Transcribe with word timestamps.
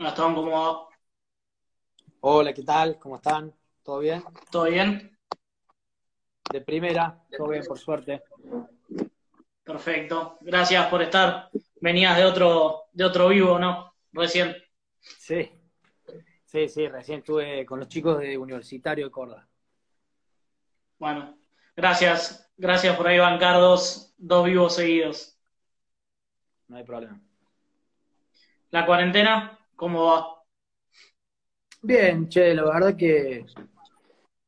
Gastón, 0.00 0.32
¿cómo 0.36 0.52
va? 0.52 0.88
Hola, 2.20 2.54
¿qué 2.54 2.62
tal? 2.62 3.00
¿Cómo 3.00 3.16
están? 3.16 3.52
¿Todo 3.82 3.98
bien? 3.98 4.22
¿Todo 4.48 4.64
bien? 4.66 5.18
De 6.52 6.60
primera, 6.60 7.20
todo 7.36 7.48
bien, 7.48 7.64
por 7.66 7.78
suerte. 7.80 8.22
Perfecto. 9.64 10.38
Gracias 10.40 10.86
por 10.86 11.02
estar. 11.02 11.50
Venías 11.80 12.16
de 12.16 12.24
otro, 12.24 12.84
de 12.92 13.04
otro 13.04 13.28
vivo, 13.28 13.58
¿no? 13.58 13.92
Recién. 14.12 14.56
Sí, 15.00 15.50
sí, 16.44 16.68
sí, 16.68 16.86
recién 16.86 17.18
estuve 17.18 17.66
con 17.66 17.80
los 17.80 17.88
chicos 17.88 18.20
de 18.20 18.38
Universitario 18.38 19.06
de 19.06 19.10
Córdoba. 19.10 19.48
Bueno, 20.98 21.36
gracias. 21.74 22.52
Gracias 22.56 22.96
por 22.96 23.08
ahí 23.08 23.18
bancar 23.18 23.56
dos, 23.56 24.14
dos 24.16 24.46
vivos 24.46 24.76
seguidos. 24.76 25.36
No 26.68 26.76
hay 26.76 26.84
problema. 26.84 27.20
¿La 28.70 28.86
cuarentena? 28.86 29.57
¿Cómo 29.78 30.06
va? 30.06 30.42
Bien, 31.82 32.28
che, 32.28 32.52
la 32.52 32.64
verdad 32.64 32.96
que 32.96 33.46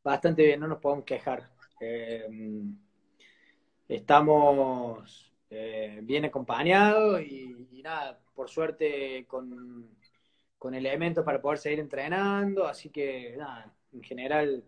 bastante 0.02 0.42
bien, 0.42 0.58
no 0.58 0.66
nos 0.66 0.80
podemos 0.80 1.04
quejar. 1.04 1.48
Eh, 1.80 2.26
estamos 3.86 5.32
eh, 5.48 6.00
bien 6.02 6.24
acompañados 6.24 7.20
y, 7.22 7.68
y 7.70 7.80
nada, 7.80 8.18
por 8.34 8.50
suerte 8.50 9.24
con, 9.28 9.96
con 10.58 10.74
elementos 10.74 11.24
para 11.24 11.40
poder 11.40 11.58
seguir 11.58 11.78
entrenando, 11.78 12.66
así 12.66 12.90
que 12.90 13.36
nada, 13.38 13.72
en 13.92 14.02
general, 14.02 14.64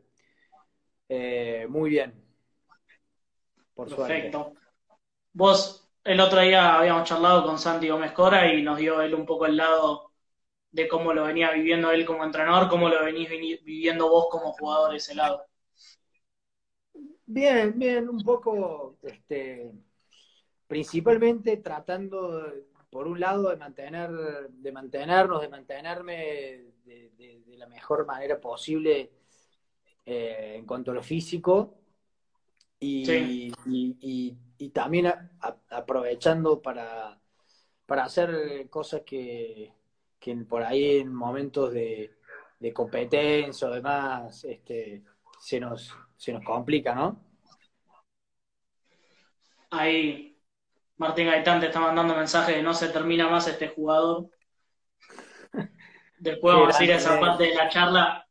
eh, 1.09 1.67
muy 1.69 1.91
bien. 1.91 2.15
Por 3.75 3.89
suerte. 3.89 4.15
Perfecto. 4.15 4.53
Vos, 5.33 5.91
el 6.05 6.21
otro 6.21 6.41
día 6.41 6.79
habíamos 6.79 7.09
charlado 7.09 7.45
con 7.45 7.59
Santi 7.59 7.89
Gómez 7.89 8.13
Cora 8.13 8.55
y 8.55 8.63
nos 8.63 8.79
dio 8.79 9.03
él 9.03 9.13
un 9.13 9.27
poco 9.27 9.47
el 9.47 9.57
lado 9.57 10.02
de 10.73 10.89
cómo 10.89 11.13
lo 11.13 11.25
venía 11.25 11.53
viviendo 11.53 11.91
él 11.93 12.05
como 12.05 12.25
entrenador, 12.25 12.69
cómo 12.69 12.89
lo 12.89 13.05
venís 13.05 13.29
viviendo 13.29 14.09
vos 14.09 14.27
como 14.31 14.53
jugador 14.53 14.95
ese 14.95 15.15
lado. 15.15 15.45
Bien, 17.27 17.79
bien, 17.79 18.09
un 18.09 18.23
poco, 18.23 18.99
este, 19.03 19.73
principalmente 20.67 21.59
tratando, 21.59 22.53
por 22.91 23.07
un 23.07 23.21
lado, 23.21 23.51
de 23.51 23.57
mantener, 23.57 24.11
de 24.51 24.73
mantenernos, 24.73 25.41
de 25.41 25.49
mantenerme 25.49 26.17
de, 26.85 27.11
de- 27.17 27.43
de 27.47 27.57
la 27.57 27.67
mejor 27.67 28.05
manera 28.07 28.41
posible 28.41 29.13
eh, 30.05 30.55
en 30.59 30.67
cuanto 30.67 30.91
a 30.91 30.95
lo 30.95 31.03
físico 31.03 31.79
y, 32.81 33.07
Sí. 33.07 33.53
y- 33.67 33.97
y- 34.01 34.37
y 34.59 34.69
también 34.71 35.07
a- 35.07 35.31
a- 35.41 35.57
aprovechando 35.71 36.61
para, 36.61 37.21
para 37.87 38.05
hacer 38.05 38.69
cosas 38.69 39.03
que, 39.03 39.73
que 40.23 40.37
por 40.37 40.63
ahí 40.63 41.01
en 41.01 41.13
momentos 41.13 41.73
de, 41.73 42.13
de 42.61 42.73
competencia 42.73 43.69
o 43.69 43.73
demás, 43.73 44.45
este, 44.45 45.03
se 45.41 45.59
nos, 45.59 45.93
se 46.17 46.33
nos 46.33 46.45
complica, 46.45 46.95
¿no? 46.95 47.21
Ahí 49.71 50.39
Martín 50.97 51.27
Gaitán 51.27 51.59
te 51.59 51.67
está 51.67 51.81
mandando 51.81 52.15
mensaje 52.15 52.53
de 52.53 52.63
no 52.63 52.73
se 52.73 52.89
termina 52.91 53.29
más 53.29 53.49
este 53.49 53.69
jugador. 53.69 54.31
Después 56.19 56.55
vamos 56.55 56.79
a 56.79 56.85
ir 56.85 56.93
a 56.93 56.97
esa 56.97 57.15
es. 57.15 57.21
parte 57.21 57.45
de 57.45 57.55
la 57.55 57.69
charla. 57.69 58.29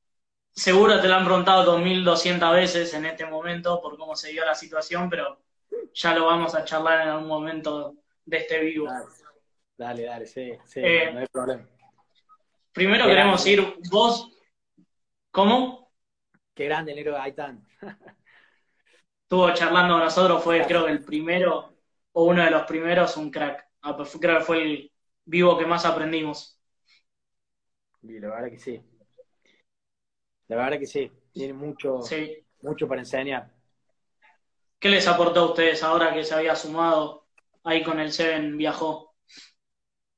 Seguro 0.52 1.02
te 1.02 1.10
la 1.10 1.18
han 1.18 1.26
preguntado 1.26 1.66
2200 1.66 2.54
veces 2.54 2.94
en 2.94 3.06
este 3.06 3.26
momento 3.26 3.82
por 3.82 3.98
cómo 3.98 4.16
se 4.16 4.32
dio 4.32 4.46
la 4.46 4.56
situación, 4.56 5.10
pero 5.10 5.42
ya 5.94 6.16
lo 6.16 6.26
vamos 6.26 6.56
a 6.56 6.64
charlar 6.64 7.02
en 7.02 7.10
algún 7.10 7.28
momento 7.28 7.96
de 8.26 8.38
este 8.38 8.60
vivo. 8.60 8.88
Dale, 8.88 9.06
dale, 9.78 10.04
dale, 10.04 10.26
sí, 10.26 10.54
sí, 10.66 10.80
Eh, 10.82 11.12
no 11.12 11.20
hay 11.20 11.28
problema. 11.28 11.68
Primero 12.74 13.06
Qué 13.06 13.10
queremos 13.12 13.44
grande, 13.44 13.52
ir, 13.52 13.76
vos, 13.92 14.30
¿cómo? 15.32 15.92
qué 16.54 16.66
grande 16.66 16.94
negro 16.96 17.14
Gaitán. 17.14 17.66
Estuvo 19.24 19.54
charlando 19.54 19.94
con 19.96 20.04
nosotros, 20.04 20.44
fue 20.44 20.66
creo 20.68 20.86
que 20.86 20.92
el 20.92 21.04
primero 21.04 21.74
o 22.14 22.26
uno 22.26 22.44
de 22.44 22.52
los 22.52 22.64
primeros, 22.64 23.16
un 23.18 23.32
crack. 23.32 23.66
Ah, 23.82 23.96
pues 23.96 24.18
Creo 24.20 24.40
que 24.40 24.44
fue 24.46 24.64
el 24.64 24.92
vivo 25.26 25.58
que 25.58 25.66
más 25.66 25.86
aprendimos. 25.86 26.60
Y 28.04 28.20
la 28.20 28.30
verdad 28.30 28.50
que 28.50 28.60
sí. 28.60 28.82
La 30.50 30.56
verdad 30.58 30.78
que 30.78 30.86
sí. 30.86 31.12
Tiene 31.34 31.54
mucho, 31.54 32.02
Sí. 32.02 32.46
mucho 32.62 32.88
para 32.88 33.02
enseñar. 33.02 33.50
¿Qué 34.80 34.90
les 34.90 35.08
aportó 35.08 35.40
a 35.42 35.46
ustedes 35.52 35.82
ahora 35.84 36.14
que 36.14 36.24
se 36.26 36.34
había 36.36 36.56
sumado 36.56 37.28
ahí 37.64 37.84
con 37.84 38.00
el 38.00 38.12
Seven 38.12 38.58
viajó? 38.58 39.16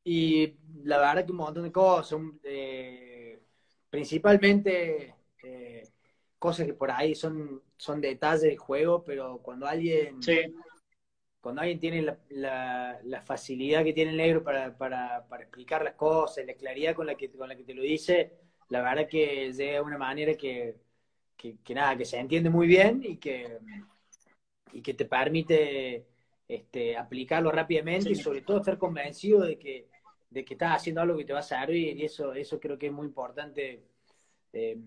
Y 0.05 0.57
la 0.83 0.97
verdad 0.99 1.25
que 1.25 1.31
un 1.31 1.37
montón 1.37 1.63
de 1.63 1.71
cosas. 1.71 2.13
un- 2.13 2.39
eh, 2.43 3.41
principalmente 3.89 5.15
eh, 5.43 5.89
cosas 6.39 6.65
que 6.67 6.73
por 6.73 6.91
ahí 6.91 7.15
son, 7.15 7.61
son 7.77 8.01
detalles 8.01 8.41
del 8.43 8.57
juego, 8.57 9.03
pero 9.03 9.39
cuando 9.43 9.67
alguien, 9.67 10.15
Sí, 10.19 10.33
cuando 11.41 11.61
alguien 11.61 11.79
tiene 11.79 12.01
la, 12.01 12.17
la- 12.29 12.99
la 13.03 13.21
facilidad 13.21 13.83
que 13.83 13.93
tiene 13.93 14.11
el 14.11 14.17
negro 14.17 14.43
para, 14.43 14.77
para, 14.77 15.27
para 15.27 15.43
explicar 15.43 15.83
las 15.83 15.95
cosas, 15.95 16.45
la 16.45 16.53
claridad 16.55 16.95
con 16.95 17.07
la 17.07 17.15
que, 17.15 17.29
con 17.31 17.49
la 17.49 17.55
que 17.55 17.63
te 17.63 17.73
lo 17.73 17.81
dice, 17.81 18.33
la 18.69 18.81
verdad 18.81 19.07
que 19.09 19.51
llega 19.53 19.73
de 19.73 19.81
una 19.81 19.97
manera 19.97 20.35
que, 20.35 20.77
que, 21.37 21.57
que 21.63 21.73
nada, 21.75 21.97
que 21.97 22.05
se 22.05 22.19
entiende 22.19 22.49
muy 22.49 22.67
bien 22.67 23.01
y 23.03 23.17
que, 23.17 23.59
y 24.71 24.81
que 24.81 24.93
te 24.93 25.05
permite 25.05 26.05
este, 26.47 26.97
aplicarlo 26.97 27.51
rápidamente 27.51 28.13
y 28.13 28.15
sobre 28.15 28.41
todo 28.41 28.57
estar 28.57 28.77
convencido 28.77 29.41
de 29.41 29.57
que, 29.59 29.87
de 30.33 30.45
que 30.45 30.53
estás 30.55 30.75
haciendo 30.77 31.01
algo 31.01 31.17
que 31.17 31.25
te 31.25 31.33
va 31.33 31.39
a 31.39 31.43
servir 31.43 31.97
y 31.97 32.05
eso, 32.05 32.33
eso 32.33 32.59
creo 32.59 32.77
que 32.77 32.87
es 32.87 32.93
muy 32.93 33.07
importante 33.07 33.83
eh, 34.53 34.77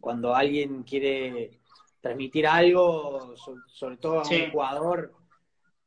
cuando 0.00 0.34
alguien 0.34 0.82
quiere 0.82 1.60
transmitir 2.00 2.46
algo, 2.46 3.36
so- 3.36 3.62
sobre 3.68 3.96
todo 3.98 4.20
a 4.20 4.28
un 4.28 4.50
jugador 4.50 5.14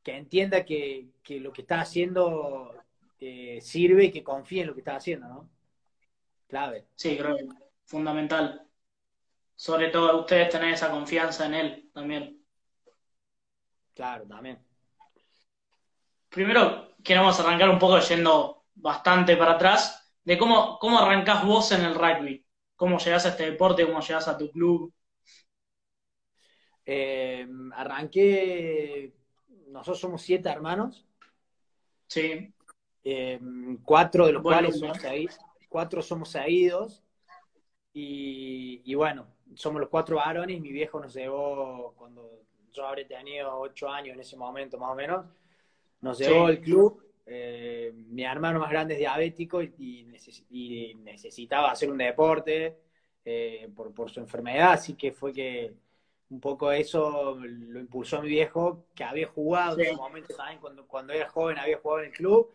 que 0.03 0.15
entienda 0.17 0.65
que, 0.65 1.09
que 1.23 1.39
lo 1.39 1.51
que 1.53 1.61
está 1.61 1.81
haciendo 1.81 2.73
eh, 3.19 3.59
sirve 3.61 4.05
y 4.05 4.11
que 4.11 4.23
confíe 4.23 4.61
en 4.61 4.67
lo 4.67 4.73
que 4.73 4.81
está 4.81 4.95
haciendo, 4.95 5.27
¿no? 5.27 5.49
Clave, 6.47 6.87
sí, 6.95 7.17
creo 7.17 7.35
que 7.37 7.45
fundamental. 7.85 8.67
Sobre 9.55 9.89
todo 9.89 10.21
ustedes 10.21 10.49
tener 10.49 10.73
esa 10.73 10.91
confianza 10.91 11.45
en 11.45 11.53
él 11.55 11.89
también. 11.93 12.41
claro, 13.93 14.25
también. 14.27 14.59
Primero 16.29 16.95
queremos 17.03 17.39
arrancar 17.39 17.69
un 17.69 17.79
poco 17.79 17.99
yendo 17.99 18.65
bastante 18.77 19.37
para 19.37 19.53
atrás 19.53 20.13
de 20.23 20.37
cómo, 20.37 20.77
cómo 20.79 20.99
arrancás 20.99 21.45
vos 21.45 21.71
en 21.71 21.83
el 21.85 21.95
rugby, 21.95 22.45
cómo 22.75 22.97
llegás 22.99 23.25
a 23.25 23.29
este 23.29 23.51
deporte, 23.51 23.85
cómo 23.85 24.01
llegás 24.01 24.27
a 24.27 24.37
tu 24.37 24.51
club. 24.51 24.93
Eh, 26.85 27.45
arranqué, 27.73 29.13
nosotros 29.67 29.99
somos 29.99 30.21
siete 30.21 30.49
hermanos, 30.49 31.05
Sí, 32.07 32.53
eh, 33.03 33.39
cuatro 33.83 34.25
de 34.25 34.33
los 34.33 34.43
cuales 34.45 34.77
somos 34.77 34.99
seguidos, 35.01 35.39
cuatro 35.69 36.01
somos 36.01 36.29
seguidos. 36.29 37.03
Y, 37.93 38.81
y 38.85 38.95
bueno, 38.95 39.27
somos 39.55 39.81
los 39.81 39.89
cuatro 39.89 40.17
varones, 40.17 40.61
mi 40.61 40.71
viejo 40.71 40.99
nos 40.99 41.13
llevó 41.13 41.93
cuando 41.97 42.43
yo 42.73 42.87
habré 42.87 43.05
tenido 43.05 43.57
ocho 43.59 43.89
años 43.89 44.15
en 44.15 44.21
ese 44.21 44.37
momento 44.37 44.77
más 44.77 44.91
o 44.91 44.95
menos, 44.95 45.25
nos 46.01 46.19
llevó 46.19 46.45
Sí, 46.45 46.47
al 46.47 46.61
club, 46.61 47.03
eh, 47.27 47.91
mi 47.95 48.23
hermano 48.23 48.59
más 48.59 48.69
grande 48.71 48.93
es 48.95 48.99
diabético 48.99 49.61
y, 49.61 49.73
y 49.77 50.05
neces- 50.05 50.45
y 50.49 50.95
necesitaba 50.95 51.71
hacer 51.71 51.91
un 51.91 51.97
deporte 51.97 52.77
eh, 53.25 53.69
por, 53.75 53.93
por 53.93 54.09
su 54.09 54.19
enfermedad, 54.21 54.73
así 54.73 54.95
que 54.95 55.11
fue 55.11 55.33
que 55.33 55.73
un 56.29 56.39
poco 56.41 56.71
eso 56.71 57.35
lo 57.39 57.79
impulsó 57.79 58.21
mi 58.21 58.29
viejo, 58.29 58.85
que 58.95 59.03
había 59.03 59.27
jugado 59.27 59.79
en 59.79 59.85
su 59.85 59.95
sí, 59.95 59.97
momento 59.97 60.35
también 60.35 60.59
cuando, 60.59 60.87
cuando 60.87 61.13
era 61.13 61.29
joven, 61.29 61.57
había 61.59 61.77
jugado 61.79 62.01
en 62.01 62.07
el 62.07 62.13
club, 62.13 62.51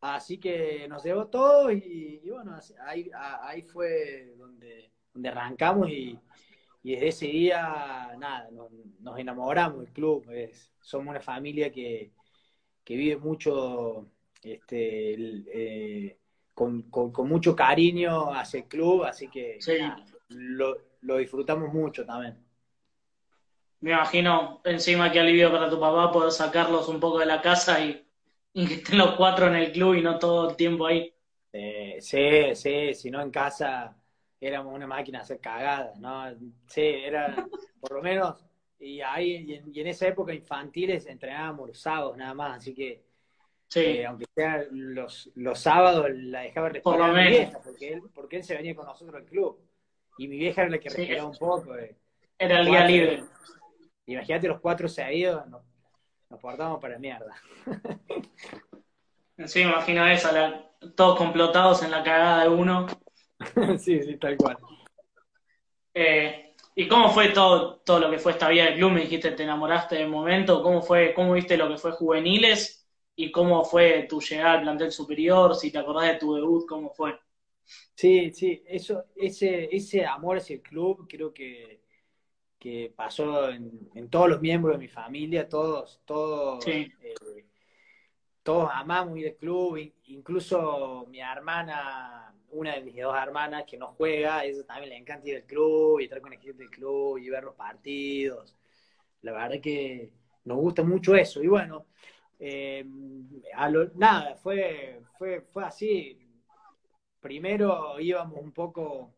así 0.00 0.38
que 0.38 0.86
nos 0.88 1.02
llevó 1.04 1.26
todo 1.28 1.70
y, 1.72 2.20
y 2.24 2.30
bueno, 2.30 2.58
ahí, 2.86 3.10
a- 3.14 3.48
ahí 3.48 3.62
fue 3.62 4.34
donde, 4.38 4.90
donde 5.12 5.28
arrancamos 5.28 5.88
y, 5.90 6.18
y 6.82 6.92
desde 6.92 7.08
ese 7.08 7.26
día, 7.26 8.14
nada, 8.18 8.50
nos, 8.52 8.70
nos 9.00 9.18
enamoramos 9.18 9.80
del 9.84 9.92
club, 9.92 10.30
es- 10.32 10.72
somos 10.80 11.08
una 11.10 11.20
familia 11.20 11.72
que, 11.72 12.12
que 12.86 12.96
vive 12.96 13.18
mucho, 13.18 14.06
este, 14.42 15.14
el- 15.14 15.46
eh, 15.52 16.18
con, 16.54 16.84
con- 16.84 17.12
con 17.12 17.28
mucho 17.28 17.54
cariño 17.56 18.32
hacia 18.32 18.60
el 18.60 18.66
club, 18.68 19.04
así 19.04 19.28
que 19.28 19.58
sí. 19.60 19.78
lo, 20.30 20.76
lo 21.02 21.18
disfrutamos 21.18 21.74
mucho 21.74 22.06
también. 22.06 22.38
Me 23.80 23.92
imagino 23.92 24.60
encima 24.64 25.12
que 25.12 25.20
alivio 25.20 25.50
para 25.52 25.68
tu 25.70 25.78
papá 25.78 26.10
poder 26.12 26.32
sacarlos 26.32 26.88
un 26.88 26.98
poco 27.00 27.18
de 27.18 27.26
la 27.26 27.40
casa 27.42 27.80
y, 27.84 28.06
y 28.54 28.66
que 28.66 28.74
estén 28.74 28.98
los 28.98 29.16
cuatro 29.16 29.48
en 29.48 29.54
el 29.56 29.72
club 29.72 29.94
y 29.94 30.02
no 30.02 30.18
todo 30.18 30.50
el 30.50 30.56
tiempo 30.56 30.86
ahí. 30.86 31.12
Eh, 31.52 31.98
sí, 32.00 32.54
sí, 32.54 32.94
si 32.94 33.10
no 33.10 33.20
en 33.20 33.30
casa 33.30 33.96
éramos 34.40 34.74
una 34.74 34.86
máquina 34.86 35.18
de 35.18 35.22
hacer 35.24 35.40
cagadas, 35.40 35.98
¿no? 35.98 36.24
Sí, 36.68 36.80
era 36.82 37.46
por 37.80 37.92
lo 37.94 38.02
menos, 38.02 38.44
y 38.78 39.00
ahí, 39.00 39.36
y 39.48 39.54
en, 39.54 39.74
y 39.74 39.80
en 39.80 39.86
esa 39.88 40.06
época 40.08 40.32
infantiles 40.34 41.06
entrenábamos 41.06 41.68
los 41.68 41.78
sábados 41.80 42.16
nada 42.16 42.34
más, 42.34 42.58
así 42.58 42.74
que 42.74 43.04
Sí, 43.68 43.80
Eh, 43.80 44.06
aunque 44.06 44.26
sea 44.32 44.64
los, 44.70 45.28
los 45.34 45.58
sábados 45.58 46.06
la 46.12 46.42
dejaba 46.42 46.70
Por 46.84 46.96
lo 46.98 47.04
respirar 47.06 47.10
a 47.10 47.12
mi 47.12 47.14
menos. 47.18 47.30
vieja, 47.38 47.60
porque 47.64 47.92
él, 47.94 48.02
porque 48.14 48.36
él 48.36 48.44
se 48.44 48.54
venía 48.56 48.76
con 48.76 48.86
nosotros 48.86 49.16
al 49.16 49.24
club. 49.24 49.58
Y 50.18 50.28
mi 50.28 50.38
vieja 50.38 50.62
era 50.62 50.70
la 50.70 50.78
que 50.78 50.88
Sí. 50.88 50.96
respiraba 50.98 51.28
un 51.28 51.36
poco. 51.36 51.76
eh. 51.76 51.96
era 52.38 52.60
el 52.60 52.66
día 52.66 52.86
libre. 52.86 53.24
Imagínate 54.06 54.46
los 54.46 54.60
cuatro 54.60 54.86
seguidos, 54.88 55.48
nos, 55.48 55.62
nos 56.30 56.40
portamos 56.40 56.80
para 56.80 56.96
mierda. 56.98 57.34
Sí, 59.46 59.64
me 59.64 59.70
imagino 59.72 60.04
la- 60.06 60.70
todos 60.94 61.18
complotados 61.18 61.82
en 61.82 61.90
la 61.90 62.02
cagada 62.04 62.44
de 62.44 62.48
uno. 62.48 62.86
sí, 63.78 64.00
sí, 64.02 64.16
tal 64.16 64.36
cual. 64.36 64.56
Eh, 65.92 66.45
¿Y 66.76 66.86
cómo 66.88 67.10
fue 67.10 67.30
todo, 67.30 67.80
todo 67.80 67.98
lo 68.00 68.10
que 68.10 68.18
fue 68.20 68.32
esta 68.32 68.48
vida 68.48 68.64
del 68.66 68.74
club? 68.76 68.92
Me 68.92 69.00
dijiste, 69.02 69.32
te 69.32 69.42
enamoraste 69.44 69.96
del 69.96 70.08
momento. 70.10 70.62
¿Cómo 70.62 70.82
fue, 70.82 71.12
cómo 71.14 71.32
viste 71.32 71.56
lo 71.56 71.68
que 71.68 71.78
fue 71.78 71.92
juveniles? 71.92 72.86
¿Y 73.16 73.32
cómo 73.32 73.64
fue 73.64 74.04
tu 74.08 74.20
llegada 74.20 74.52
al 74.54 74.62
plantel 74.62 74.92
superior? 74.92 75.54
Si 75.56 75.72
te 75.72 75.78
acordás 75.78 76.06
de 76.12 76.18
tu 76.18 76.34
debut, 76.34 76.66
¿cómo 76.68 76.90
fue? 76.94 77.18
Sí, 77.94 78.30
sí, 78.32 78.62
eso, 78.66 79.04
ese, 79.16 79.74
ese 79.74 80.04
amor 80.06 80.36
hacia 80.38 80.54
el 80.56 80.62
club 80.62 81.06
creo 81.08 81.32
que, 81.32 81.82
que 82.58 82.92
pasó 82.96 83.50
en, 83.50 83.90
en 83.94 84.10
todos 84.10 84.30
los 84.30 84.42
miembros 84.42 84.74
de 84.76 84.80
mi 84.80 84.88
familia, 84.88 85.48
todos, 85.48 86.02
todos, 86.06 86.64
Sí. 86.64 86.92
eh, 87.02 87.46
todos 88.42 88.70
amamos 88.72 89.18
ir 89.18 89.28
al 89.28 89.36
club, 89.36 89.78
in- 89.78 89.94
incluso 90.06 91.06
mi 91.10 91.20
hermana, 91.20 92.34
una 92.52 92.74
de 92.74 92.82
mis 92.82 92.96
dos 92.96 93.16
hermanas 93.16 93.64
que 93.66 93.76
no 93.76 93.88
juega, 93.88 94.44
ella 94.44 94.64
también 94.66 94.90
le 94.90 94.96
encanta 94.96 95.28
ir 95.28 95.36
al 95.36 95.44
club 95.44 96.00
y 96.00 96.04
estar 96.04 96.20
con 96.20 96.30
la 96.30 96.38
gente 96.38 96.62
del 96.62 96.70
club 96.70 97.18
y 97.18 97.28
ver 97.30 97.44
los 97.44 97.54
partidos. 97.54 98.56
La 99.22 99.32
verdad 99.32 99.60
que 99.60 100.12
nos 100.44 100.58
gusta 100.58 100.82
mucho 100.84 101.14
eso. 101.16 101.42
Y 101.42 101.48
bueno, 101.48 101.86
eh, 102.38 102.84
a 103.54 103.68
lo- 103.70 103.90
nada, 103.94 104.36
fue, 104.36 105.00
fue, 105.18 105.42
fue 105.42 105.64
así. 105.64 106.18
Primero 107.20 107.98
íbamos 108.00 108.40
un 108.40 108.52
poco 108.52 109.14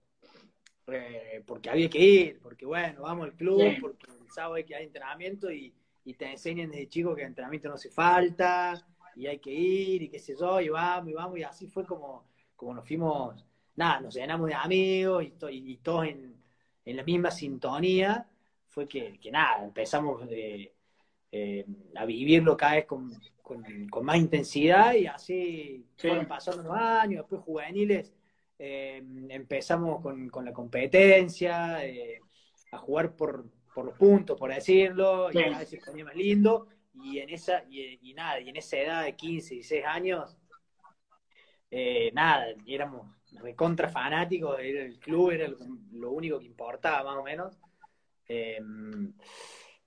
eh, 0.89 1.43
porque 1.47 1.71
había 1.71 1.91
que 1.91 1.99
ir, 1.99 2.41
porque 2.41 2.65
bueno, 2.67 3.03
vamos 3.03 3.27
al 3.27 3.35
club, 3.37 3.79
porque 3.79 4.07
el 4.11 4.31
sábado 4.31 4.55
hay 4.55 4.65
que 4.65 4.75
hay 4.75 4.85
entrenamiento 4.87 5.51
y, 5.53 5.75
y 6.05 6.15
te 6.15 6.31
enseñan 6.31 6.71
desde 6.71 6.89
chico 6.89 7.15
que 7.15 7.23
el 7.23 7.29
entrenamiento 7.29 7.69
no 7.69 7.75
hace 7.75 7.91
falta 7.91 8.83
y 9.17 9.27
hay 9.27 9.39
que 9.39 9.51
ir 9.53 10.03
y 10.03 10.09
qué 10.09 10.19
sé 10.19 10.35
yo, 10.39 10.61
y 10.61 10.69
vamos 10.71 11.11
y 11.11 11.15
vamos, 11.15 11.39
y 11.39 11.43
así 11.43 11.67
fue 11.67 11.85
como, 11.85 12.25
como 12.59 12.75
nos 12.75 12.87
fuimos, 12.87 13.37
nada, 13.77 14.01
nos 14.01 14.15
llenamos 14.17 14.49
de 14.49 14.55
amigos 14.55 15.23
y, 15.25 15.31
to- 15.31 15.49
y 15.49 15.77
todos 15.77 16.09
en, 16.09 16.35
en 16.85 16.97
la 16.97 17.05
misma 17.05 17.31
sintonía, 17.31 18.27
fue 18.67 18.89
que, 18.89 19.19
que 19.21 19.31
nada, 19.31 19.65
empezamos 19.65 20.23
eh, 20.29 20.73
eh, 21.31 21.65
a 21.95 22.05
vivirlo 22.05 22.57
cada 22.57 22.75
vez 22.75 22.85
con, 22.87 23.11
con- 23.41 23.89
con 23.89 24.05
más 24.05 24.17
intensidad 24.17 24.95
y 24.95 25.07
así 25.07 25.87
Sí. 25.97 26.09
fueron 26.09 26.27
pasando 26.27 26.65
los 26.65 26.77
años, 26.77 27.23
después 27.23 27.43
juveniles, 27.43 28.13
eh, 28.59 29.01
empezamos 29.29 30.01
con, 30.03 30.29
con 30.29 30.45
la 30.45 30.53
competencia, 30.53 31.85
eh, 31.87 32.21
a 32.73 32.79
jugar 32.79 33.15
por, 33.15 33.47
por 33.73 33.85
los 33.85 33.95
puntos, 33.95 34.37
por 34.37 34.53
decirlo, 34.53 35.31
Sí. 35.31 35.39
y 35.39 35.55
vez 35.55 35.69
se 35.69 35.79
ponía 35.79 36.05
más 36.05 36.17
lindo, 36.17 36.67
y 37.05 37.21
en 37.21 37.31
esa, 37.31 37.63
y, 37.71 38.01
y 38.11 38.15
nada, 38.15 38.41
y 38.41 38.49
en 38.49 38.57
esa 38.57 38.77
edad 38.79 39.05
de 39.05 39.15
15, 39.15 39.55
16 39.55 39.85
años, 39.87 40.37
eh, 41.71 42.11
nada, 42.13 42.47
éramos 42.67 43.07
recontra 43.43 43.89
fanáticos, 43.89 44.59
era 44.61 44.83
el 44.83 44.99
club 44.99 45.31
era 45.31 45.49
lo, 45.49 45.59
lo 45.93 46.11
único 46.13 46.39
que 46.39 46.47
importaba 46.47 47.05
más 47.05 47.21
o 47.21 47.23
menos. 47.23 47.59
Eh, 48.29 48.61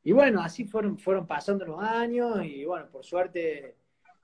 y 0.03 0.11
bueno, 0.11 0.41
así 0.41 0.65
fueron, 0.65 0.97
fueron 0.97 1.27
pasando 1.27 1.65
los 1.65 1.81
años 1.81 2.43
y 2.43 2.65
bueno, 2.65 2.87
por 2.89 3.05
suerte 3.05 3.75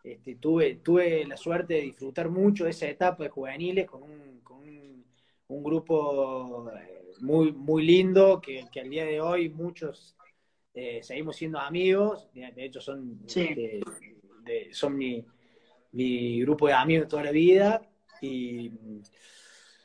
este, 0.04 0.36
tuve, 0.36 0.75
tuve 0.75 1.25
la 1.25 1.38
suerte 1.38 1.75
de 1.75 1.81
disfrutar 1.81 2.30
mucho 2.30 2.63
de 2.65 2.71
esa 2.71 2.88
etapa 2.88 3.24
de 3.24 3.30
juveniles 3.30 3.86
con 3.88 4.03
un, 4.03 4.39
con 4.42 4.57
un, 4.57 5.06
un 5.50 5.63
grupo 5.63 6.71
eh, 6.71 7.12
muy, 7.19 7.51
muy 7.51 7.86
lindo 7.86 8.42
que, 8.42 8.65
que 8.71 8.80
al 8.81 8.89
día 8.89 9.06
de 9.06 9.21
hoy 9.21 9.50
muchos 9.50 10.15
eh, 10.74 11.01
seguimos 11.03 11.36
siendo 11.36 11.60
amigos, 11.60 12.30
de 12.33 12.53
hecho 12.65 12.81
son, 12.81 13.19
Sí. 13.27 13.53
de- 13.53 14.69
son 14.71 14.98
mi, 14.98 15.25
mi 15.98 16.40
grupo 16.42 16.68
de 16.68 16.74
amigos 16.74 17.06
de 17.06 17.10
toda 17.10 17.24
la 17.24 17.32
vida 17.32 17.82
y, 18.22 18.72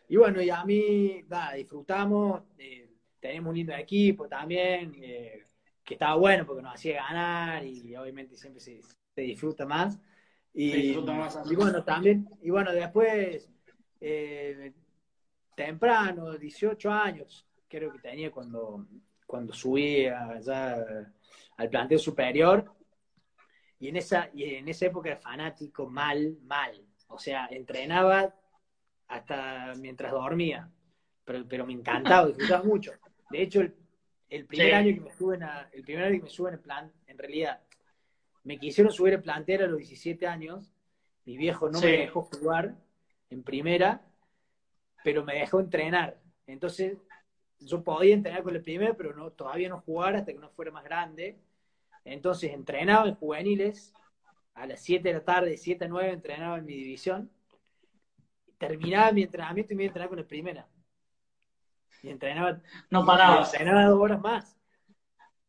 y 0.08 0.16
bueno, 0.16 0.42
y 0.42 0.50
a 0.50 0.62
mí, 0.62 1.24
nada, 1.26 1.54
disfrutamos, 1.54 2.42
eh, 2.58 2.90
tenemos 3.18 3.48
un 3.48 3.56
lindo 3.56 3.72
equipo 3.72 4.28
también, 4.28 4.94
eh, 5.00 5.46
que 5.82 5.94
estaba 5.94 6.16
bueno 6.16 6.44
porque 6.44 6.60
nos 6.60 6.74
hacía 6.74 6.96
ganar 6.96 7.64
y 7.64 7.96
obviamente 7.96 8.36
siempre 8.36 8.60
se, 8.60 8.82
se 9.14 9.22
disfruta 9.22 9.64
más. 9.64 9.98
Y, 10.52 10.70
Se 10.70 10.76
disfruta 10.76 11.12
más. 11.14 11.50
y 11.50 11.56
bueno, 11.56 11.82
también, 11.82 12.28
y 12.42 12.50
bueno, 12.50 12.72
después, 12.72 13.48
eh, 13.98 14.74
temprano, 15.56 16.36
18 16.36 16.90
años, 16.90 17.46
creo 17.68 17.90
que 17.90 18.00
tenía 18.00 18.30
cuando, 18.30 18.86
cuando 19.26 19.54
subí 19.54 20.04
allá 20.06 21.10
al 21.56 21.70
plantel 21.70 21.98
superior, 21.98 22.70
y 23.82 23.88
en 23.88 23.96
esa, 23.96 24.30
y 24.32 24.44
en 24.54 24.68
esa 24.68 24.86
época 24.86 25.10
era 25.10 25.18
fanático 25.18 25.88
mal, 25.90 26.38
mal. 26.44 26.80
O 27.08 27.18
sea, 27.18 27.48
entrenaba 27.50 28.32
hasta 29.08 29.74
mientras 29.76 30.12
dormía, 30.12 30.70
pero, 31.24 31.44
pero 31.48 31.66
me 31.66 31.72
encantaba, 31.72 32.28
disfrutaba 32.28 32.62
mucho. 32.62 32.92
De 33.28 33.42
hecho, 33.42 33.60
el, 33.60 33.74
el 34.28 34.46
primer 34.46 34.68
Sí. 34.68 34.72
año 34.74 34.94
que 34.94 35.00
me 35.00 35.10
suben 35.10 35.42
a, 35.42 35.68
el 35.72 35.82
primer 35.82 36.04
año 36.04 36.18
que 36.18 36.22
me 36.22 36.30
suben 36.30 36.54
en 36.54 36.62
plan, 36.62 36.92
en 37.08 37.18
realidad, 37.18 37.60
me 38.44 38.56
quisieron 38.56 38.92
subir 38.92 39.14
el 39.14 39.22
plantel 39.22 39.62
a 39.62 39.66
los 39.66 39.78
17 39.78 40.28
años, 40.28 40.72
mi 41.24 41.36
viejo 41.36 41.68
no 41.68 41.78
Sí. 41.80 41.86
me 41.86 41.96
dejó 41.98 42.22
jugar 42.22 42.76
en 43.30 43.42
primera, 43.42 44.00
pero 45.02 45.24
me 45.24 45.34
dejó 45.40 45.58
entrenar. 45.58 46.20
Entonces, 46.46 46.98
yo 47.58 47.82
podía 47.82 48.14
entrenar 48.14 48.44
con 48.44 48.54
el 48.54 48.62
primer, 48.62 48.96
pero 48.96 49.12
no, 49.12 49.32
todavía 49.32 49.68
no 49.68 49.80
jugar 49.80 50.14
hasta 50.14 50.32
que 50.32 50.38
no 50.38 50.50
fuera 50.50 50.70
más 50.70 50.84
grande. 50.84 51.36
Entonces, 52.04 52.52
entrenaba 52.52 53.08
en 53.08 53.14
juveniles, 53.16 53.94
a 54.54 54.66
las 54.66 54.80
7 54.82 55.08
de 55.10 55.14
la 55.16 55.24
tarde, 55.24 55.56
7 55.58 55.86
a 55.86 55.88
9, 55.88 56.12
entrenaba 56.12 56.58
en 56.58 56.66
mi 56.66 56.74
división. 56.74 57.30
Terminaba 58.56 59.12
mi 59.12 59.24
entrenamiento 59.24 59.74
y 59.74 59.76
me 59.76 59.82
iba 59.84 59.88
a 59.88 59.90
entrenar 59.90 60.08
con 60.08 60.18
el 60.18 60.24
primera. 60.26 60.66
Y 62.02 62.08
entrenaba 62.10 62.60
No 62.90 63.04
y 63.04 63.06
parabas. 63.06 63.50
entrenaba 63.54 63.84
dos 63.86 64.00
horas 64.00 64.20
más. 64.20 64.56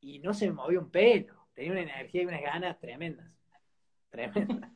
Y 0.02 0.20
no 0.20 0.34
se 0.34 0.48
me 0.48 0.54
movía 0.54 0.80
un 0.80 0.92
pelo. 0.92 1.48
Tenía 1.54 1.74
una 1.74 1.82
energía 1.84 2.24
y 2.24 2.26
unas 2.26 2.42
ganas 2.42 2.80
tremendas. 2.80 3.32
Tremendas. 4.12 4.72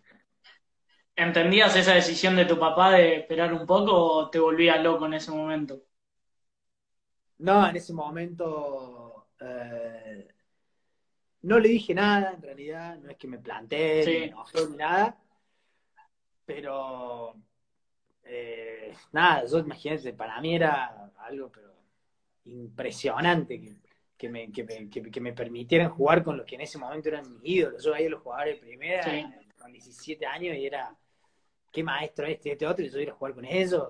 ¿Entendías 1.18 1.76
esa 1.76 1.96
decisión 1.96 2.36
de 2.38 2.46
tu 2.46 2.58
papá 2.58 2.92
de 2.92 3.18
esperar 3.18 3.54
un 3.54 3.66
poco 3.68 3.92
o 3.94 4.30
te 4.30 4.40
volvías 4.40 4.82
loco 4.82 5.06
en 5.06 5.16
ese 5.16 5.32
momento? 5.32 5.82
No, 7.40 7.68
en 7.68 7.76
ese 7.76 7.94
momento 7.94 9.30
eh, 9.40 10.28
no 11.48 11.60
le 11.60 11.70
dije 11.70 11.94
nada, 11.94 12.34
en 12.34 12.42
realidad. 12.42 12.98
No 13.00 13.10
es 13.12 13.18
que 13.18 13.28
me 13.28 13.40
planteé, 13.40 14.04
Sí. 14.04 14.12
ni 14.12 14.20
me 14.20 14.26
enojé, 14.26 14.68
ni 14.70 14.78
nada. 14.78 15.18
Pero 16.46 17.36
eh, 18.24 18.94
nada, 19.12 19.46
yo 19.46 19.60
imagínate, 19.60 20.14
para 20.14 20.40
mí 20.42 20.56
era 20.56 21.12
algo 21.20 21.50
pero 21.52 21.74
impresionante 22.46 23.60
que, 23.62 23.76
que 24.18 24.30
me, 24.30 24.52
que, 24.52 24.64
me, 24.64 24.90
que- 24.90 25.22
me 25.22 25.34
permitieran 25.34 25.90
jugar 25.90 26.24
con 26.24 26.38
los 26.38 26.46
que 26.46 26.56
en 26.56 26.62
ese 26.62 26.78
momento 26.78 27.10
eran 27.10 27.30
mis 27.32 27.42
ídolos. 27.44 27.84
Yo 27.84 27.94
veía 27.94 28.08
a 28.08 28.12
los 28.12 28.22
jugadores 28.22 28.56
de 28.56 28.66
primera 28.68 29.04
Sí. 29.04 29.26
con 29.60 29.72
17 29.72 30.26
años 30.26 30.56
y 30.56 30.66
era, 30.66 30.96
qué 31.72 31.84
maestro 31.84 32.26
este, 32.28 32.52
este 32.54 32.66
otro, 32.68 32.86
y 32.86 32.90
yo 32.90 33.00
iba 33.00 33.12
a 33.14 33.16
jugar 33.16 33.34
con 33.36 33.46
ellos. 33.46 33.90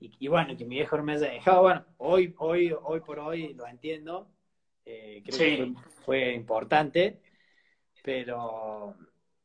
Y, 0.00 0.10
y 0.18 0.28
bueno, 0.28 0.56
que 0.56 0.64
mi 0.64 0.76
viejo 0.76 0.96
no 0.96 1.02
me 1.04 1.14
haya 1.14 1.30
dejado, 1.30 1.62
bueno, 1.62 1.84
hoy, 1.98 2.34
hoy, 2.38 2.74
hoy 2.82 3.00
por 3.00 3.18
hoy 3.18 3.54
lo 3.54 3.66
entiendo, 3.66 4.28
eh, 4.90 5.22
creo 5.24 5.36
Sí. 5.38 5.44
que 5.44 5.56
fue, 5.56 5.92
fue 6.04 6.32
importante, 6.34 7.20
pero, 8.02 8.96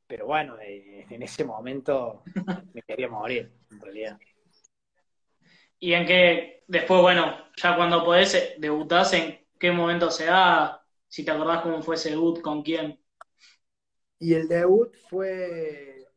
pero 0.07 0.27
bueno, 0.27 0.57
eh, 0.61 1.05
en 1.09 1.23
ese 1.23 1.45
momento 1.45 2.23
me 2.73 2.81
quería 2.83 3.09
morir, 3.09 3.51
en 3.71 3.79
realidad. 3.81 4.19
Y 5.79 5.93
en 5.93 6.05
qué, 6.05 6.63
después, 6.67 7.01
bueno, 7.01 7.35
ya 7.57 7.75
cuando 7.75 8.03
podés, 8.03 8.33
eh, 8.35 8.55
debutás, 8.57 9.13
¿en 9.13 9.45
qué 9.59 9.71
momento 9.71 10.09
se 10.09 10.25
da? 10.25 10.83
Si 11.07 11.23
te 11.23 11.31
acordás 11.31 11.61
cómo 11.61 11.81
fue 11.81 11.95
ese 11.95 12.11
debut, 12.11 12.41
con 12.41 12.63
quién. 12.63 12.99
Y 14.19 14.33
el 14.33 14.47
debut 14.47 14.95
fue 15.09 16.07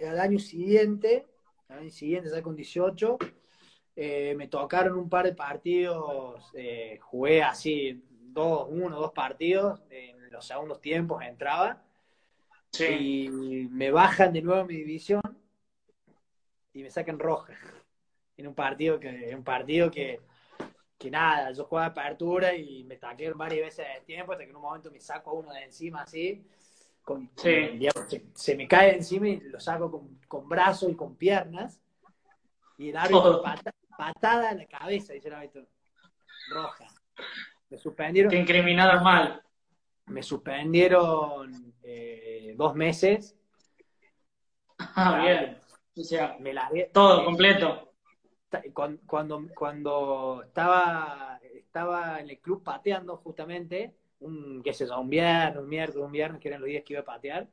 al 0.00 0.20
año 0.20 0.38
siguiente, 0.38 1.26
al 1.68 1.80
año 1.80 1.90
siguiente, 1.90 2.30
ya 2.30 2.42
con 2.42 2.56
18. 2.56 3.18
eh, 3.96 4.34
me 4.36 4.48
tocaron 4.48 4.96
un 4.98 5.08
par 5.08 5.26
de 5.26 5.34
partidos, 5.34 6.50
eh, 6.54 6.98
jugué 7.02 7.42
así, 7.42 8.02
dos, 8.32 8.66
uno, 8.70 8.98
dos 8.98 9.12
partidos, 9.12 9.80
en 9.90 10.30
los 10.30 10.46
segundos 10.46 10.80
tiempos 10.80 11.22
entraba, 11.22 11.82
Sí, 12.70 12.84
y 12.84 13.68
me 13.70 13.90
bajan 13.90 14.32
de 14.32 14.42
nuevo 14.42 14.60
a 14.60 14.64
mi 14.66 14.74
división 14.74 15.22
y 16.74 16.82
me 16.82 16.90
sacan 16.90 17.18
roja. 17.18 17.54
En 18.36 18.46
un 18.46 18.54
partido 18.54 19.00
que, 19.00 19.32
un 19.34 19.42
partido 19.42 19.90
que, 19.90 20.20
que 20.98 21.10
nada, 21.10 21.50
yo 21.52 21.64
jugaba 21.64 21.86
apertura 21.88 22.54
y 22.54 22.84
me 22.84 22.96
taclearon 22.96 23.38
varias 23.38 23.66
veces 23.66 23.86
de 23.94 24.00
tiempo 24.02 24.32
hasta 24.32 24.44
que 24.44 24.50
en 24.50 24.56
un 24.56 24.62
momento 24.62 24.90
me 24.90 25.00
saco 25.00 25.30
a 25.30 25.34
uno 25.34 25.52
de 25.52 25.64
encima 25.64 26.02
así, 26.02 26.46
con, 27.02 27.30
Sí. 27.36 27.48
digamos, 27.78 28.08
se, 28.10 28.26
se 28.34 28.54
me 28.54 28.68
cae 28.68 28.94
encima 28.94 29.28
y 29.28 29.40
lo 29.40 29.58
saco 29.58 29.90
con, 29.90 30.20
con 30.28 30.48
brazos 30.48 30.90
y 30.90 30.94
con 30.94 31.16
piernas. 31.16 31.80
Y 32.76 32.90
el 32.90 32.96
árbitro, 32.96 33.42
pata- 33.42 33.74
patada 33.96 34.52
en 34.52 34.58
la 34.58 34.66
cabeza, 34.66 35.14
dice 35.14 35.28
el 35.28 35.34
árbitro. 35.34 35.66
Roja. 36.50 36.86
Me 37.70 37.78
suspendieron, 37.78 38.30
Te 38.30 38.38
incriminaron 38.38 39.02
mal. 39.02 39.42
me 40.06 40.22
suspendieron 40.22 41.74
eh, 41.82 42.54
dos 42.56 42.74
meses. 42.74 43.36
Ah, 44.78 45.20
bien. 45.22 45.58
O 45.96 46.02
sea, 46.02 46.36
Me 46.40 46.52
largué. 46.54 46.90
todo 46.92 47.22
eh, 47.22 47.24
completo. 47.24 47.92
ta- 48.48 48.62
cuan- 48.72 49.00
cuando, 49.06 49.46
cuando 49.54 50.42
estaba, 50.46 51.38
estaba 51.42 52.20
en 52.20 52.30
el 52.30 52.38
club 52.38 52.62
pateando 52.62 53.16
justamente, 53.18 53.94
un, 54.20 54.62
qué 54.62 54.72
sé 54.72 54.86
yo, 54.86 54.98
un 55.00 55.10
viernes, 55.10 55.56
un 55.62 55.68
miércoles, 55.68 56.04
un 56.06 56.12
viernes, 56.12 56.40
que 56.40 56.48
eran 56.48 56.60
los 56.60 56.68
días 56.68 56.82
que 56.84 56.94
iba 56.94 57.02
a 57.02 57.04
patear, 57.04 57.48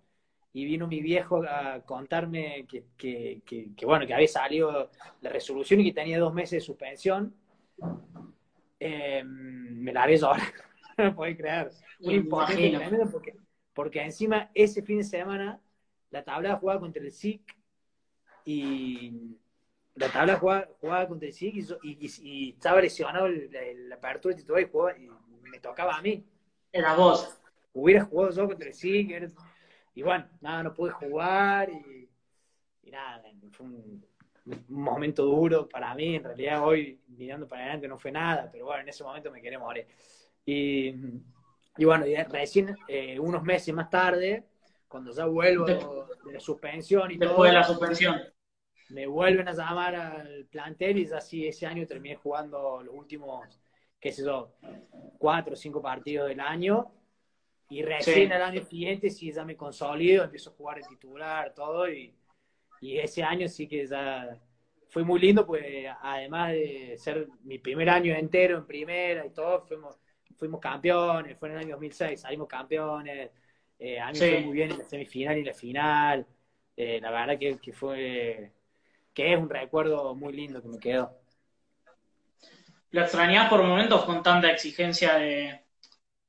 y 0.53 0.63
vino 0.63 0.88
mi 0.88 1.01
viejo 1.01 1.43
a 1.43 1.81
contarme 1.81 2.65
que, 2.67 2.86
que, 2.95 3.41
que- 3.45 3.75
que, 3.75 3.86
bueno, 3.86 4.07
que 4.07 4.13
había 4.13 4.27
salido 4.29 4.89
la 5.22 5.29
resolución 5.29 5.81
y 5.81 5.86
que 5.86 5.93
tenía 5.93 6.17
dos 6.19 6.34
meses 6.34 6.62
de 6.62 6.65
suspensión, 6.65 7.36
eh, 8.88 9.24
me 9.24 9.92
la 9.92 10.04
haré 10.04 10.18
llorar, 10.18 10.42
no 10.98 11.06
lo 11.06 11.15
podés 11.15 11.38
creer. 11.38 11.72
Un 12.00 12.30
tremendo 12.46 13.10
porque, 13.12 13.36
porque 13.74 14.01
encima 14.01 14.51
ese 14.54 14.84
fin 14.84 15.00
de 15.00 15.04
semana 15.04 15.60
la 16.12 16.24
tabla 16.24 16.58
jugaba 16.58 16.80
contra 16.80 17.01
el 17.01 17.08
SIC 17.08 17.42
y 18.46 19.38
la 19.96 20.10
tabla 20.10 20.36
jugaba, 20.36 20.70
jugaba 20.80 21.08
contra 21.08 21.27
el 21.27 21.34
SIC 21.34 21.80
y, 21.84 22.50
estaba 22.50 22.80
lesionado 22.80 23.27
la 23.27 23.96
apertura 23.96 24.36
de 24.36 24.42
titular 24.42 24.62
y, 24.62 24.65
jugaba- 24.65 24.98
y 24.98 25.10
me 25.50 25.60
tocaba 25.60 25.98
a 25.98 26.01
mí. 26.01 26.24
Era 26.72 26.96
vos. 26.96 27.39
Hubiera 27.74 28.06
jugado 28.06 28.32
yo 28.32 28.48
contra 28.48 28.68
el 28.68 28.74
SIC 28.74 29.34
y 29.96 30.04
bueno, 30.04 30.27
nada, 30.42 30.62
no 30.62 30.74
pude 30.74 30.92
jugar 30.92 31.70
y, 31.72 32.08
y 32.84 32.92
nada, 32.92 33.24
fue 33.51 33.65
un, 33.65 34.06
un 34.45 34.65
momento 34.81 35.23
duro 35.23 35.67
para 35.67 35.93
mí. 35.95 36.15
En 36.15 36.23
realidad 36.23 36.63
hoy 36.65 36.99
mirando 37.07 37.47
para 37.47 37.63
adelante 37.63 37.87
no 37.87 37.97
fue 37.97 38.11
nada, 38.11 38.49
pero 38.51 38.65
bueno, 38.65 38.81
en 38.81 38.89
ese 38.89 39.03
momento 39.03 39.31
me 39.31 39.41
quería 39.41 39.59
morir. 39.59 39.87
Y, 40.45 40.93
y 41.77 41.85
bueno, 41.85 42.05
y 42.05 42.15
recién 42.15 42.75
eh, 42.87 43.19
unos 43.19 43.43
meses 43.43 43.73
más 43.73 43.89
tarde, 43.89 44.43
cuando 44.87 45.11
ya 45.11 45.25
vuelvo 45.25 45.65
de 45.65 46.33
la 46.33 46.39
suspensión 46.39 47.11
y 47.11 47.17
todo, 47.17 47.29
Después 47.29 47.51
de 47.51 47.57
la 47.57 47.63
suspensión. 47.63 48.21
me 48.89 49.07
vuelven 49.07 49.47
a 49.47 49.53
llamar 49.53 49.95
al 49.95 50.45
plantel 50.45 50.99
y 50.99 51.05
ya 51.07 51.19
sí, 51.19 51.47
ese 51.47 51.65
año 51.65 51.85
terminé 51.87 52.15
jugando 52.15 52.81
los 52.83 52.93
últimos, 52.93 53.59
qué 53.99 54.11
sé 54.11 54.23
yo, 54.23 54.53
cuatro 55.17 55.53
o 55.53 55.55
cinco 55.57 55.81
partidos 55.81 56.29
del 56.29 56.39
año. 56.39 56.91
Y 57.67 57.81
recién 57.81 58.27
Sí. 58.27 58.31
al 58.33 58.43
año 58.43 58.63
siguiente 58.63 59.09
sí 59.09 59.31
ya 59.33 59.43
me 59.43 59.57
consolido, 59.57 60.23
empiezo 60.23 60.51
a 60.51 60.53
jugar 60.53 60.77
el 60.77 60.87
titular, 60.87 61.51
todo. 61.55 61.89
Y, 61.89 62.13
y 62.79 62.98
ese 62.98 63.24
año 63.24 63.48
sí 63.48 63.67
que 63.67 63.86
ya 63.88 64.39
fue 64.89 65.03
muy 65.03 65.20
lindo, 65.20 65.46
pues 65.46 65.63
además 66.01 66.51
de 66.51 66.96
ser 66.98 67.27
mi 67.44 67.60
primer 67.60 67.89
año 67.89 68.13
entero 68.15 68.58
en 68.58 68.65
primera 68.65 69.25
y 69.25 69.32
todo, 69.32 69.62
fuimos, 69.65 69.98
fuimos 70.38 70.60
campeones, 70.62 71.38
fue 71.38 71.50
en 71.50 71.55
el 71.55 71.60
año 71.62 71.72
2006, 71.75 72.22
salimos 72.22 72.48
campeones. 72.48 73.32
Eh, 73.79 74.00
a 74.00 74.12
mí 74.13 74.22
Sí. 74.22 74.25
fue 74.25 74.39
muy 74.39 74.53
bien 74.53 74.72
en 74.72 74.77
la 74.79 74.84
semifinal 74.86 75.38
y 75.38 75.41
en 75.41 75.46
la 75.48 75.53
final. 75.53 76.27
Eh, 76.77 77.00
la 77.01 77.12
verdad 77.12 77.38
que, 77.39 77.60
que 77.60 77.74
fue 77.74 78.53
que 79.13 79.34
es 79.34 79.39
un 79.39 79.50
recuerdo 79.50 80.15
muy 80.15 80.34
lindo 80.34 80.62
que 80.62 80.67
me 80.70 80.79
quedó. 80.79 81.17
¿Lo 82.91 83.01
extrañás 83.01 83.50
por 83.50 83.63
momentos 83.63 84.05
con 84.05 84.24
tanta 84.24 84.51
exigencia 84.51 85.15
de, 85.15 85.65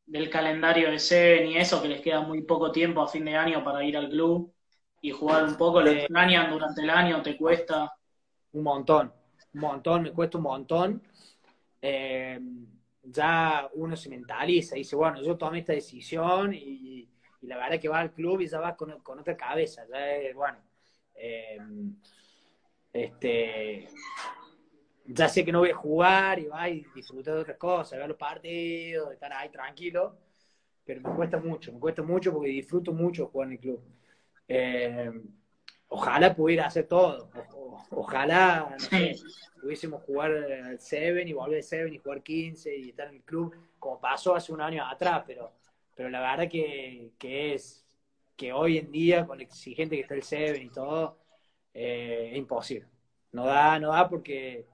del 0.07 0.31
calendario 0.31 0.91
de 0.93 1.01
Seven 1.01 1.49
y 1.49 1.59
eso, 1.59 1.83
que 1.83 1.89
les 1.89 2.03
queda 2.03 2.23
muy 2.23 2.43
poco 2.45 2.73
tiempo 2.73 3.03
a 3.03 3.09
fin 3.09 3.27
de 3.27 3.37
año 3.37 3.65
para 3.65 3.85
ir 3.85 3.97
al 3.99 4.11
club 4.11 4.55
y 5.07 5.13
jugar 5.13 5.45
un 5.45 5.57
poco? 5.57 5.81
¿Lo 5.81 5.91
Eh, 5.91 6.01
extrañan 6.01 6.51
durante 6.51 6.83
el 6.83 6.91
año? 6.91 7.23
¿Te 7.23 7.37
cuesta? 7.37 7.93
Un 8.53 8.65
montón, 8.65 9.13
un 9.55 9.61
montón, 9.61 10.03
me 10.03 10.13
cuesta 10.13 10.37
un 10.39 10.43
montón. 10.45 11.03
Eh, 11.81 12.41
ya 13.05 13.71
uno 13.75 13.97
se 13.97 14.09
mentaliza 14.09 14.75
y 14.75 14.81
dice, 14.81 14.97
bueno, 14.97 15.23
yo 15.23 15.37
tomé 15.37 15.61
esta 15.61 15.73
decisión 15.73 16.53
y, 16.53 17.09
la 17.43 17.57
verdad 17.57 17.79
que 17.79 17.89
va 17.89 18.01
al 18.01 18.13
club 18.13 18.41
y 18.41 18.49
ya 18.49 18.59
va 18.59 18.77
con, 18.77 19.01
con 19.03 19.21
otra 19.21 19.37
cabeza. 19.37 19.87
Ya 19.89 20.17
es, 20.17 20.35
bueno, 20.35 20.59
eh, 21.15 21.59
este, 22.93 23.89
ya 25.05 25.29
sé 25.29 25.45
que 25.45 25.53
no 25.53 25.61
voy 25.61 25.71
a 25.71 25.77
jugar 25.77 26.41
y 26.41 26.47
va 26.47 26.69
y 26.69 26.85
disfrutar 26.97 27.35
de 27.35 27.41
otras 27.43 27.59
cosas, 27.59 27.97
ver 27.97 28.09
los 28.09 28.19
partidos, 28.19 29.13
estar 29.13 29.33
ahí 29.33 29.51
tranquilo, 29.51 30.17
pero 30.85 31.01
me 31.01 31.15
cuesta 31.15 31.39
mucho, 31.39 31.73
me 31.73 31.79
cuesta 31.79 32.03
mucho 32.03 32.33
porque 32.33 32.49
disfruto 32.49 32.93
mucho 32.93 33.29
jugar 33.29 33.47
en 33.47 33.53
el 33.53 33.61
club. 33.61 33.81
Eh, 34.49 35.11
ojalá 35.89 36.35
pudiera 36.35 36.67
hacer 36.67 36.87
todo, 36.87 37.31
o- 37.55 37.83
ojalá, 37.91 38.69
no 38.71 38.79
sé, 38.79 39.17
pudiésemos 39.61 40.03
jugar 40.05 40.33
al 40.33 40.79
7 40.81 41.23
y 41.27 41.33
volver 41.33 41.59
al 41.59 41.63
7 41.63 41.89
y 41.95 41.99
jugar 41.99 42.23
15 42.23 42.77
y 42.77 42.91
estar 42.91 43.09
en 43.09 43.17
el 43.17 43.23
club, 43.23 43.55
como 43.79 44.01
pasó 44.01 44.35
hace 44.35 44.53
un 44.53 44.61
año 44.61 44.85
atrás, 44.87 45.25
pero, 45.27 45.53
pero 45.95 46.09
la 46.11 46.21
verdad 46.21 46.49
que, 46.51 47.13
que 47.19 47.55
es 47.55 47.85
que 48.37 48.53
hoy 48.53 48.79
en 48.79 48.93
día, 48.93 49.27
con 49.27 49.39
lo 49.39 49.45
exigente 49.45 49.97
que 49.97 50.03
está 50.03 50.15
el 50.15 50.23
7 50.23 50.63
y 50.63 50.69
todo, 50.71 51.19
eh, 51.75 52.29
es 52.33 52.39
imposible. 52.39 52.87
No 53.33 53.47
da, 53.47 53.79
no 53.79 53.93
da 53.93 54.09
porque 54.09 54.67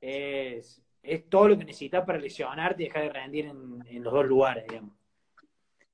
es, 0.00 0.82
es 1.02 1.28
todo 1.28 1.48
lo 1.48 1.58
que 1.58 1.64
necesitas 1.64 2.04
para 2.04 2.18
lesionarte 2.18 2.82
y 2.82 2.86
dejar 2.86 3.02
de 3.04 3.10
rendir 3.10 3.46
en, 3.46 3.84
en 3.88 4.02
los 4.04 4.12
dos 4.12 4.26
lugares, 4.26 4.64
digamos. 4.68 4.92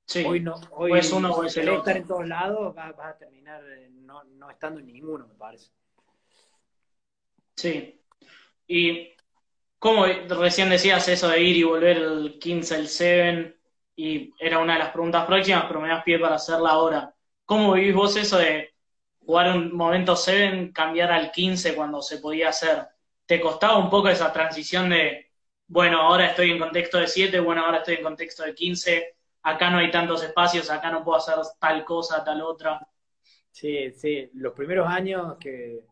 Sí. 0.06 0.24
Hoy 0.24 0.40
no, 0.40 0.68
hoy 0.70 0.92
O 0.92 0.96
es 0.96 1.12
uno 1.12 1.32
o 1.32 1.44
si 1.44 1.46
es 1.46 1.56
el 1.56 1.64
querés 1.64 1.70
otro. 1.70 1.78
estar 1.78 1.96
en 1.96 2.06
todos 2.06 2.26
lados, 2.26 2.74
vas, 2.74 2.96
vas 2.96 3.14
a 3.14 3.18
terminar 3.18 3.62
eh, 3.66 3.88
no, 3.90 4.24
no 4.24 4.50
estando 4.50 4.80
en 4.80 4.86
ninguno, 4.86 5.26
me 5.26 5.34
parece. 5.34 5.70
Sí. 7.56 8.00
Y 8.66 9.12
como 9.78 10.06
recién 10.06 10.70
decías 10.70 11.08
eso 11.08 11.28
de 11.28 11.42
ir 11.42 11.56
y 11.56 11.62
volver 11.64 11.98
el 11.98 12.38
15 12.40 12.74
al 12.76 12.88
7, 12.88 13.58
y 13.96 14.34
era 14.38 14.58
una 14.58 14.74
de 14.74 14.78
las 14.80 14.90
preguntas 14.90 15.26
próximas, 15.26 15.64
pero 15.68 15.80
me 15.80 15.88
das 15.88 16.02
pie 16.04 16.18
para 16.18 16.36
hacerla 16.36 16.70
ahora. 16.70 17.14
¿Cómo 17.44 17.74
vivís 17.74 17.94
vos 17.94 18.16
eso 18.16 18.38
de 18.38 18.74
jugar 19.20 19.56
un 19.56 19.74
momento 19.76 20.16
7, 20.16 20.72
cambiar 20.72 21.12
al 21.12 21.30
15 21.30 21.74
cuando 21.74 22.02
se 22.02 22.18
podía 22.18 22.48
hacer? 22.50 22.88
¿Te 23.26 23.40
costaba 23.40 23.78
un 23.78 23.90
poco 23.90 24.08
esa 24.08 24.32
transición 24.32 24.88
de, 24.90 25.30
bueno, 25.66 26.00
ahora 26.00 26.28
estoy 26.28 26.50
en 26.52 26.58
contexto 26.58 26.98
de 26.98 27.06
7, 27.08 27.40
bueno, 27.40 27.64
ahora 27.64 27.78
estoy 27.78 27.96
en 27.96 28.02
contexto 28.02 28.42
de 28.44 28.54
15, 28.54 29.16
acá 29.44 29.70
no 29.70 29.78
hay 29.78 29.90
tantos 29.90 30.22
espacios, 30.24 30.70
acá 30.70 30.90
no 30.90 31.04
puedo 31.04 31.18
hacer 31.18 31.36
tal 31.60 31.84
cosa, 31.84 32.24
tal 32.24 32.40
otra? 32.42 32.80
Sí, 33.50 33.92
sí, 33.92 34.30
los 34.34 34.52
primeros 34.54 34.88
años 34.88 35.36
que, 35.38 35.84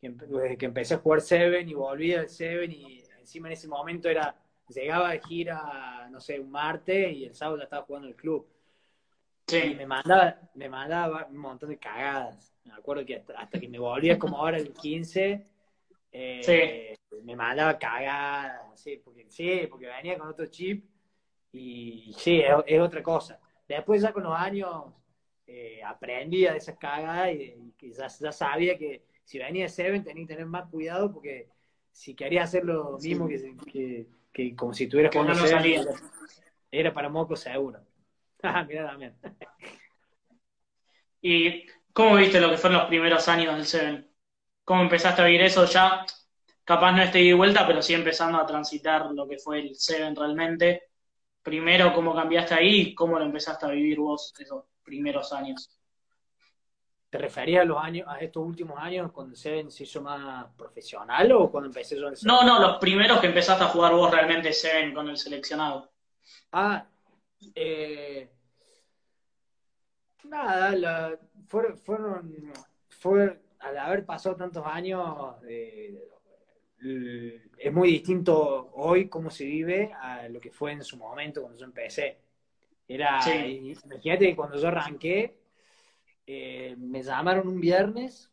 que, 0.00 0.10
desde 0.10 0.58
que 0.58 0.66
empecé 0.66 0.94
a 0.94 0.98
jugar 0.98 1.20
Seven 1.20 1.68
y 1.68 1.74
volví 1.74 2.14
al 2.14 2.28
Seven 2.28 2.72
y 2.72 3.02
encima 3.20 3.48
en 3.48 3.52
ese 3.52 3.68
momento 3.68 4.08
era, 4.08 4.34
llegaba 4.68 5.12
de 5.12 5.20
gira, 5.20 6.08
no 6.10 6.18
sé, 6.20 6.40
un 6.40 6.50
martes 6.50 7.14
y 7.14 7.26
el 7.26 7.34
sábado 7.34 7.58
ya 7.58 7.64
estaba 7.64 7.84
jugando 7.84 8.08
en 8.08 8.14
el 8.14 8.20
club. 8.20 8.48
Y 9.48 9.52
Sí, 9.52 9.74
me 9.74 9.86
mandaba, 9.86 10.40
me 10.54 10.68
mandaba 10.68 11.26
un 11.30 11.36
montón 11.36 11.68
de 11.68 11.78
cagadas. 11.78 12.54
Me 12.64 12.72
acuerdo 12.72 13.04
que 13.04 13.16
hasta, 13.16 13.38
hasta 13.38 13.60
que 13.60 13.68
me 13.68 13.78
volvía 13.78 14.18
como 14.18 14.38
ahora 14.38 14.56
el 14.56 14.72
15, 14.72 15.46
eh, 16.10 16.96
me 17.22 17.36
mandaba 17.36 17.78
cagadas, 17.78 18.80
sí, 18.80 19.00
porque, 19.04 19.26
sí, 19.30 19.66
porque 19.68 19.86
venía 19.86 20.16
con 20.16 20.28
otro 20.28 20.46
chip 20.46 20.91
y 21.52 22.14
sí, 22.18 22.40
es, 22.40 22.50
es 22.66 22.80
otra 22.80 23.02
cosa. 23.02 23.40
Después 23.68 24.02
ya 24.02 24.12
con 24.12 24.22
los 24.24 24.34
años 24.34 24.86
eh, 25.46 25.82
aprendía 25.84 26.52
de 26.52 26.58
esas 26.58 26.78
cagadas 26.78 27.32
y, 27.34 27.74
y 27.80 27.92
ya, 27.92 28.06
ya 28.08 28.32
sabía 28.32 28.78
que 28.78 29.04
si 29.24 29.38
venía 29.38 29.64
de 29.64 29.68
Seven 29.68 30.02
tenía 30.04 30.24
que 30.24 30.34
tener 30.34 30.46
más 30.46 30.68
cuidado 30.70 31.12
porque 31.12 31.48
si 31.92 32.14
quería 32.14 32.44
hacer 32.44 32.64
lo 32.64 32.98
Sí. 32.98 33.14
mismo 33.14 33.28
que, 33.28 33.56
que, 33.70 34.06
que 34.32 34.56
como 34.56 34.72
si 34.74 34.88
tuviera 34.88 35.10
Que 35.10 35.18
jugando 35.18 35.42
no 35.42 35.46
Seven, 35.46 35.86
era 36.70 36.92
para 36.94 37.08
moco 37.08 37.36
seguro. 37.36 37.80
Ah, 38.44 38.64
mira 38.64 38.84
también. 38.88 39.14
¿Y 41.20 41.66
cómo 41.92 42.16
viste 42.16 42.40
lo 42.40 42.50
que 42.50 42.56
fueron 42.58 42.80
los 42.80 42.88
primeros 42.88 43.28
años 43.28 43.54
del 43.56 43.66
Seven? 43.66 44.10
¿Cómo 44.64 44.82
empezaste 44.82 45.22
a 45.22 45.26
vivir 45.26 45.42
eso 45.42 45.64
ya? 45.66 46.04
Capaz 46.64 46.92
no 46.92 47.02
estoy 47.02 47.28
de 47.28 47.34
vuelta, 47.34 47.66
pero 47.66 47.82
sí 47.82 47.94
empezando 47.94 48.38
a 48.38 48.46
transitar 48.46 49.06
lo 49.12 49.26
que 49.28 49.38
fue 49.38 49.60
el 49.60 49.74
Seven 49.76 50.16
realmente. 50.16 50.91
Primero, 51.42 51.92
¿cómo 51.92 52.14
cambiaste 52.14 52.54
ahí 52.54 52.80
y 52.80 52.94
cómo 52.94 53.18
lo 53.18 53.24
empezaste 53.24 53.66
a 53.66 53.70
vivir 53.70 53.98
vos 53.98 54.32
esos 54.38 54.64
primeros 54.84 55.32
años? 55.32 55.78
¿Te 57.10 57.18
referías 57.18 57.62
a 57.62 57.64
los 57.66 57.78
años, 57.82 58.06
a 58.08 58.18
estos 58.20 58.42
últimos 58.46 58.78
años 58.78 59.12
cuando 59.12 59.36
Seven 59.36 59.70
se 59.70 59.82
hizo 59.82 60.00
más 60.00 60.46
profesional 60.56 61.30
o 61.32 61.50
cuando 61.50 61.66
empecé 61.68 61.96
yo 61.96 62.06
en 62.06 62.12
el 62.12 62.16
Seven? 62.16 62.34
No, 62.34 62.42
no, 62.44 62.58
los 62.58 62.78
primeros 62.78 63.20
que 63.20 63.26
empezaste 63.26 63.64
a 63.64 63.68
jugar 63.68 63.92
vos 63.92 64.10
realmente 64.10 64.52
Seven 64.52 64.94
con 64.94 65.08
el 65.08 65.16
seleccionado. 65.18 65.90
Ah, 66.52 66.86
eh, 67.54 68.30
nada, 70.24 70.70
la- 70.76 71.18
fueron, 71.48 71.78
fueron, 71.78 72.52
fue, 72.88 73.42
al 73.58 73.76
haber 73.78 74.06
pasado 74.06 74.36
tantos 74.36 74.64
años, 74.66 75.34
eh, 75.48 76.08
es 76.82 77.72
muy 77.72 77.90
distinto 77.90 78.70
hoy 78.74 79.08
cómo 79.08 79.30
se 79.30 79.44
vive 79.44 79.92
a 79.92 80.28
lo 80.28 80.40
que 80.40 80.50
fue 80.50 80.72
en 80.72 80.82
su 80.82 80.96
momento 80.96 81.42
cuando 81.42 81.58
yo 81.58 81.66
empecé. 81.66 82.18
Era, 82.88 83.20
imagínate 83.46 84.26
que 84.26 84.36
cuando 84.36 84.58
yo 84.58 84.68
arranqué, 84.68 85.38
eh, 86.26 86.74
me 86.78 87.02
llamaron 87.02 87.48
un 87.48 87.60
viernes 87.60 88.30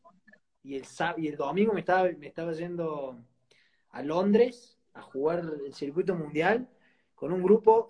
y 0.63 0.75
el, 0.75 0.85
y 1.17 1.27
el 1.27 1.37
domingo 1.37 1.73
me 1.73 1.79
estaba, 1.81 2.09
me 2.17 2.27
estaba 2.27 2.51
yendo 2.53 3.17
a 3.91 4.03
Londres 4.03 4.77
a 4.93 5.01
jugar 5.01 5.43
el 5.65 5.73
circuito 5.73 6.15
mundial 6.15 6.67
con 7.15 7.31
un 7.31 7.43
grupo 7.43 7.87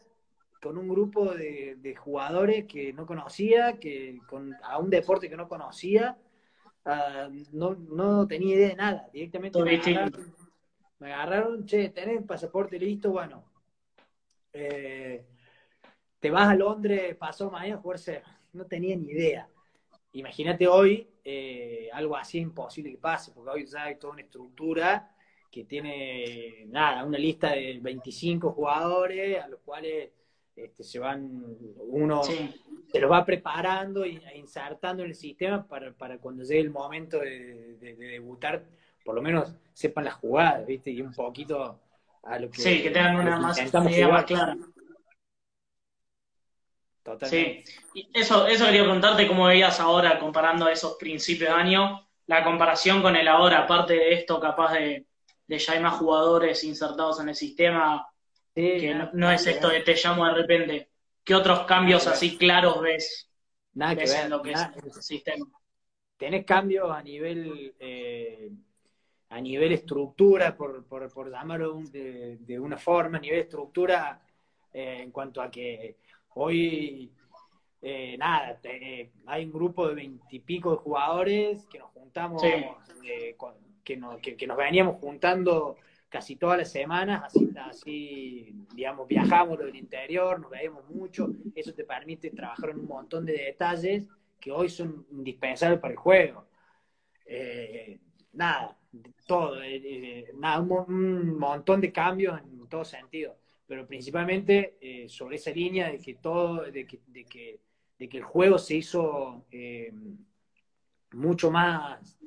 con 0.62 0.78
un 0.78 0.90
grupo 0.90 1.34
de, 1.34 1.96
jugadores 1.98 2.66
que 2.66 2.92
no 2.92 3.06
conocía, 3.06 3.80
que 3.80 4.20
con, 4.28 4.54
a 4.62 4.78
un 4.78 4.90
deporte 4.90 5.30
que 5.30 5.38
no 5.38 5.48
conocía, 5.48 6.18
ah, 6.84 7.30
no, 7.54 7.76
no, 7.76 8.28
tenía 8.28 8.56
idea 8.56 8.70
de 8.70 8.76
nada, 8.76 9.10
directamente 9.14 9.58
me 11.00 11.14
agarraron, 11.14 11.66
che, 11.66 11.90
tenés 11.90 12.24
pasaporte 12.24 12.78
listo, 12.78 13.12
bueno, 13.12 13.44
eh, 14.54 15.26
te 16.20 16.30
vas 16.30 16.50
a 16.50 16.56
Londres, 16.56 17.16
pasó 17.16 17.50
mañana 17.50 17.76
a 17.76 17.82
jugar 17.82 18.00
no 18.54 18.66
tenía 18.66 18.96
ni 18.96 19.12
idea. 19.12 19.48
Imagínate 20.14 20.68
hoy, 20.68 21.08
eh, 21.24 21.90
algo 21.94 22.16
así 22.16 22.40
es 22.40 22.44
imposible 22.44 22.92
que 22.92 22.98
pase, 22.98 23.32
porque 23.32 23.52
hoy 23.52 23.66
ya 23.66 23.84
hay 23.86 23.96
toda 23.96 24.14
una 24.14 24.24
estructura 24.24 25.16
que 25.52 25.66
tiene, 25.66 26.66
nada, 26.68 27.04
una 27.04 27.18
lista 27.18 27.52
de 27.52 27.80
25 27.82 28.52
jugadores 28.52 29.42
a 29.42 29.48
los 29.48 29.60
cuales 29.62 30.12
este, 30.56 30.84
se 30.84 31.00
van, 31.00 31.44
uno 31.78 32.22
se 32.24 33.00
los 33.00 33.12
va 33.12 33.26
preparando 33.26 34.04
e 34.04 34.20
insertando 34.36 35.04
en 35.04 35.10
el 35.10 35.16
sistema 35.16 35.66
para, 35.68 36.18
cuando 36.18 36.44
llegue 36.44 36.62
el 36.62 36.72
momento 36.72 37.20
de, 37.20 37.78
debutar, 37.80 38.66
por 39.04 39.16
lo 39.16 39.22
menos 39.22 39.54
sepan 39.74 40.06
las 40.06 40.16
jugadas, 40.16 40.66
¿viste? 40.66 40.92
Y 40.92 41.02
un 41.02 41.14
poquito 41.14 41.80
a 42.24 42.40
lo 42.40 42.50
que... 42.50 42.62
Sí, 42.62 42.84
que 42.84 42.92
tengan 42.92 43.16
una 43.16 43.38
más, 43.38 43.58
idea 43.60 44.08
más 44.08 44.26
clara. 44.26 44.58
Sí, 47.24 47.64
y 47.94 48.10
eso, 48.14 48.46
eso 48.46 48.66
quería 48.66 48.84
preguntarte 48.84 49.28
cómo 49.28 49.46
veías 49.46 49.80
ahora 49.80 50.20
comparando 50.20 50.68
esos 50.68 50.96
principios 50.96 51.50
de 51.50 51.56
año, 51.56 52.08
la 52.28 52.44
comparación 52.44 53.02
con 53.02 53.16
el 53.16 53.28
ahora, 53.28 53.64
aparte 53.64 53.94
de 53.94 54.14
esto, 54.14 54.40
capaz 54.40 54.74
de, 54.74 55.08
de 55.48 55.58
ya 55.58 55.74
hay 55.74 55.80
más 55.80 55.96
jugadores 55.96 56.64
insertados 56.64 57.20
en 57.20 57.30
el 57.30 57.36
sistema, 57.36 58.08
que 58.54 58.94
no, 59.14 59.32
es 59.32 59.48
esto 59.48 59.70
de 59.70 59.82
te 59.82 59.96
llamo 59.96 60.26
de 60.26 60.34
repente. 60.34 60.90
¿Qué 61.24 61.34
otros 61.34 61.66
cambios 61.66 62.06
así 62.08 62.38
claros 62.38 62.82
ves, 62.82 63.30
nada 63.74 63.96
que 63.96 64.06
ver, 64.06 64.26
en 64.26 64.30
lo 64.30 64.42
que 64.42 64.52
es 64.52 64.62
el 64.62 65.02
sistema? 65.02 65.46
Tenés 66.18 66.46
cambios 66.46 66.92
a 66.92 67.02
nivel 67.02 67.74
eh, 67.80 68.52
a 69.30 69.40
nivel 69.40 69.72
estructura, 69.72 70.56
por, 70.56 70.84
por, 70.86 71.32
llamarlo 71.32 71.82
de, 71.92 72.60
una 72.60 72.78
forma, 72.78 73.18
a 73.18 73.22
nivel 73.22 73.40
estructura, 73.40 74.22
eh, 74.74 75.02
en 75.04 75.12
cuanto 75.12 75.42
a 75.42 75.52
que 75.52 75.98
hoy, 76.36 77.12
eh, 77.82 78.18
nada, 78.18 78.60
hay 79.28 79.46
un 79.46 79.52
grupo 79.52 79.88
de 79.88 79.96
veintipico 79.96 80.72
de 80.72 80.78
jugadores 80.78 81.68
que 81.68 81.80
nos 81.80 81.92
juntamos, 81.92 82.42
que, 82.42 83.98
nos, 83.98 84.20
que, 84.20 84.48
nos 84.48 84.58
veníamos 84.58 84.98
juntando 85.00 85.78
casi 86.10 86.36
todas 86.36 86.58
las 86.58 86.72
semanas, 86.72 87.24
así, 87.24 87.50
así 87.56 88.56
digamos, 88.74 89.08
viajamos 89.08 89.60
del 89.60 89.76
interior, 89.76 90.40
nos 90.40 90.50
veíamos 90.50 90.90
mucho, 90.90 91.30
eso 91.56 91.74
te 91.74 91.84
permite 91.84 92.32
trabajar 92.32 92.72
en 92.72 92.80
un 92.80 92.88
montón 92.88 93.26
de 93.26 93.34
detalles 93.34 94.06
que 94.40 94.52
hoy 94.52 94.70
son 94.70 95.06
indispensables 95.12 95.80
para 95.80 95.92
el 95.92 96.00
juego. 96.00 96.46
Eh, 97.26 98.00
nada, 98.34 98.79
todo, 99.26 99.62
eh, 99.62 99.82
eh, 99.84 100.32
nada, 100.36 100.60
un, 100.60 101.38
montón 101.38 101.82
de 101.82 101.92
cambios 101.92 102.40
en 102.42 102.68
todo 102.68 102.84
sentido, 102.84 103.38
pero 103.66 103.86
principalmente 103.86 105.08
sobre 105.08 105.36
esa 105.36 105.52
línea 105.52 105.92
de 105.92 106.00
que 106.00 106.16
todo, 106.16 106.64
de 106.64 106.86
que, 106.86 107.00
de 107.08 107.26
que, 107.26 107.60
de 107.98 108.10
que 108.10 108.18
el 108.18 108.24
juego 108.24 108.58
se 108.58 108.78
hizo 108.78 109.46
mucho 111.12 111.52
más 111.52 112.18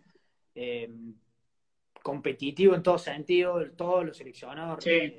competitivo 2.03 2.75
en 2.75 2.83
todo 2.83 2.99
sentido, 2.99 3.71
todos 3.73 4.05
los 4.05 4.17
seleccionados 4.17 4.85
sí. 4.85 5.15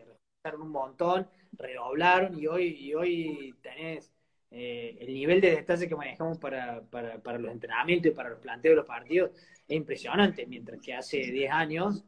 un 0.57 0.69
montón, 0.69 1.27
redoblaron 1.53 2.39
y 2.39 2.47
hoy, 2.47 2.67
y 2.67 2.93
hoy 2.93 3.55
tenés 3.61 4.13
eh, 4.55 4.97
el 4.99 5.11
nivel 5.15 5.41
de 5.41 5.55
detalle 5.55 5.87
que 5.87 5.95
manejamos 5.95 6.37
para, 6.37 6.83
para, 6.83 7.17
para, 7.17 7.39
los 7.39 7.51
entrenamientos 7.51 8.11
y 8.11 8.15
para 8.15 8.29
los 8.29 8.39
planteos 8.39 8.73
de 8.73 8.75
los 8.75 8.85
partidos 8.85 9.31
es 9.67 9.75
impresionante, 9.75 10.45
mientras 10.45 10.79
que 10.79 10.93
hace 10.93 11.17
10 11.17 11.51
años 11.51 12.05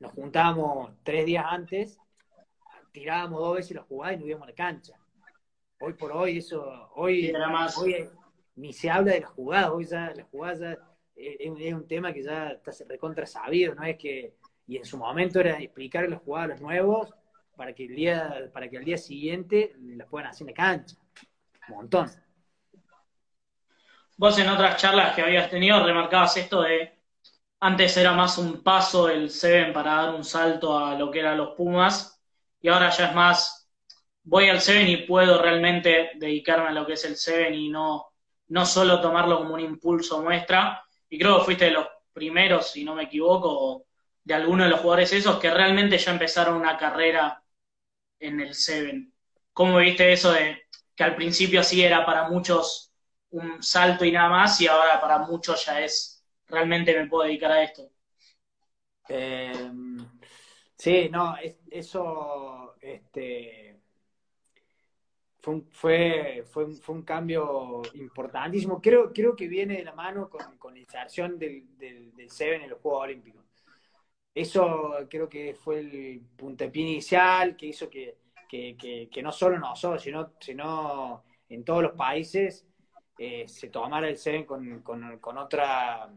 nos 0.00 0.10
juntábamos 0.10 0.90
tres 1.04 1.24
días 1.24 1.44
antes, 1.48 2.00
tirábamos 2.90 3.38
dos 3.40 3.54
veces 3.54 3.76
la 3.76 3.82
jugada 3.82 4.14
y 4.14 4.16
nos 4.16 4.28
íbamos 4.28 4.48
a 4.48 4.50
la 4.50 4.56
cancha. 4.56 4.94
Hoy 5.78 5.92
por 5.92 6.10
hoy 6.10 6.38
eso, 6.38 6.90
hoy, 6.96 7.32
hoy 7.78 8.08
ni 8.56 8.72
se 8.72 8.90
habla 8.90 9.12
de 9.12 9.20
la 9.20 9.28
jugada, 9.28 9.72
hoy 9.72 9.84
ya 9.84 10.12
la 10.12 10.24
jugada 10.24 10.78
es, 11.14 11.72
un 11.72 11.86
tema 11.86 12.12
que 12.12 12.24
ya 12.24 12.48
está 12.48 12.72
recontra 12.88 13.26
sabido, 13.26 13.76
¿no? 13.76 13.84
Es 13.84 13.96
que, 13.96 14.34
y 14.66 14.76
en 14.76 14.84
su 14.84 14.98
momento 14.98 15.38
era 15.38 15.60
explicar 15.60 16.04
a 16.04 16.08
los 16.08 16.60
nuevos 16.60 17.14
para 17.54 17.72
que 17.72 17.84
el 17.84 17.94
día, 17.94 18.50
para 18.52 18.68
que 18.68 18.76
el 18.76 18.84
día 18.84 18.98
siguiente 18.98 19.72
las 19.78 20.08
puedan 20.08 20.30
hacer 20.30 20.48
en 20.48 20.48
la 20.48 20.54
cancha. 20.54 20.96
Montón. 21.68 22.10
Vos 24.16 24.38
en 24.38 24.48
otras 24.48 24.76
charlas 24.76 25.14
que 25.14 25.22
habías 25.22 25.50
tenido 25.50 25.84
remarcabas 25.84 26.36
esto 26.36 26.62
de 26.62 26.98
antes 27.60 27.96
era 27.96 28.12
más 28.12 28.38
un 28.38 28.62
paso 28.62 29.08
el 29.08 29.30
Seven 29.30 29.72
para 29.72 29.96
dar 29.96 30.14
un 30.14 30.24
salto 30.24 30.78
a 30.78 30.94
lo 30.94 31.10
que 31.10 31.20
eran 31.20 31.36
los 31.36 31.54
Pumas 31.54 32.20
y 32.60 32.68
ahora 32.68 32.90
ya 32.90 33.08
es 33.08 33.14
más 33.14 33.66
voy 34.26 34.48
al 34.48 34.60
Seven 34.60 34.88
y 34.88 34.96
puedo 34.98 35.40
realmente 35.40 36.10
dedicarme 36.16 36.68
a 36.68 36.72
lo 36.72 36.84
que 36.84 36.94
es 36.94 37.04
el 37.04 37.16
Seven 37.16 37.54
y 37.54 37.68
no, 37.68 38.12
no 38.48 38.66
solo 38.66 39.00
tomarlo 39.00 39.38
como 39.38 39.54
un 39.54 39.60
impulso 39.60 40.22
muestra, 40.22 40.82
y 41.08 41.18
creo 41.18 41.38
que 41.38 41.44
fuiste 41.44 41.66
de 41.66 41.70
los 41.72 41.86
primeros, 42.12 42.70
si 42.70 42.84
no 42.84 42.94
me 42.94 43.04
equivoco, 43.04 43.86
de 44.24 44.34
alguno 44.34 44.64
de 44.64 44.70
los 44.70 44.80
jugadores 44.80 45.12
esos 45.12 45.38
que 45.38 45.50
realmente 45.50 45.96
ya 45.96 46.10
empezaron 46.12 46.56
una 46.56 46.76
carrera 46.76 47.42
en 48.18 48.40
el 48.40 48.54
Seven. 48.54 49.12
¿Cómo 49.52 49.78
viste 49.78 50.12
eso 50.12 50.32
de 50.32 50.65
que 50.96 51.04
al 51.04 51.14
principio 51.14 51.62
sí 51.62 51.82
era 51.82 52.04
para 52.06 52.28
muchos 52.28 52.92
un 53.30 53.62
salto 53.62 54.04
y 54.04 54.12
nada 54.12 54.30
más 54.30 54.60
y 54.60 54.66
ahora 54.66 55.00
para 55.00 55.18
muchos 55.18 55.66
ya 55.66 55.80
es 55.80 56.24
realmente 56.48 56.98
me 56.98 57.06
puedo 57.06 57.24
dedicar 57.24 57.52
a 57.52 57.62
esto? 57.62 57.90
Eh, 59.08 59.70
sí, 60.76 61.08
no, 61.10 61.36
eso, 61.70 62.74
este, 62.80 63.78
fue, 65.70 66.44
fue, 66.44 66.72
fue, 66.74 66.94
un 66.94 67.02
cambio 67.02 67.82
importantísimo. 67.94 68.80
Creo, 68.80 69.12
creo 69.12 69.36
que 69.36 69.46
viene 69.46 69.76
de 69.76 69.84
la 69.84 69.92
mano 69.92 70.28
con, 70.28 70.74
la 70.74 70.80
inserción 70.80 71.38
del, 71.38 71.76
del 71.78 72.30
Seven 72.30 72.62
en 72.62 72.70
los 72.70 72.80
Juegos 72.80 73.04
Olímpicos. 73.04 73.44
Eso 74.34 74.94
creo 75.08 75.28
que 75.28 75.54
fue 75.54 75.80
el 75.80 76.20
puntapié 76.36 76.82
inicial 76.82 77.56
que 77.56 77.66
hizo 77.66 77.88
que, 77.88 78.18
que, 78.48 79.08
que, 79.10 79.22
no 79.22 79.32
solo 79.32 79.58
nosotros, 79.58 80.02
sino, 80.02 80.32
sino 80.40 81.24
en 81.48 81.64
todos 81.64 81.82
los 81.82 81.92
países 81.92 82.66
eh, 83.18 83.46
se 83.48 83.68
tomara 83.68 84.08
el 84.08 84.16
Seven 84.16 84.44
con, 84.44 84.80
con, 84.82 85.18
con, 85.18 85.38
otra, 85.38 86.10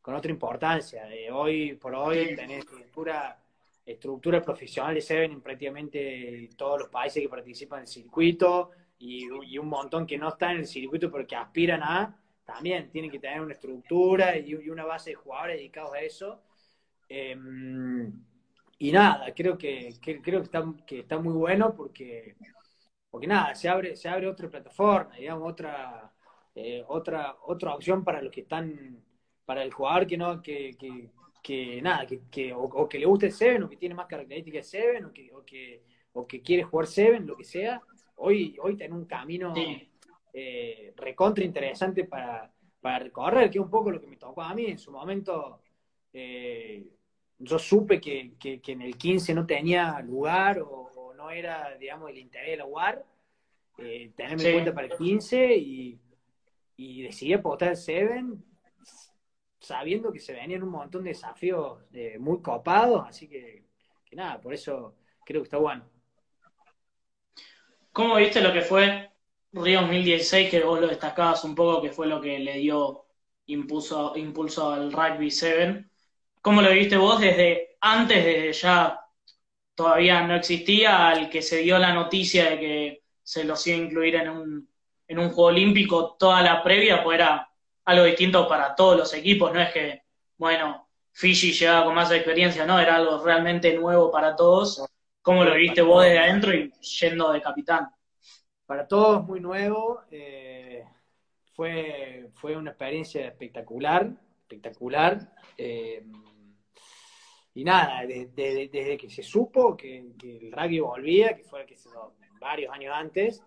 con 0.00 0.14
otra 0.14 0.30
importancia. 0.30 1.08
Eh, 1.12 1.30
hoy 1.30 1.74
por 1.74 1.94
hoy 1.94 2.34
tenés 2.34 2.64
pura 2.92 3.38
estructura 3.84 4.40
profesional 4.40 4.94
de 4.94 5.00
Seven 5.00 5.32
en 5.32 5.40
prácticamente 5.40 6.50
todos 6.56 6.80
los 6.80 6.88
países 6.88 7.22
que 7.22 7.28
participan 7.28 7.80
en 7.80 7.82
el 7.82 7.88
circuito 7.88 8.70
y, 8.98 9.26
un 9.58 9.68
montón 9.68 10.06
que 10.06 10.18
no 10.18 10.28
están 10.28 10.52
en 10.52 10.58
el 10.58 10.66
circuito 10.66 11.10
porque 11.10 11.34
aspiran 11.34 11.82
a, 11.82 12.16
también 12.44 12.90
tienen 12.90 13.10
que 13.10 13.18
tener 13.18 13.40
una 13.40 13.54
estructura 13.54 14.36
y, 14.38 14.54
una 14.68 14.84
base 14.84 15.10
de 15.10 15.16
jugadores 15.16 15.56
dedicados 15.56 15.92
a 15.92 16.00
eso. 16.00 16.42
Em, 17.08 18.12
y 18.82 18.90
nada, 18.90 19.32
creo 19.32 19.56
que, 19.56 19.94
creo 20.00 20.40
que 20.40 20.44
está, 20.44 20.74
que 20.84 20.98
está 20.98 21.16
muy 21.16 21.34
bueno 21.34 21.72
porque, 21.72 22.34
porque 23.08 23.28
nada, 23.28 23.54
se 23.54 23.68
abre, 23.68 23.94
se 23.94 24.08
abre 24.08 24.26
otra 24.26 24.50
plataforma, 24.50 25.14
digamos, 25.14 25.48
otra, 25.48 26.12
eh, 26.52 26.82
otra, 26.88 27.36
otra 27.46 27.76
opción 27.76 28.02
para 28.02 28.20
los 28.20 28.32
que 28.32 28.40
están, 28.40 29.00
para 29.44 29.62
el 29.62 29.72
jugador 29.72 30.04
que 30.04 30.16
no, 30.16 30.42
que, 30.42 30.76
que 31.40 31.80
nada, 31.80 32.04
que, 32.06 32.22
que 32.28 32.52
o, 32.52 32.88
que 32.88 32.98
le 32.98 33.06
guste 33.06 33.26
el 33.26 33.32
Seven, 33.32 33.62
o 33.62 33.68
que 33.68 33.76
tiene 33.76 33.94
más 33.94 34.08
características 34.08 34.64
de 34.64 34.78
Seven, 34.80 35.04
o 35.04 35.12
que, 35.12 35.32
o 35.32 35.44
que, 35.44 35.84
o 36.14 36.26
que 36.26 36.42
quiere 36.42 36.64
jugar 36.64 36.88
Seven, 36.88 37.24
lo 37.24 37.36
que 37.36 37.44
sea, 37.44 37.80
hoy, 38.16 38.56
hoy 38.60 38.76
tiene 38.76 38.94
un 38.96 39.04
camino 39.04 39.54
eh, 40.32 40.92
recontra 40.96 41.44
interesante 41.44 42.02
para, 42.02 42.52
para, 42.80 42.98
recorrer, 42.98 43.48
que 43.48 43.58
es 43.58 43.64
un 43.64 43.70
poco 43.70 43.92
lo 43.92 44.00
que 44.00 44.08
me 44.08 44.16
tocó 44.16 44.42
a 44.42 44.52
mí. 44.54 44.66
En 44.66 44.78
su 44.78 44.90
momento, 44.90 45.60
eh, 46.12 46.84
yo 47.42 47.58
supe 47.58 48.00
que, 48.00 48.32
que, 48.38 48.60
en 48.66 48.82
el 48.82 48.96
15 48.96 49.34
no 49.34 49.46
tenía 49.46 50.00
lugar 50.00 50.60
o, 50.60 51.12
no 51.16 51.30
era, 51.30 51.76
digamos, 51.78 52.10
el 52.10 52.18
interés 52.18 52.58
del 52.58 52.66
lugar, 52.66 53.04
eh, 53.78 54.10
tenerme 54.16 54.44
en 54.44 54.52
cuenta 54.54 54.74
para 54.74 54.88
el 54.88 54.96
15 54.96 55.56
y, 55.56 56.00
y 56.76 57.02
decidí 57.02 57.32
apostar 57.32 57.68
el 57.68 57.76
Seven 57.76 58.44
sabiendo 59.60 60.12
que 60.12 60.18
se 60.18 60.32
venían 60.32 60.64
un 60.64 60.70
montón 60.70 61.04
de 61.04 61.10
desafíos 61.10 61.80
eh, 61.92 62.16
muy 62.18 62.42
copados, 62.42 63.04
así 63.06 63.28
que, 63.28 63.64
nada, 64.12 64.40
por 64.40 64.52
eso 64.52 64.96
creo 65.24 65.42
que 65.42 65.46
está 65.46 65.58
bueno. 65.58 65.88
¿Cómo 67.92 68.16
viste 68.16 68.40
lo 68.40 68.52
que 68.52 68.62
fue 68.62 69.10
Río 69.52 69.82
2016, 69.82 70.50
que 70.50 70.64
vos 70.64 70.80
lo 70.80 70.88
destacabas 70.88 71.44
un 71.44 71.54
poco, 71.54 71.82
que 71.82 71.90
fue 71.90 72.06
lo 72.06 72.20
que 72.20 72.38
le 72.38 72.56
dio 72.56 73.04
impulso, 73.46 74.16
impulso 74.16 74.70
al 74.70 74.90
Rugby 74.92 75.30
7. 75.30 75.84
¿Cómo 76.42 76.60
lo 76.60 76.70
viste 76.72 76.96
vos 76.96 77.20
desde 77.20 77.76
antes, 77.80 78.24
desde 78.24 78.52
ya 78.52 79.00
todavía 79.74 80.26
no 80.26 80.34
existía, 80.34 81.08
al 81.08 81.30
que 81.30 81.40
se 81.40 81.58
dio 81.58 81.78
la 81.78 81.94
noticia 81.94 82.50
de 82.50 82.58
que 82.58 83.02
se 83.22 83.44
los 83.44 83.64
iba 83.66 83.76
a 83.76 83.80
incluir 83.80 84.16
en 84.16 84.28
un, 84.28 84.68
en 85.06 85.18
un 85.20 85.28
Juego 85.28 85.44
Olímpico, 85.44 86.16
toda 86.18 86.42
la 86.42 86.62
previa, 86.62 87.02
pues 87.02 87.14
era 87.14 87.48
algo 87.84 88.04
distinto 88.04 88.48
para 88.48 88.74
todos 88.74 88.98
los 88.98 89.14
equipos, 89.14 89.52
no 89.52 89.60
es 89.60 89.72
que, 89.72 90.02
bueno, 90.36 90.88
Fiji 91.12 91.52
llegaba 91.52 91.84
con 91.84 91.94
más 91.94 92.10
experiencia, 92.10 92.66
no, 92.66 92.78
era 92.80 92.96
algo 92.96 93.22
realmente 93.24 93.72
nuevo 93.74 94.10
para 94.10 94.34
todos. 94.34 94.84
¿Cómo 95.20 95.44
lo 95.44 95.54
viste 95.54 95.82
vos 95.82 96.02
desde 96.02 96.18
adentro 96.18 96.52
y 96.52 96.72
yendo 97.00 97.32
de 97.32 97.40
capitán? 97.40 97.88
Para 98.66 98.88
todos 98.88 99.24
muy 99.24 99.38
nuevo, 99.38 100.02
eh, 100.10 100.84
fue, 101.52 102.30
fue 102.34 102.56
una 102.56 102.70
experiencia 102.70 103.26
espectacular, 103.28 104.10
espectacular. 104.40 105.32
Eh, 105.56 106.02
y 107.54 107.64
nada, 107.64 108.06
desde 108.06 108.96
que 108.96 109.10
se 109.10 109.22
supo 109.22 109.76
que, 109.76 109.98
el 109.98 110.52
rugby 110.52 110.80
volvía, 110.80 111.36
que 111.36 111.44
fue 111.44 111.66
que 111.66 111.76
varios 112.40 112.72
años 112.72 112.94
antes, 112.94 113.42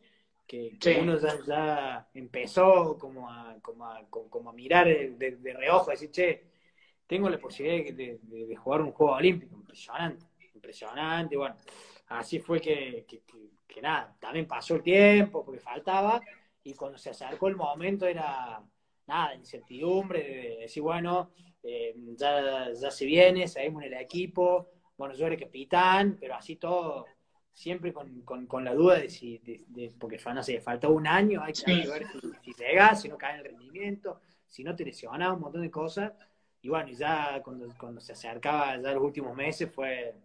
que, 0.45 0.77
uno 1.01 1.17
ya, 1.17 2.07
empezó 2.13 2.97
como 2.99 3.29
a, 3.29 3.57
como 3.61 3.85
a, 3.85 4.03
como 4.09 4.49
a 4.49 4.53
mirar 4.53 4.87
de, 4.87 5.37
de, 5.37 5.53
reojo, 5.53 5.89
decir, 5.89 6.11
che, 6.11 6.43
tengo 7.07 7.29
la 7.29 7.39
posibilidad 7.39 7.93
de, 7.93 8.55
jugar 8.55 8.81
un 8.81 8.91
juego 8.91 9.13
olímpico, 9.13 9.55
impresionante, 9.55 10.25
impresionante, 10.53 11.35
bueno, 11.35 11.55
así 12.07 12.39
fue 12.39 12.61
que, 12.61 13.05
que, 13.07 13.81
nada, 13.81 14.15
también 14.19 14.47
pasó 14.47 14.75
el 14.75 14.83
tiempo, 14.83 15.43
porque 15.43 15.59
faltaba, 15.59 16.21
y 16.63 16.73
cuando 16.75 16.97
se 16.97 17.09
acercó 17.09 17.47
el 17.47 17.55
momento 17.55 18.05
era, 18.05 18.61
nada, 19.07 19.33
incertidumbre, 19.33 20.23
de 20.23 20.57
decir, 20.61 20.83
bueno, 20.83 21.31
eh, 21.67 21.95
ya, 22.17 22.71
ya 22.71 22.91
se 22.91 23.05
viene, 23.05 23.47
seguimos 23.47 23.83
en 23.83 23.93
el 23.93 23.99
equipo, 23.99 24.69
bueno, 24.97 25.15
yo 25.15 25.27
era 25.27 25.37
capitán, 25.37 26.17
pero 26.19 26.35
así 26.35 26.55
todo, 26.57 27.05
siempre 27.51 27.91
con, 27.91 28.21
con, 28.21 28.63
la 28.63 28.73
duda 28.73 28.99
de 28.99 29.09
si, 29.09 29.39
de, 29.39 29.93
porque 29.99 30.19
no 30.33 30.43
sé, 30.43 30.61
faltó 30.61 30.91
un 30.91 31.07
año, 31.07 31.41
hay 31.41 31.53
que 31.53 31.87
ver 31.87 32.05
si, 32.43 32.53
si 32.53 33.01
si 33.01 33.09
no 33.09 33.17
cae 33.17 33.39
el 33.39 33.45
rendimiento, 33.45 34.19
si 34.47 34.63
no 34.63 34.75
te 34.75 34.85
lesionas, 34.85 35.33
un 35.33 35.41
montón 35.41 35.61
de 35.61 35.71
cosas. 35.71 36.13
Y 36.61 36.69
bueno, 36.69 36.89
ya 36.91 37.41
cuando, 37.43 37.67
cuando 37.77 38.01
se 38.01 38.13
acercaba 38.13 38.77
ya 38.81 38.91
los 38.91 39.03
últimos 39.03 39.35
meses 39.35 39.71
fue, 39.71 40.15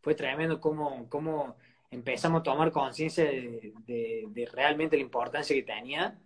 fue 0.00 0.14
tremendo 0.14 0.60
cómo, 0.60 1.08
cómo 1.08 1.56
empezamos 1.90 2.40
a 2.40 2.42
tomar 2.42 2.72
conciencia 2.72 3.24
de, 3.24 4.48
realmente 4.52 4.96
la 4.96 5.02
importancia 5.02 5.54
que 5.54 5.62
tenía, 5.62 6.18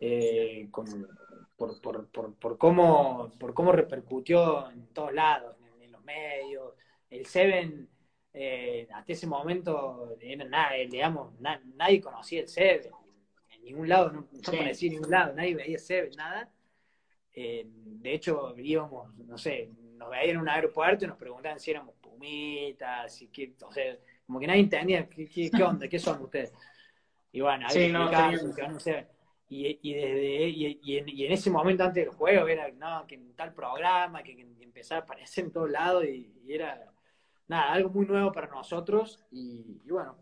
eh, 0.00 0.68
por, 1.62 1.80
por, 1.80 2.06
por, 2.08 2.34
por, 2.34 2.58
cómo, 2.58 3.32
por 3.38 3.54
cómo 3.54 3.70
repercutió 3.72 4.68
en 4.70 4.86
todos 4.88 5.12
lados, 5.12 5.56
en, 5.80 5.92
los 5.92 6.02
medios. 6.04 6.74
El 7.08 7.26
Seven, 7.26 7.88
eh, 8.32 8.88
hasta 8.92 9.12
ese 9.12 9.26
momento, 9.26 10.16
nada, 10.48 10.72
digamos, 10.90 11.32
nadie 11.40 12.00
conocía 12.00 12.40
el 12.40 12.48
Seven. 12.48 12.90
En 13.50 13.64
ningún 13.64 13.88
lado, 13.88 14.10
no, 14.10 14.20
no 14.32 14.52
en 14.52 14.76
ningún 14.80 15.10
lado, 15.10 15.34
nadie 15.34 15.54
veía 15.54 15.78
Seven, 15.78 16.10
nada. 16.16 16.50
Eh, 17.34 17.64
de 17.66 18.12
hecho, 18.12 18.54
íbamos, 18.58 19.14
no 19.16 19.38
sé, 19.38 19.70
nos 19.96 20.10
veían 20.10 20.30
en 20.30 20.38
un 20.38 20.48
aeropuerto 20.48 21.04
y 21.04 21.08
nos 21.08 21.16
preguntaban 21.16 21.60
si 21.60 21.70
éramos 21.70 21.94
pumitas, 22.00 23.22
y 23.22 23.28
qué, 23.28 23.54
o 23.62 23.72
sea, 23.72 23.96
como 24.26 24.40
que 24.40 24.46
nadie 24.46 24.60
entendía 24.60 25.08
qué, 25.08 25.28
qué, 25.28 25.50
onda, 25.62 25.86
qué 25.86 25.98
son 25.98 26.20
ustedes. 26.22 26.52
Y 27.30 27.40
bueno, 27.40 27.66
ahí 27.68 27.86
sí, 27.86 27.92
no, 27.92 28.10
no 28.10 28.80
sé, 28.80 29.06
y, 29.52 29.78
y, 29.82 29.94
desde, 29.94 30.48
y, 30.48 30.80
y, 30.82 30.96
en, 30.96 31.08
y, 31.10 31.26
en, 31.26 31.32
ese 31.32 31.50
momento 31.50 31.84
antes 31.84 32.06
del 32.06 32.14
juego 32.14 32.48
era 32.48 32.70
no, 32.70 33.06
que 33.06 33.16
en 33.16 33.34
tal 33.34 33.52
programa, 33.52 34.22
que, 34.22 34.34
que 34.34 34.46
empezaba 34.60 35.02
a 35.02 35.04
aparecer 35.04 35.44
en 35.44 35.52
todos 35.52 35.70
lados 35.70 36.04
y, 36.06 36.32
era 36.48 36.90
nada, 37.48 37.72
algo 37.72 37.90
muy 37.90 38.06
nuevo 38.06 38.32
para 38.32 38.46
nosotros 38.48 39.22
y, 39.30 39.78
bueno, 39.88 40.16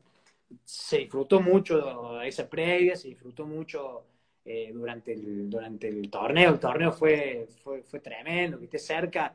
se 0.65 0.99
disfrutó 0.99 1.41
mucho 1.41 2.21
esa 2.23 2.49
previa, 2.49 2.97
se 2.97 3.09
disfrutó 3.09 3.47
mucho 3.47 4.05
eh, 4.45 4.73
durante, 4.75 5.13
el, 5.13 5.49
durante 5.49 5.87
el 5.87 6.11
torneo, 6.11 6.51
el 6.51 6.59
torneo 6.59 6.93
fue, 6.93 7.47
fue, 7.63 7.83
fue 7.85 8.01
tremendo, 8.01 8.59
que 8.59 8.65
esté 8.65 8.79
cerca 8.81 9.33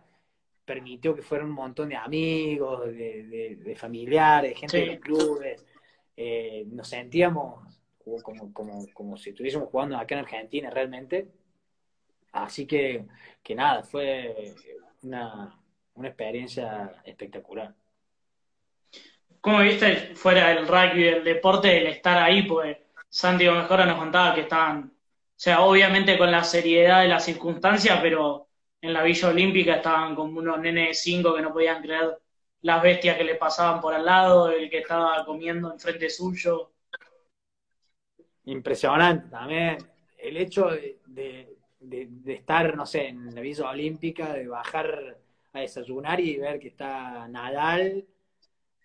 permitió 0.65 1.15
que 1.15 1.21
fueran 1.21 1.47
un 1.47 1.53
montón 1.53 1.87
de 1.89 1.95
amigos, 1.95 2.85
de, 2.87 3.57
de, 3.63 3.75
familiares, 3.75 4.51
de 4.51 4.55
gente 4.55 4.77
de 4.77 4.85
los 4.87 4.99
clubes, 4.99 5.65
eh, 6.17 6.65
nos 6.67 6.87
sentíamos 6.87 7.64
como, 8.23 8.53
como, 8.53 8.85
como 8.93 9.17
si 9.17 9.31
estuviésemos 9.31 9.69
jugando 9.69 9.97
acá 9.97 10.15
en 10.15 10.21
Argentina 10.21 10.69
realmente. 10.69 11.31
Así 12.31 12.67
que, 12.67 13.05
que 13.41 13.55
nada, 13.55 13.83
fue 13.83 14.53
una, 15.03 15.57
una 15.95 16.07
experiencia 16.07 17.01
espectacular. 17.03 17.73
¿Cómo 19.41 19.59
viste 19.59 20.15
fuera 20.15 20.49
del 20.49 20.67
rugby, 20.67 21.03
del 21.03 21.23
deporte, 21.23 21.77
el 21.77 21.87
estar 21.87 22.17
ahí? 22.17 22.43
Pues 22.43 22.77
Santiago 23.07 23.57
Mejora 23.57 23.85
nos 23.85 23.99
contaba 23.99 24.33
que 24.33 24.41
estaban, 24.41 24.85
o 24.85 25.33
sea, 25.35 25.61
obviamente 25.61 26.17
con 26.17 26.31
la 26.31 26.43
seriedad 26.43 27.01
de 27.01 27.07
las 27.07 27.23
circunstancias, 27.25 27.99
pero 28.01 28.47
en 28.81 28.93
la 28.93 29.03
Villa 29.03 29.29
Olímpica 29.29 29.75
estaban 29.75 30.15
como 30.15 30.39
unos 30.39 30.59
nenes 30.59 30.87
de 30.89 30.93
cinco 30.95 31.35
que 31.35 31.41
no 31.41 31.53
podían 31.53 31.81
creer 31.81 32.17
las 32.61 32.81
bestias 32.81 33.17
que 33.17 33.23
le 33.23 33.35
pasaban 33.35 33.79
por 33.79 33.93
al 33.93 34.05
lado, 34.05 34.49
el 34.49 34.69
que 34.69 34.79
estaba 34.79 35.23
comiendo 35.25 35.71
enfrente 35.71 36.09
suyo 36.09 36.71
impresionante 38.45 39.29
también. 39.29 39.77
El 40.17 40.37
hecho 40.37 40.69
de, 41.07 41.55
estar, 42.25 42.75
no 42.75 42.85
sé, 42.85 43.07
en 43.09 43.33
la 43.33 43.41
Villa 43.41 43.69
Olímpica, 43.69 44.33
de 44.33 44.47
bajar 44.47 45.17
a 45.53 45.59
desayunar 45.59 46.19
y 46.19 46.37
ver 46.37 46.59
que 46.59 46.69
está 46.69 47.27
Nadal, 47.27 48.05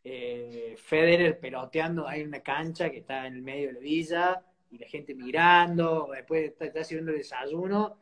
eh, 0.04 0.74
Federer 0.78 1.38
peloteando 1.38 2.06
ahí 2.06 2.22
en 2.22 2.28
una 2.28 2.40
cancha 2.40 2.90
que 2.90 2.98
está 2.98 3.26
en 3.26 3.34
el 3.34 3.42
medio 3.42 3.68
de 3.68 3.74
la 3.74 3.80
villa 3.80 4.42
y 4.70 4.78
la 4.78 4.86
gente 4.86 5.14
mirando, 5.14 6.08
después 6.14 6.50
está, 6.50 6.66
está 6.66 6.84
sirviendo 6.84 7.12
el 7.12 7.18
desayuno 7.18 7.98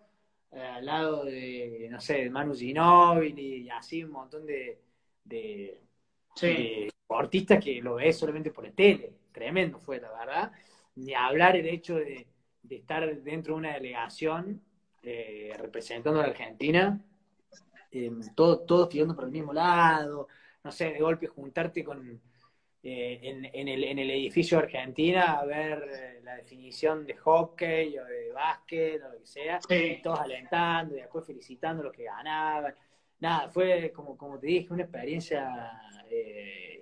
eh, 0.52 0.60
al 0.60 0.86
lado 0.86 1.24
de, 1.24 1.88
no 1.90 2.00
sé, 2.00 2.24
de 2.24 2.30
Manu 2.30 2.54
Ginóbili 2.54 3.62
y 3.62 3.70
así 3.70 4.04
un 4.04 4.12
montón 4.12 4.46
de, 4.46 4.78
de, 5.24 5.80
deportistas 6.40 7.62
que 7.62 7.80
lo 7.82 7.96
ves 7.96 8.18
solamente 8.18 8.50
por 8.50 8.66
el 8.66 8.74
tele. 8.74 9.12
Tremendo 9.32 9.78
fue, 9.78 10.00
la 10.00 10.10
verdad 10.10 10.52
ni 10.98 11.14
hablar 11.14 11.56
el 11.56 11.66
hecho 11.66 11.96
de, 11.96 12.26
estar 12.68 13.22
dentro 13.22 13.54
de 13.54 13.58
una 13.58 13.74
delegación 13.74 14.60
eh, 15.02 15.54
representando 15.58 16.20
a 16.20 16.24
la 16.24 16.30
Argentina, 16.30 17.00
eh, 17.90 18.10
todos 18.34 18.66
todo 18.66 18.88
tirando 18.88 19.14
por 19.14 19.24
el 19.24 19.30
mismo 19.30 19.52
lado, 19.52 20.28
no 20.62 20.72
sé, 20.72 20.92
de 20.92 21.00
golpe 21.00 21.26
juntarte 21.26 21.82
con 21.82 22.20
eh, 22.82 23.20
en, 23.22 23.68
el, 23.68 23.84
en, 23.84 23.98
el, 23.98 24.10
edificio 24.10 24.58
de 24.58 24.64
Argentina 24.64 25.38
a 25.38 25.44
ver 25.44 26.20
la 26.22 26.36
definición 26.36 27.06
de 27.06 27.16
hockey 27.16 27.98
o 27.98 28.04
de 28.04 28.32
básquet 28.32 29.02
o 29.02 29.12
lo 29.12 29.18
que 29.18 29.26
sea, 29.26 29.60
y 29.70 30.02
todos 30.02 30.20
alentando 30.20 30.96
y 30.96 31.00
después 31.00 31.26
felicitando 31.26 31.82
a 31.82 31.86
los 31.86 31.94
que 31.94 32.04
ganaban. 32.04 32.74
Nada, 33.20 33.48
fue 33.48 33.92
como, 33.92 34.16
como 34.16 34.38
te 34.38 34.46
dije, 34.46 34.72
una 34.72 34.84
experiencia 34.84 35.80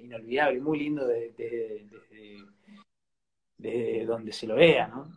inolvidable, 0.03 0.61
muy 0.61 0.79
lindo 0.81 1.07
desde 1.07 1.87
de 2.66 2.66
donde 3.59 4.33
se 4.33 4.47
lo 4.47 4.57
vea, 4.57 4.87
¿no? 4.89 5.09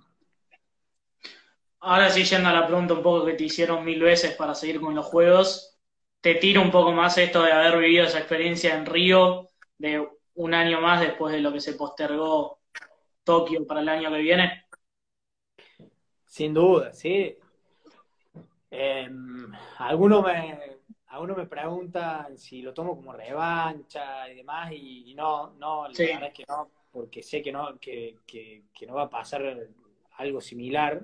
Ahora 1.81 2.09
sí, 2.09 2.23
yendo 2.23 2.49
a 2.49 2.53
la 2.53 2.67
pregunta 2.67 2.93
un 2.93 3.03
poco 3.03 3.25
que 3.25 3.33
te 3.33 3.45
hicieron 3.45 3.85
mil 3.85 4.01
veces 4.01 4.35
para 4.35 4.53
seguir 4.53 4.81
con 4.81 4.95
los 4.95 5.05
juegos, 5.05 5.79
te 6.19 6.35
tiro 6.35 6.61
un 6.61 6.71
poco 6.71 6.91
más 6.91 7.17
esto 7.17 7.41
de 7.41 7.53
haber 7.53 7.79
vivido 7.79 8.05
esa 8.05 8.19
experiencia 8.19 8.75
en 8.75 8.85
Río, 8.85 9.47
de 9.77 10.05
un 10.35 10.53
año 10.53 10.81
más 10.81 10.99
después 10.99 11.33
de 11.33 11.39
lo 11.39 11.53
que 11.53 11.61
se 11.61 11.73
postergó 11.73 12.59
Tokio 13.23 13.65
para 13.65 13.79
el 13.79 13.89
año 13.89 14.11
que 14.11 14.17
viene. 14.17 14.65
Sin 16.25 16.53
duda, 16.53 16.93
sí. 16.93 17.37
Eh, 18.71 19.09
algunos 19.77 20.23
me, 20.23 20.59
algunos 21.07 21.37
me 21.37 21.45
preguntan 21.45 22.37
si 22.37 22.61
lo 22.61 22.73
tomo 22.73 22.95
como 22.95 23.13
revancha 23.13 24.29
y 24.29 24.35
demás, 24.35 24.71
y, 24.73 25.13
no, 25.15 25.51
no, 25.51 25.87
la 25.87 25.93
verdad 25.97 26.27
es 26.27 26.33
que 26.33 26.45
no, 26.47 26.69
porque 26.91 27.23
sé 27.23 27.41
que 27.41 27.51
no, 27.51 27.79
que, 27.79 28.15
no 28.87 28.95
va 28.95 29.03
a 29.03 29.09
pasar 29.09 29.69
algo 30.17 30.41
similar 30.41 31.03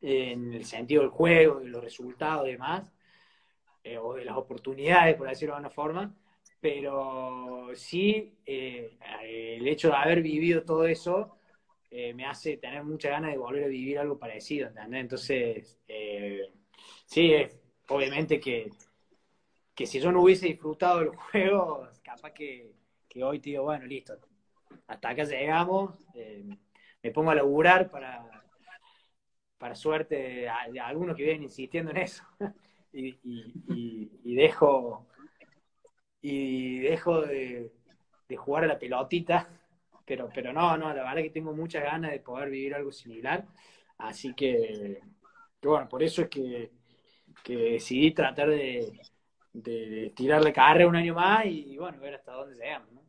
en 0.00 0.52
el 0.52 0.64
sentido 0.64 1.02
del 1.02 1.10
juego, 1.10 1.60
de 1.60 1.68
los 1.68 1.82
resultados 1.82 2.48
y 2.48 2.52
demás, 2.52 2.92
eh, 3.84 3.98
o 3.98 4.14
de 4.14 4.24
las 4.24 4.36
oportunidades, 4.36 5.16
por 5.16 5.28
decirlo 5.28 5.54
de 5.54 5.56
alguna 5.56 5.74
forma, 5.74 6.14
pero 6.60 7.70
sí 7.74 8.34
eh, 8.46 8.96
el 9.22 9.66
hecho 9.66 9.88
de 9.88 9.96
haber 9.96 10.22
vivido 10.22 10.62
todo 10.64 10.86
eso 10.86 11.36
eh, 11.90 12.14
me 12.14 12.26
hace 12.26 12.56
tener 12.56 12.84
mucha 12.84 13.10
ganas 13.10 13.32
de 13.32 13.38
volver 13.38 13.64
a 13.64 13.68
vivir 13.68 13.98
algo 13.98 14.18
parecido, 14.18 14.68
¿entendés? 14.68 15.00
Entonces, 15.00 15.78
sí, 17.06 17.34
obviamente 17.88 18.40
que, 18.40 18.70
que 19.74 19.86
si 19.86 20.00
yo 20.00 20.10
no 20.12 20.22
hubiese 20.22 20.46
disfrutado 20.46 21.00
del 21.00 21.08
juego, 21.30 21.88
capaz 22.02 22.32
que, 22.32 22.72
que 23.08 23.22
hoy 23.22 23.40
te 23.40 23.50
digo, 23.50 23.64
bueno, 23.64 23.84
listo, 23.84 24.18
hasta 24.86 25.08
acá 25.10 25.24
llegamos, 25.24 25.94
eh, 26.14 26.44
me 27.02 27.10
pongo 27.10 27.30
a 27.30 27.34
laburar 27.34 27.90
para, 27.90 28.28
para 29.58 29.74
suerte 29.74 30.16
de, 30.16 30.48
algunos 30.80 31.16
que 31.16 31.24
vienen 31.24 31.44
insistiendo 31.44 31.90
en 31.90 31.98
eso. 31.98 32.24
y, 32.92 34.34
dejo 34.34 35.06
y 36.20 36.78
dejo 36.80 37.22
de, 37.22 37.72
jugar 38.36 38.64
a 38.64 38.68
la 38.68 38.78
pelotita, 38.78 39.48
pero, 40.06 40.28
pero 40.34 40.52
no, 40.52 40.76
no, 40.76 40.88
la 40.94 41.02
verdad 41.02 41.22
que 41.22 41.30
tengo 41.30 41.52
muchas 41.52 41.82
ganas 41.82 42.12
de 42.12 42.20
poder 42.20 42.48
vivir 42.48 42.74
algo 42.74 42.90
similar, 42.90 43.46
así 43.98 44.32
que, 44.34 45.00
bueno, 45.62 45.88
por 45.88 46.02
eso 46.02 46.22
es 46.22 46.28
que, 46.28 46.70
decidí 47.44 48.12
tratar 48.12 48.48
de, 48.48 49.00
de 49.52 50.12
tirar 50.16 50.42
la 50.42 50.52
carrera 50.52 50.88
un 50.88 50.96
año 50.96 51.14
más 51.14 51.44
y, 51.46 51.76
bueno, 51.76 52.00
ver 52.00 52.14
hasta 52.14 52.32
dónde 52.32 52.56
llegamos, 52.56 52.90
¿no? 52.92 53.01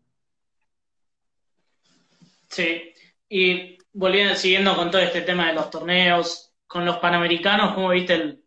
Sí, 2.53 2.93
y 3.29 3.77
volviendo, 3.93 4.35
siguiendo 4.35 4.75
con 4.75 4.91
todo 4.91 5.01
este 5.01 5.21
tema 5.21 5.47
de 5.47 5.53
los 5.53 5.69
torneos, 5.71 6.53
con 6.67 6.85
los 6.85 6.97
panamericanos, 6.97 7.73
¿cómo 7.73 7.89
viste 7.89 8.13
el 8.13 8.43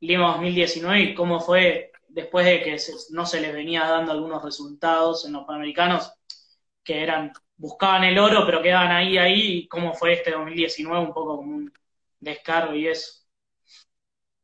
Lima 0.00 0.32
2019 0.32 1.00
y 1.02 1.14
cómo 1.14 1.40
fue 1.40 1.92
después 2.08 2.46
de 2.46 2.62
que 2.62 2.76
no 3.12 3.26
se 3.26 3.40
les 3.40 3.54
venía 3.54 3.84
dando 3.86 4.12
algunos 4.12 4.42
resultados 4.44 5.24
en 5.26 5.34
los 5.34 5.44
panamericanos 5.46 6.12
que 6.84 7.02
eran, 7.02 7.32
buscaban 7.56 8.04
el 8.04 8.18
oro 8.18 8.44
pero 8.46 8.62
quedaban 8.62 8.92
ahí, 8.92 9.18
ahí, 9.18 9.58
y 9.60 9.68
cómo 9.68 9.94
fue 9.94 10.14
este 10.14 10.32
2019 10.32 11.06
un 11.06 11.14
poco 11.14 11.36
como 11.38 11.56
un 11.56 11.72
descargo 12.20 12.74
y 12.74 12.88
eso? 12.88 13.26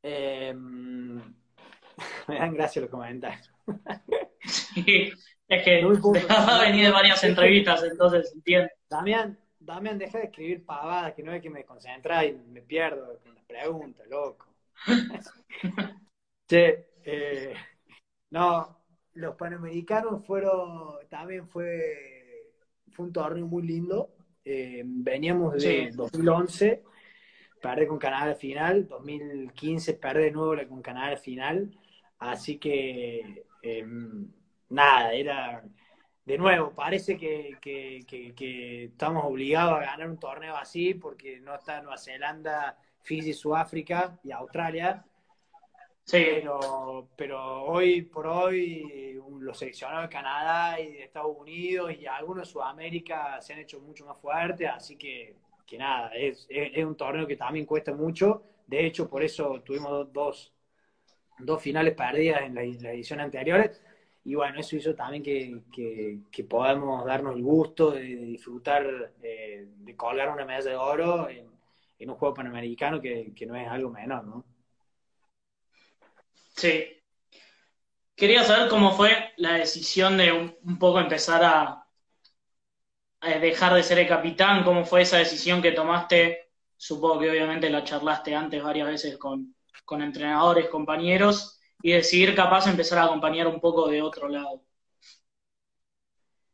Em, 0.02 1.16
me 2.28 2.38
dan 2.38 2.54
gracia 2.54 2.82
los 2.82 2.90
comentarios. 2.90 3.50
sí, 4.46 5.12
es 5.56 5.64
que 5.64 5.82
ha 6.28 6.60
venido 6.60 6.86
de 6.86 6.92
varias 6.92 7.22
entrevistas, 7.24 7.82
entonces 7.84 8.32
entiendo. 8.34 8.68
Damián, 8.88 9.38
Damián, 9.58 9.98
deja 9.98 10.18
de 10.18 10.24
escribir 10.24 10.64
pavadas, 10.64 11.14
que 11.14 11.22
no 11.22 11.32
es 11.32 11.42
que 11.42 11.50
me 11.50 11.64
concentra 11.64 12.24
y 12.24 12.32
me 12.32 12.62
pierdo 12.62 13.18
con 13.20 13.34
las 13.34 13.44
preguntas, 13.44 14.06
loco. 14.08 14.46
che, 16.48 16.86
eh, 17.04 17.54
no, 18.30 18.78
los 19.14 19.36
Panamericanos 19.36 20.24
fueron, 20.24 21.06
también 21.08 21.46
fue, 21.48 22.50
fue 22.92 23.06
un 23.06 23.12
torneo 23.12 23.46
muy 23.46 23.62
lindo. 23.62 24.14
Eh, 24.44 24.82
veníamos 24.84 25.62
de 25.62 25.90
2011, 25.94 26.82
perder 27.60 27.86
con 27.86 27.98
Canadá 27.98 28.24
al 28.24 28.36
final, 28.36 28.88
2015 28.88 29.94
perder 29.94 30.24
de 30.24 30.30
nuevo 30.32 30.68
con 30.68 30.82
Canadá 30.82 31.08
al 31.08 31.18
final, 31.18 31.78
así 32.18 32.58
que 32.58 33.44
em, 33.62 34.28
nada, 34.72 35.12
era 35.12 35.62
de 36.24 36.38
nuevo, 36.38 36.72
parece 36.72 37.16
que, 37.16 37.58
estamos 38.84 39.24
obligados 39.24 39.74
a 39.74 39.80
ganar 39.80 40.08
un 40.08 40.18
torneo 40.18 40.56
así 40.56 40.94
porque 40.94 41.40
no 41.40 41.54
está 41.54 41.80
Nueva 41.80 41.98
Zelanda, 41.98 42.78
Fiji, 43.02 43.32
Sudáfrica 43.32 44.18
y 44.22 44.30
Australia. 44.30 45.04
Sí. 46.04 46.18
Pero, 46.18 47.10
pero 47.16 47.64
hoy 47.64 48.02
por 48.02 48.26
hoy 48.26 49.20
los 49.38 49.58
seleccionados 49.58 50.04
de 50.04 50.08
Canadá 50.08 50.80
y 50.80 50.92
de 50.92 51.04
Estados 51.04 51.36
Unidos 51.36 51.92
y 51.98 52.06
algunos 52.06 52.46
de 52.46 52.52
Sudamérica 52.52 53.40
se 53.40 53.52
han 53.52 53.60
hecho 53.60 53.80
mucho 53.80 54.04
más 54.06 54.18
fuertes, 54.18 54.68
así 54.68 54.96
que, 54.96 55.36
que 55.66 55.78
nada, 55.78 56.10
es, 56.14 56.46
es, 56.48 56.84
un 56.84 56.96
torneo 56.96 57.26
que 57.26 57.36
también 57.36 57.66
cuesta 57.66 57.92
mucho. 57.94 58.42
De 58.66 58.86
hecho, 58.86 59.08
por 59.08 59.22
eso 59.22 59.60
tuvimos 59.62 60.12
dos, 60.12 60.52
dos 61.38 61.60
finales 61.60 61.94
perdidas 61.94 62.42
en 62.42 62.54
las 62.54 62.82
la 62.82 62.92
ediciones 62.92 63.24
anteriores 63.24 63.80
y 64.24 64.34
bueno, 64.36 64.60
eso 64.60 64.76
hizo 64.76 64.94
también 64.94 65.22
que, 65.22 66.20
que, 66.30 66.44
podamos 66.44 67.04
darnos 67.04 67.34
el 67.34 67.42
gusto 67.42 67.90
de, 67.90 68.02
disfrutar, 68.02 69.12
eh, 69.22 69.66
de 69.68 69.96
colgar 69.96 70.30
una 70.30 70.44
medalla 70.44 70.70
de 70.70 70.76
oro 70.76 71.28
en, 71.28 71.50
un 72.08 72.16
juego 72.16 72.34
panamericano 72.34 73.00
que, 73.00 73.32
no 73.46 73.56
es 73.56 73.68
algo 73.68 73.90
menor, 73.90 74.24
¿no? 74.24 74.44
Sí. 76.56 77.00
Quería 78.14 78.44
saber 78.44 78.68
cómo 78.68 78.92
fue 78.92 79.32
la 79.36 79.54
decisión 79.54 80.16
de 80.16 80.32
un, 80.32 80.78
poco 80.78 81.00
empezar 81.00 81.42
a, 81.44 81.86
dejar 83.40 83.74
de 83.74 83.82
ser 83.82 83.98
el 83.98 84.08
capitán, 84.08 84.64
cómo 84.64 84.84
fue 84.84 85.02
esa 85.02 85.18
decisión 85.18 85.62
que 85.62 85.72
tomaste. 85.72 86.50
Supongo 86.76 87.20
que 87.20 87.30
obviamente 87.30 87.70
la 87.70 87.84
charlaste 87.84 88.34
antes 88.34 88.62
varias 88.62 88.88
veces 88.88 89.18
con, 89.18 89.54
con 89.84 90.02
entrenadores, 90.02 90.68
compañeros 90.68 91.61
y 91.82 91.92
decidir 91.92 92.34
capaz 92.34 92.66
empezar 92.68 92.98
a 92.98 93.04
acompañar 93.04 93.46
un 93.48 93.60
poco 93.60 93.88
de 93.88 94.02
otro 94.02 94.28
lado. 94.28 94.62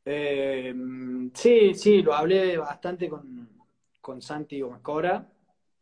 Eh, 0.05 0.75
sí, 1.35 1.75
sí, 1.75 2.03
lo 2.03 2.15
hablé 2.15 2.57
bastante 2.57 3.09
con, 3.09 3.49
con 4.01 4.23
Santi 4.23 4.61
Gómez 4.61 4.81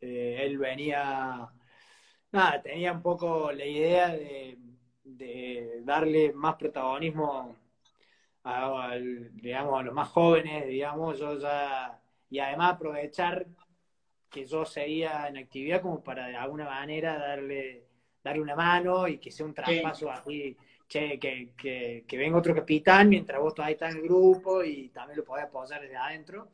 eh, 0.01 0.39
él 0.41 0.57
venía, 0.57 1.49
nada, 2.31 2.61
tenía 2.61 2.91
un 2.91 3.01
poco 3.01 3.51
la 3.51 3.65
idea 3.65 4.09
de, 4.09 4.57
darle 5.83 6.33
más 6.33 6.55
protagonismo 6.55 7.55
a, 8.43 8.95
digamos, 8.97 9.79
a 9.79 9.83
los 9.83 9.93
más 9.93 10.09
jóvenes, 10.09 10.67
digamos, 10.67 11.19
yo 11.19 11.39
ya, 11.39 11.99
y 12.29 12.39
además 12.39 12.73
aprovechar 12.73 13.47
que 14.29 14.45
yo 14.45 14.65
seguía 14.65 15.27
en 15.27 15.37
actividad 15.37 15.81
como 15.81 16.03
para 16.03 16.27
de 16.27 16.35
alguna 16.35 16.65
manera 16.65 17.17
darle 17.17 17.86
darle 18.27 18.41
una 18.41 18.55
mano 18.55 19.07
y 19.07 19.17
que 19.17 19.31
sea 19.31 19.45
un 19.45 19.53
traspaso 19.53 20.11
así, 20.11 20.55
che, 20.87 21.19
que, 21.19 21.51
que, 22.07 22.17
venga 22.17 22.37
otro 22.37 22.55
capitán 22.55 23.09
mientras 23.09 23.39
vos 23.39 23.53
todavía 23.53 23.73
estás 23.73 23.91
en 23.93 24.01
el 24.01 24.03
grupo 24.03 24.63
y 24.63 24.89
también 24.89 25.17
lo 25.17 25.25
podés 25.25 25.45
apoyar 25.45 25.81
desde 25.81 25.95
adentro. 25.95 26.49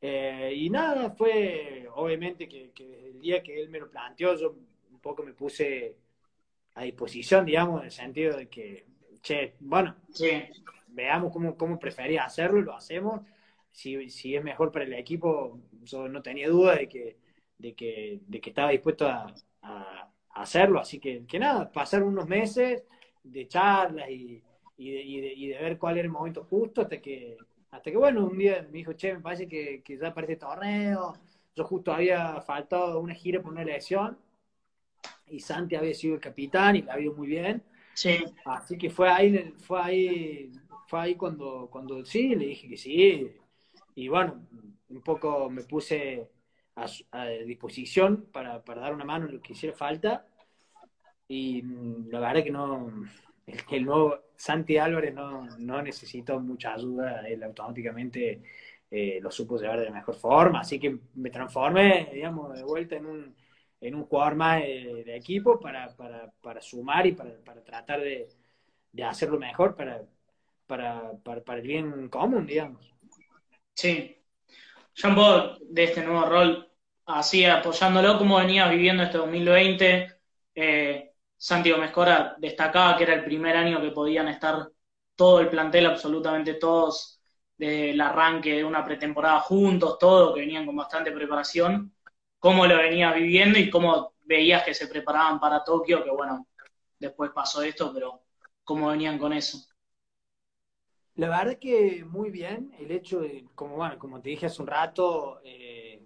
Eh, 0.00 0.52
y 0.54 0.70
nada, 0.70 1.10
fue 1.10 1.88
obviamente 1.94 2.48
que, 2.48 2.72
desde 2.74 3.10
el 3.10 3.20
día 3.20 3.42
que 3.42 3.60
él 3.60 3.70
me 3.70 3.80
lo 3.80 3.90
planteó, 3.90 4.36
yo 4.36 4.54
un 4.90 5.00
poco 5.00 5.22
me 5.22 5.32
puse 5.32 5.96
a 6.74 6.82
disposición, 6.82 7.46
digamos, 7.46 7.80
en 7.80 7.86
el 7.86 7.92
sentido 7.92 8.36
de 8.36 8.48
que, 8.48 8.86
che, 9.22 9.54
bueno, 9.60 9.96
veamos 10.88 11.32
cómo, 11.32 11.56
cómo 11.56 11.78
prefería 11.78 12.24
hacerlo, 12.24 12.60
lo 12.60 12.74
hacemos. 12.74 13.22
Si, 13.70 14.10
si, 14.10 14.36
es 14.36 14.44
mejor 14.44 14.70
para 14.70 14.84
el 14.84 14.92
equipo, 14.94 15.60
yo 15.82 16.08
no 16.08 16.22
tenía 16.22 16.48
duda 16.48 16.76
de 16.76 16.88
que, 16.88 17.16
de 17.58 17.74
que, 17.74 18.20
de 18.26 18.40
que 18.40 18.50
estaba 18.50 18.70
dispuesto 18.70 19.08
a, 19.08 19.34
hacerlo. 20.34 20.80
Así 20.80 20.98
que, 20.98 21.24
que 21.26 21.38
nada, 21.38 21.70
pasar 21.70 22.02
unos 22.02 22.28
meses 22.28 22.84
de 23.22 23.48
charlas 23.48 24.10
y, 24.10 24.42
de, 24.76 25.56
ver 25.60 25.78
cuál 25.78 25.98
era 25.98 26.06
el 26.06 26.12
momento 26.12 26.44
justo 26.44 26.82
hasta 26.82 27.00
que, 27.00 27.36
hasta 27.70 27.90
que 27.90 27.96
bueno, 27.96 28.26
un 28.26 28.36
día 28.36 28.62
me 28.70 28.78
dijo, 28.78 28.92
che, 28.92 29.14
me 29.14 29.20
parece 29.20 29.48
que, 29.48 29.82
ya 29.86 30.08
aparece 30.08 30.36
torneo. 30.36 31.14
Yo 31.54 31.64
justo 31.64 31.92
había 31.92 32.40
faltado 32.40 33.00
una 33.00 33.14
gira 33.14 33.40
por 33.40 33.52
una 33.52 33.64
lesión 33.64 34.18
y 35.28 35.38
Santi 35.40 35.76
había 35.76 35.94
sido 35.94 36.16
el 36.16 36.20
capitán 36.20 36.76
y 36.76 36.82
le 36.82 36.90
había 36.90 37.06
ido 37.06 37.14
muy 37.14 37.28
bien. 37.28 37.62
Sí. 37.94 38.24
Así 38.44 38.76
que 38.76 38.90
fue 38.90 39.08
ahí, 39.08 39.54
fue 39.58 39.80
ahí, 39.80 40.52
fue 40.88 41.00
ahí 41.00 41.14
cuando, 41.14 41.68
cuando 41.70 42.04
sí, 42.04 42.34
le 42.34 42.46
dije 42.46 42.68
que 42.68 42.76
sí. 42.76 43.30
Y 43.94 44.08
bueno, 44.08 44.44
un 44.88 45.00
poco 45.00 45.48
me 45.48 45.62
puse 45.62 46.28
a, 46.76 47.26
disposición 47.46 48.26
para, 48.32 48.60
dar 48.60 48.94
una 48.94 49.04
mano 49.04 49.26
en 49.26 49.34
lo 49.34 49.40
que 49.40 49.52
hiciera 49.52 49.76
falta. 49.76 50.26
Y 51.28 51.62
mm, 51.62 52.10
la 52.10 52.20
verdad 52.20 52.44
que 52.44 52.50
no, 52.50 52.90
el, 53.46 53.84
nuevo 53.84 54.18
Santi 54.36 54.76
Álvarez 54.76 55.14
no, 55.14 55.46
no 55.58 55.82
necesitó 55.82 56.40
mucha 56.40 56.74
ayuda, 56.74 57.26
él 57.28 57.42
automáticamente 57.42 58.42
eh, 58.90 59.18
lo 59.20 59.30
supo 59.30 59.58
llevar 59.58 59.80
de 59.80 59.86
la 59.86 59.90
mejor 59.90 60.14
forma, 60.14 60.60
así 60.60 60.78
que 60.78 60.98
me 61.14 61.30
transformé, 61.30 62.10
digamos, 62.12 62.54
de 62.54 62.62
vuelta 62.64 62.96
en 62.96 63.06
un, 63.06 63.34
en 63.80 63.94
un 63.94 64.04
jugador 64.04 64.36
más 64.36 64.62
de, 64.62 65.16
equipo 65.16 65.58
para, 65.60 65.94
para, 65.96 66.30
para, 66.42 66.60
sumar 66.60 67.06
y 67.06 67.12
para, 67.12 67.36
para 67.44 67.62
tratar 67.62 68.00
de, 68.00 68.28
de, 68.92 69.04
hacerlo 69.04 69.38
mejor 69.38 69.74
para, 69.74 70.02
para, 70.66 71.12
para, 71.22 71.58
el 71.58 71.66
bien 71.66 72.08
común, 72.08 72.46
digamos. 72.46 72.94
Sí, 73.74 74.16
Jean 74.94 75.14
Paul, 75.14 75.58
de 75.60 75.84
este 75.84 76.04
nuevo 76.04 76.26
rol, 76.26 76.70
así 77.06 77.44
apoyándolo, 77.44 78.18
cómo 78.18 78.36
venía 78.38 78.68
viviendo 78.68 79.02
este 79.02 79.18
2020. 79.18 80.08
Eh, 80.54 81.12
Santiago 81.36 81.80
Mescora 81.80 82.36
destacaba 82.38 82.96
que 82.96 83.04
era 83.04 83.14
el 83.14 83.24
primer 83.24 83.56
año 83.56 83.80
que 83.80 83.90
podían 83.90 84.28
estar 84.28 84.68
todo 85.16 85.40
el 85.40 85.48
plantel, 85.48 85.86
absolutamente 85.86 86.54
todos, 86.54 87.20
del 87.56 88.00
arranque 88.00 88.54
de 88.54 88.64
una 88.64 88.84
pretemporada 88.84 89.40
juntos, 89.40 89.98
todo, 89.98 90.34
que 90.34 90.40
venían 90.40 90.66
con 90.66 90.76
bastante 90.76 91.12
preparación. 91.12 91.94
¿Cómo 92.38 92.66
lo 92.66 92.76
venías 92.76 93.14
viviendo 93.14 93.58
y 93.58 93.70
cómo 93.70 94.14
veías 94.22 94.62
que 94.64 94.74
se 94.74 94.86
preparaban 94.88 95.40
para 95.40 95.64
Tokio? 95.64 96.04
Que 96.04 96.10
bueno, 96.10 96.46
después 96.98 97.30
pasó 97.32 97.62
esto, 97.62 97.92
pero 97.92 98.22
¿cómo 98.64 98.88
venían 98.88 99.18
con 99.18 99.32
eso? 99.32 99.58
La 101.16 101.28
verdad 101.28 101.58
que 101.58 102.04
muy 102.04 102.30
bien, 102.30 102.72
el 102.78 102.90
hecho 102.90 103.20
de, 103.20 103.44
como 103.54 103.76
bueno, 103.76 103.98
como 103.98 104.20
te 104.20 104.30
dije 104.30 104.46
hace 104.46 104.60
un 104.60 104.68
rato, 104.68 105.40
eh, 105.44 106.02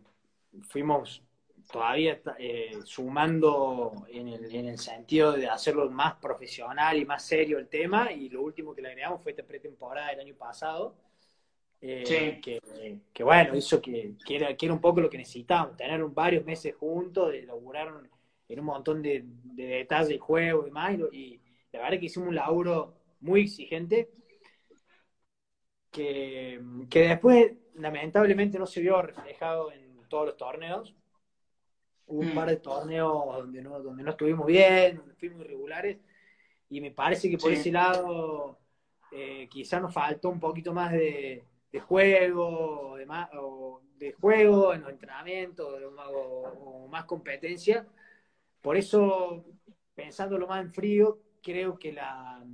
fuimos 0.62 1.22
todavía 1.70 2.20
eh, 2.38 2.78
sumando 2.84 4.06
en 4.10 4.28
el, 4.28 4.54
en 4.54 4.66
el, 4.66 4.78
sentido 4.78 5.32
de 5.32 5.48
hacerlo 5.48 5.90
más 5.90 6.14
profesional 6.16 6.98
y 6.98 7.04
más 7.04 7.24
serio 7.24 7.58
el 7.58 7.68
tema, 7.68 8.12
y 8.12 8.28
lo 8.28 8.42
último 8.42 8.74
que 8.74 8.82
le 8.82 8.88
agregamos 8.88 9.22
fue 9.22 9.32
esta 9.32 9.44
pretemporada 9.44 10.10
del 10.10 10.20
año 10.20 10.34
pasado, 10.34 10.96
eh, 11.80 12.40
que, 12.42 13.22
bueno, 13.22 13.56
hizo 13.56 13.80
que, 13.80 14.14
que, 14.26 14.36
era, 14.36 14.56
que 14.56 14.66
era 14.66 14.74
un 14.74 14.80
poco 14.80 15.00
lo 15.00 15.08
que 15.08 15.18
necesitábamos, 15.18 15.76
tener 15.76 16.02
varios 16.06 16.44
meses 16.44 16.74
juntos, 16.74 17.32
de 17.32 17.42
laburar 17.42 17.92
en 18.48 18.60
un 18.60 18.66
montón 18.66 19.02
de, 19.02 19.24
detalles 19.24 20.08
de 20.08 20.18
juego 20.18 20.62
y 20.62 20.66
demás, 20.66 20.98
y, 21.12 21.40
la 21.72 21.80
verdad 21.80 22.00
que 22.00 22.06
hicimos 22.06 22.28
un 22.28 22.34
laburo 22.34 22.94
muy 23.20 23.42
exigente, 23.42 24.10
que, 25.90 26.60
que 26.90 27.08
después 27.08 27.52
lamentablemente 27.74 28.58
no 28.58 28.66
se 28.66 28.80
vio 28.80 29.00
reflejado 29.02 29.72
en 29.72 29.88
todos 30.08 30.26
los 30.26 30.36
torneos. 30.36 30.94
Hubo 32.06 32.20
un 32.20 32.32
mm. 32.32 32.34
par 32.34 32.48
de 32.48 32.56
torneos 32.56 33.36
donde 33.36 33.62
no, 33.62 33.80
donde 33.80 34.02
no 34.02 34.10
estuvimos 34.10 34.46
bien, 34.46 34.96
donde 34.96 35.14
fuimos 35.14 35.44
irregulares, 35.44 35.98
y 36.70 36.80
me 36.80 36.90
parece 36.90 37.30
que 37.30 37.38
por 37.38 37.52
ese 37.52 37.70
lado 37.70 38.58
eh, 39.12 39.48
quizás 39.50 39.80
nos 39.80 39.92
faltó 39.92 40.28
un 40.30 40.40
poquito 40.40 40.72
más 40.72 40.92
de, 40.92 41.44
juego, 41.86 42.96
de, 42.96 43.06
más, 43.06 43.30
o 43.34 43.80
de 43.96 44.12
juego 44.12 44.74
en 44.74 44.82
los 44.82 44.90
entrenamientos, 44.90 45.66
o, 46.14 46.88
más 46.90 47.04
competencia. 47.04 47.86
Por 48.60 48.76
eso, 48.76 49.44
pensándolo 49.94 50.46
más 50.46 50.62
en 50.62 50.72
frío, 50.72 51.18
creo 51.42 51.78
que 51.78 51.92
la, 51.92 52.44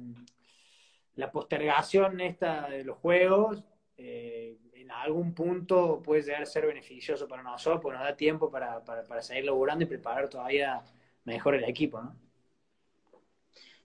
la 1.16 1.30
postergación 1.30 2.20
esta 2.20 2.68
de 2.68 2.84
los 2.84 2.98
juegos 2.98 3.62
eh, 3.96 4.58
en 4.74 4.90
algún 4.90 5.34
punto 5.34 6.02
puede 6.02 6.22
llegar 6.22 6.42
a 6.42 6.46
ser 6.46 6.66
beneficioso 6.66 7.26
para 7.28 7.42
nosotros, 7.42 7.80
porque 7.80 7.98
nos 7.98 8.06
da 8.06 8.16
tiempo 8.16 8.50
para, 8.50 8.84
para, 8.84 9.04
para 9.04 9.22
seguir 9.22 9.44
laburando 9.44 9.84
y 9.84 9.86
preparar 9.86 10.28
todavía 10.28 10.82
mejor 11.24 11.54
el 11.54 11.64
equipo, 11.64 12.00
¿no? 12.00 12.16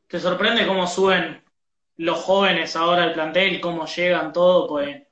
¿Te 0.07 0.19
sorprende 0.19 0.65
cómo 0.65 0.87
suben 0.87 1.43
los 1.97 2.19
jóvenes 2.21 2.75
ahora 2.75 3.03
al 3.03 3.13
plantel, 3.13 3.61
cómo 3.61 3.85
llegan 3.85 4.33
todo? 4.33 4.67
Pues 4.67 5.03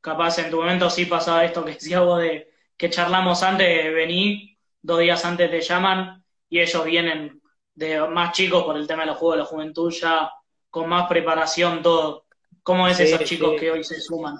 capaz 0.00 0.38
en 0.38 0.50
tu 0.50 0.56
momento 0.56 0.90
sí 0.90 1.06
pasaba 1.06 1.44
esto 1.44 1.64
que 1.64 1.74
decía 1.74 2.00
vos 2.00 2.20
de 2.20 2.52
que 2.76 2.90
charlamos 2.90 3.44
antes 3.44 3.68
de 3.68 3.90
venir, 3.90 4.58
dos 4.82 4.98
días 4.98 5.24
antes 5.24 5.48
te 5.48 5.60
llaman 5.60 6.24
y 6.48 6.58
ellos 6.58 6.84
vienen 6.84 7.40
de 7.74 8.00
más 8.08 8.32
chicos 8.32 8.64
por 8.64 8.76
el 8.76 8.88
tema 8.88 9.02
de 9.02 9.10
los 9.10 9.16
juegos 9.16 9.36
de 9.36 9.42
la 9.42 9.48
juventud 9.48 9.92
ya 9.92 10.28
con 10.72 10.88
más 10.88 11.06
preparación 11.06 11.82
todo. 11.82 12.24
¿Cómo 12.62 12.88
es 12.88 12.98
esos 12.98 13.22
chicos 13.24 13.60
que 13.60 13.70
hoy 13.70 13.84
se 13.84 14.00
suman? 14.00 14.36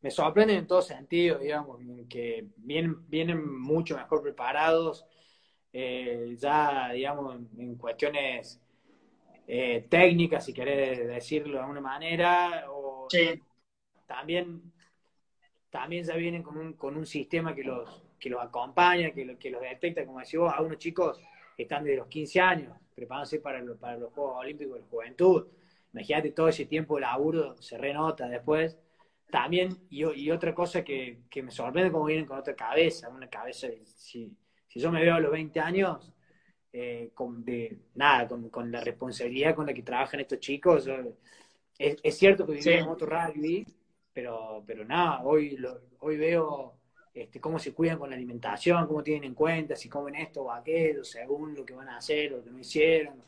Me 0.00 0.10
sorprenden 0.10 0.56
en 0.56 0.66
todo 0.66 0.80
sentido, 0.80 1.38
digamos, 1.38 1.78
que 2.08 2.46
vienen, 2.56 3.06
vienen 3.08 3.60
mucho 3.60 3.94
mejor 3.94 4.22
preparados, 4.22 5.04
eh, 5.70 6.34
ya, 6.38 6.92
digamos, 6.92 7.36
en 7.58 7.74
cuestiones 7.74 8.58
eh, 9.46 9.86
técnicas, 9.90 10.46
si 10.46 10.54
querés 10.54 11.06
decirlo 11.06 11.58
de 11.58 11.60
alguna 11.60 11.82
manera, 11.82 12.64
o 12.70 13.06
también, 14.06 14.72
también 15.68 16.04
ya 16.06 16.14
vienen 16.14 16.42
con 16.42 16.56
un, 16.56 16.72
con 16.72 16.96
un 16.96 17.04
sistema 17.04 17.54
que 17.54 17.64
los, 17.64 18.02
que 18.18 18.30
los 18.30 18.42
acompaña, 18.42 19.10
que, 19.10 19.36
que 19.36 19.50
los 19.50 19.60
detecta, 19.60 20.06
como 20.06 20.20
decís 20.20 20.38
vos, 20.38 20.54
algunos 20.54 20.78
chicos 20.78 21.20
están 21.58 21.84
desde 21.84 21.98
los 21.98 22.06
15 22.06 22.40
años 22.40 22.80
preparándose 23.00 23.40
para, 23.40 23.64
para 23.76 23.96
los 23.96 24.12
Juegos 24.12 24.36
Olímpicos 24.38 24.74
de 24.74 24.80
la 24.80 24.86
Juventud. 24.86 25.46
Imagínate 25.92 26.32
todo 26.32 26.48
ese 26.48 26.66
tiempo 26.66 26.96
de 26.96 27.00
laburo, 27.02 27.60
se 27.62 27.78
renota 27.78 28.28
después. 28.28 28.78
También, 29.30 29.70
y, 29.88 30.04
y 30.04 30.30
otra 30.30 30.54
cosa 30.54 30.84
que, 30.84 31.22
que, 31.30 31.42
me 31.42 31.50
sorprende 31.50 31.90
cómo 31.90 32.04
vienen 32.04 32.26
con 32.26 32.38
otra 32.38 32.54
cabeza, 32.54 33.08
una 33.08 33.28
cabeza, 33.28 33.68
si, 33.84 34.36
si 34.66 34.80
yo 34.80 34.90
me 34.90 35.00
veo 35.02 35.14
a 35.14 35.20
los 35.20 35.32
20 35.32 35.60
años, 35.60 36.12
eh, 36.72 37.10
con, 37.14 37.44
de, 37.44 37.78
nada, 37.94 38.28
con, 38.28 38.70
la 38.70 38.80
responsabilidad 38.80 39.54
con 39.54 39.66
la 39.66 39.74
que 39.74 39.82
trabajan 39.82 40.20
estos 40.20 40.40
chicos. 40.40 40.88
Es, 41.78 42.18
cierto 42.18 42.44
que 42.46 42.52
vivimos 42.52 42.88
otro 42.88 43.06
rugby, 43.08 43.64
pero, 44.12 44.62
pero 44.66 44.84
nada, 44.84 45.22
hoy, 45.24 45.56
hoy 46.00 46.16
veo 46.18 46.79
este, 47.12 47.40
cómo 47.40 47.58
se 47.58 47.74
cuidan 47.74 47.98
con 47.98 48.10
la 48.10 48.16
alimentación, 48.16 48.86
cómo 48.86 49.02
tienen 49.02 49.24
en 49.24 49.34
cuenta, 49.34 49.74
si 49.74 49.88
comen 49.88 50.14
esto 50.14 50.42
o 50.42 50.52
aquello, 50.52 51.04
según 51.04 51.54
lo 51.54 51.64
que 51.64 51.74
van 51.74 51.88
a 51.88 51.96
hacer 51.96 52.32
o 52.32 52.36
lo 52.38 52.44
que 52.44 52.50
no 52.50 52.58
hicieron. 52.58 53.22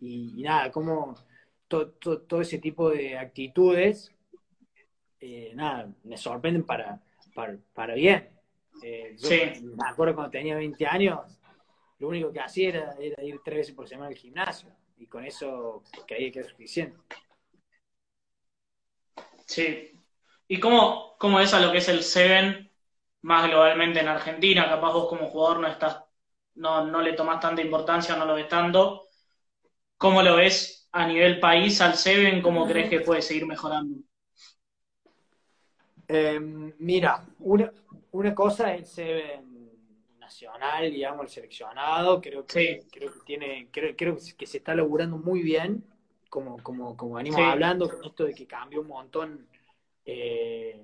Y, 0.00 0.42
nada, 0.42 0.70
cómo 0.70 1.14
todo 1.68 2.40
ese 2.40 2.58
tipo 2.58 2.90
de 2.90 3.16
actitudes, 3.16 4.12
eh, 5.20 5.52
nada, 5.54 5.92
me 6.02 6.16
sorprenden 6.16 6.64
para, 6.64 7.00
para, 7.74 7.94
bien. 7.94 8.28
Eh, 8.82 9.16
me 9.62 9.88
acuerdo 9.88 10.14
cuando 10.14 10.30
tenía 10.30 10.56
20 10.56 10.86
años, 10.86 11.20
lo 11.98 12.08
único 12.08 12.32
que 12.32 12.40
hacía 12.40 12.68
era, 12.68 12.96
ir 13.22 13.40
tres 13.44 13.58
veces 13.58 13.74
por 13.74 13.86
semana 13.86 14.08
al 14.08 14.16
gimnasio 14.16 14.70
y 14.98 15.06
con 15.06 15.24
eso 15.24 15.82
creía 16.06 16.32
que 16.32 16.40
era 16.40 16.48
suficiente. 16.48 16.98
Sí. 19.46 19.92
¿Y 20.48 20.58
cómo, 20.58 21.16
cómo 21.18 21.40
es 21.40 21.54
a 21.54 21.60
lo 21.60 21.70
que 21.70 21.78
es 21.78 21.88
el 21.88 22.02
Seven 22.02 22.69
más 23.22 23.48
globalmente 23.48 24.00
en 24.00 24.08
Argentina? 24.08 24.68
Capaz 24.68 24.92
vos 24.92 25.08
como 25.08 25.28
jugador 25.28 25.60
no 25.60 25.68
estás, 25.68 26.02
no, 26.54 26.86
no 26.86 27.00
le 27.00 27.12
tomás 27.12 27.40
tanta 27.40 27.62
importancia, 27.62 28.16
no 28.16 28.26
lo 28.26 28.34
ves 28.34 28.48
tanto. 28.48 29.06
¿Cómo 29.96 30.22
lo 30.22 30.36
ves 30.36 30.88
a 30.92 31.06
nivel 31.06 31.40
país 31.40 31.80
al 31.80 31.94
Seven? 31.94 32.42
¿Cómo 32.42 32.66
crees 32.66 32.88
que 32.88 33.00
puede 33.00 33.22
seguir 33.22 33.46
mejorando? 33.46 33.98
Em, 36.08 36.72
mira, 36.78 37.24
una, 37.40 37.70
una 38.12 38.34
cosa 38.34 38.74
es 38.74 38.80
el 38.80 38.86
Seven 38.86 39.50
nacional, 40.18 40.90
digamos, 40.90 41.24
el 41.24 41.28
seleccionado, 41.28 42.20
creo 42.20 42.46
que, 42.46 42.84
creo 42.90 43.12
que 43.12 43.20
tiene, 43.26 43.68
creo, 43.70 43.94
creo, 43.96 44.16
que 44.38 44.46
se 44.46 44.58
está 44.58 44.74
logrando 44.74 45.18
muy 45.18 45.42
bien, 45.42 45.84
como, 46.28 46.62
como, 46.62 46.96
como 46.96 47.16
venimos 47.16 47.40
hablando, 47.40 47.88
con 47.88 48.04
esto 48.04 48.24
de 48.24 48.34
que 48.34 48.46
cambió 48.46 48.80
un 48.80 48.86
montón 48.86 49.48
eh, 50.04 50.80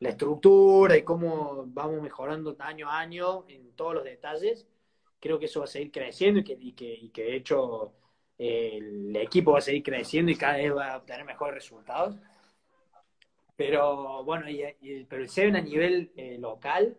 la 0.00 0.10
estructura 0.10 0.96
y 0.96 1.02
cómo 1.02 1.64
vamos 1.66 2.02
mejorando 2.02 2.54
año 2.58 2.88
a 2.90 3.00
año 3.00 3.44
en 3.48 3.72
todos 3.72 3.94
los 3.94 4.04
detalles. 4.04 4.66
Creo 5.20 5.38
que 5.38 5.46
eso 5.46 5.60
va 5.60 5.64
a 5.64 5.68
seguir 5.68 5.90
creciendo 5.90 6.40
y 6.40 6.44
que, 6.44 6.56
y 6.58 6.72
que, 6.72 6.94
y 6.94 7.08
que 7.10 7.22
de 7.22 7.36
hecho 7.36 7.94
el 8.38 9.16
equipo 9.16 9.52
va 9.52 9.58
a 9.58 9.62
seguir 9.62 9.82
creciendo 9.82 10.30
y 10.30 10.36
cada 10.36 10.58
vez 10.58 10.74
va 10.74 10.92
a 10.92 10.96
obtener 10.98 11.24
mejores 11.24 11.54
resultados. 11.54 12.16
Pero 13.56 14.22
bueno, 14.24 14.48
y, 14.50 15.04
pero 15.08 15.22
el 15.22 15.28
Seven 15.30 15.56
a 15.56 15.62
nivel 15.62 16.12
eh, 16.16 16.36
local 16.38 16.96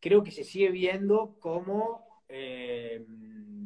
creo 0.00 0.22
que 0.22 0.30
se 0.30 0.44
sigue 0.44 0.70
viendo 0.70 1.36
como 1.40 2.22
eh, 2.28 3.04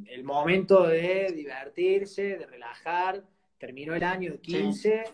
el 0.06 0.24
momento 0.24 0.86
de 0.86 1.30
divertirse, 1.34 2.38
de 2.38 2.46
relajar. 2.46 3.22
Terminó 3.58 3.94
el 3.94 4.02
año 4.02 4.40
15, 4.40 5.04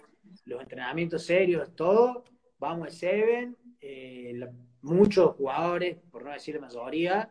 los 0.47 0.63
entrenamientos 0.63 1.25
serios, 1.25 1.75
todo. 1.75 2.25
Vamos 2.59 2.87
al 2.87 2.93
Seven. 2.93 3.57
Eh, 3.81 4.41
muchos 4.83 5.37
jugadores, 5.37 5.97
por 6.11 6.25
no 6.25 6.33
decir 6.33 6.55
la 6.57 6.63
mayoría, 6.63 7.31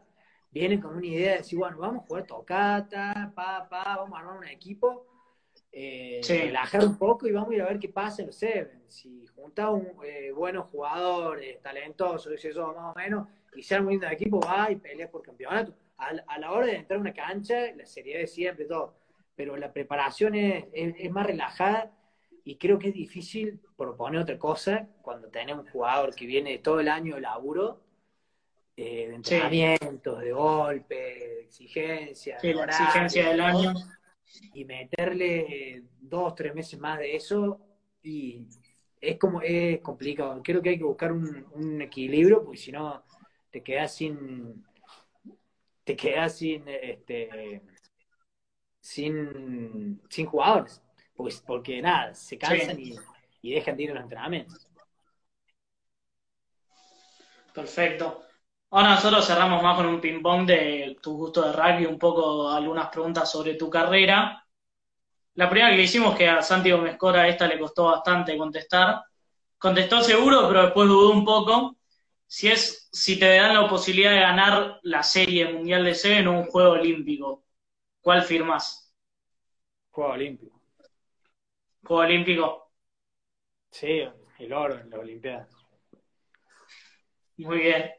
vienen 0.52 0.82
con 0.82 0.96
una 0.96 1.06
idea 1.06 1.32
de 1.32 1.38
decir, 1.40 1.60
bueno, 1.60 1.78
vamos 1.78 2.04
a 2.04 2.08
jugar 2.08 2.26
tocata, 2.26 3.32
pa, 3.36 3.68
pa, 3.70 3.98
vamos 3.98 4.18
a 4.18 4.22
armar 4.22 4.38
un 4.38 4.48
equipo. 4.48 5.06
Eh, 5.72 6.22
relajar 6.28 6.84
un 6.86 6.98
poco 6.98 7.28
y 7.28 7.32
vamos 7.32 7.52
a 7.52 7.56
ir 7.56 7.62
a 7.62 7.66
ver 7.66 7.80
qué 7.80 7.90
pasa 7.90 8.22
en 8.22 8.28
los 8.28 8.38
Seven. 8.38 8.84
Si 8.88 9.26
juntamos 9.28 9.84
buenos 10.36 10.68
jugadores, 10.68 11.62
talentosos, 11.62 12.44
eso 12.44 12.74
más 12.74 12.96
o 12.96 12.98
menos, 12.98 13.28
y 13.56 13.63
ser 13.63 13.82
muy 13.82 13.94
lindo 13.94 14.08
equipo, 14.08 14.40
va 14.40 14.72
y 14.72 14.76
pelea 14.76 15.10
por 15.10 15.22
campeonato. 15.24 15.74
A, 15.98 16.38
la 16.38 16.52
hora 16.52 16.68
de 16.68 16.76
entrar 16.76 16.98
a 16.98 17.02
una 17.02 17.13
cancha, 17.13 17.72
la 17.76 17.86
seriedad 17.86 18.20
de 18.20 18.28
siempre, 18.28 18.66
todo. 18.66 18.96
Pero 19.36 19.58
la 19.58 19.74
preparación 19.74 20.36
es, 20.36 20.66
es, 20.74 21.12
más 21.12 21.26
relajada 21.26 21.92
y 22.48 22.56
creo 22.56 22.80
que 22.80 22.88
es 22.88 22.94
difícil 22.94 23.60
proponer 23.76 24.22
otra 24.22 24.38
cosa 24.38 24.88
cuando 25.02 25.28
tenés 25.28 25.58
un 25.58 25.68
jugador 25.68 26.16
que 26.16 26.26
viene 26.26 26.60
todo 26.60 26.80
el 26.80 26.88
año 26.88 27.16
de 27.16 27.22
laburo, 27.22 27.82
eh, 28.78 29.10
de 29.10 29.16
entrenamientos, 29.16 30.22
de 30.22 30.32
golpe, 30.32 30.96
de 30.96 31.42
exigencia. 31.42 32.38
la 32.42 32.64
exigencia 32.64 33.28
del 33.28 33.42
año. 33.42 33.74
Y 34.54 34.64
meterle 34.64 35.84
dos, 36.00 36.36
tres 36.36 36.56
meses 36.56 36.80
más 36.80 37.00
de 37.00 37.18
eso 37.18 37.60
y 38.02 38.48
es 39.02 39.20
como 39.20 39.42
es 39.42 39.82
complicado. 39.82 40.42
Creo 40.42 40.62
que 40.62 40.70
hay 40.70 40.78
que 40.78 40.86
buscar 40.86 41.12
un, 41.12 41.46
un 41.52 41.82
equilibrio, 41.82 42.46
porque 42.46 42.60
si 42.60 42.72
no 42.72 43.04
te 43.52 43.62
quedas 43.62 43.94
sin, 43.94 44.65
te 45.84 45.98
quedas 45.98 46.38
sin, 46.38 46.63
este, 46.65 47.62
sin, 48.80 50.02
sin 50.10 50.26
jugadores, 50.28 50.82
pues 51.18 51.44
porque 51.46 51.82
nada, 51.82 52.13
se 52.13 52.38
cansan 52.38 52.80
y, 52.80 52.96
dejan 53.52 53.76
de 53.76 53.84
ir 53.84 53.92
a 53.92 53.96
los 53.96 54.04
entrenamientos. 54.04 54.68
Perfecto. 57.54 58.24
Ahora 58.70 58.92
nosotros 58.92 59.26
cerramos 59.26 59.63
más 59.63 59.76
con 59.76 59.88
un 59.88 60.00
ping-pong 60.00 60.46
de 60.46 60.98
tu 61.02 61.18
gusto 61.18 61.42
de 61.42 61.54
rugby, 61.54 61.88
un 61.88 61.98
poco 61.98 62.50
algunas 62.50 62.90
preguntas 62.90 63.32
sobre 63.32 63.56
tu 63.56 63.70
carrera. 63.70 64.46
La 65.34 65.50
primera 65.50 65.76
que 65.76 65.82
hicimos, 65.82 66.15
que 66.15 66.28
a 66.28 66.42
Santiago 66.44 66.82
Mescora 66.82 67.28
esta 67.28 67.48
le 67.48 67.58
costó 67.58 67.86
bastante 67.86 68.38
contestar. 68.38 69.02
Contestó 69.58 70.02
seguro, 70.02 70.48
pero 70.48 70.63
después 70.63 70.88
dudó 70.88 71.12
un 71.12 71.26
poco 71.26 71.78
si 72.28 72.50
es 72.50 72.90
si 72.92 73.18
te 73.18 73.38
dan 73.38 73.56
la 73.56 73.68
posibilidad 73.68 74.12
de 74.12 74.20
ganar 74.20 74.80
la 74.84 75.02
serie 75.02 75.52
mundial 75.52 75.84
de 75.84 75.96
Seven 75.96 76.28
o 76.28 76.40
un 76.40 76.46
juego 76.46 76.72
olímpico, 76.72 77.44
¿cuál 78.02 78.22
firmas? 78.22 78.94
Juego 79.90 80.12
olímpico. 80.12 80.57
Juego 81.88 82.04
olímpico. 82.04 82.71
Sí, 83.71 84.02
el 84.40 84.54
oro 84.54 84.77
en 84.77 84.90
la 84.90 85.00
Olimpiada. 85.00 85.48
Muy 87.38 87.60
bien. 87.60 87.92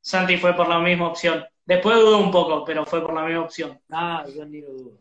Santi 0.00 0.36
fue 0.36 0.54
por 0.56 0.68
la 0.68 0.78
misma 0.80 1.08
opción. 1.08 1.44
Después 1.64 1.96
dudó 1.96 2.18
un 2.18 2.30
poco, 2.32 2.64
pero 2.64 2.84
fue 2.84 3.02
por 3.02 3.14
la 3.14 3.24
misma 3.24 3.44
opción. 3.44 3.80
Ah, 3.90 4.24
yo 4.34 4.44
ni 4.44 4.60
lo 4.62 4.72
dudo. 4.72 4.98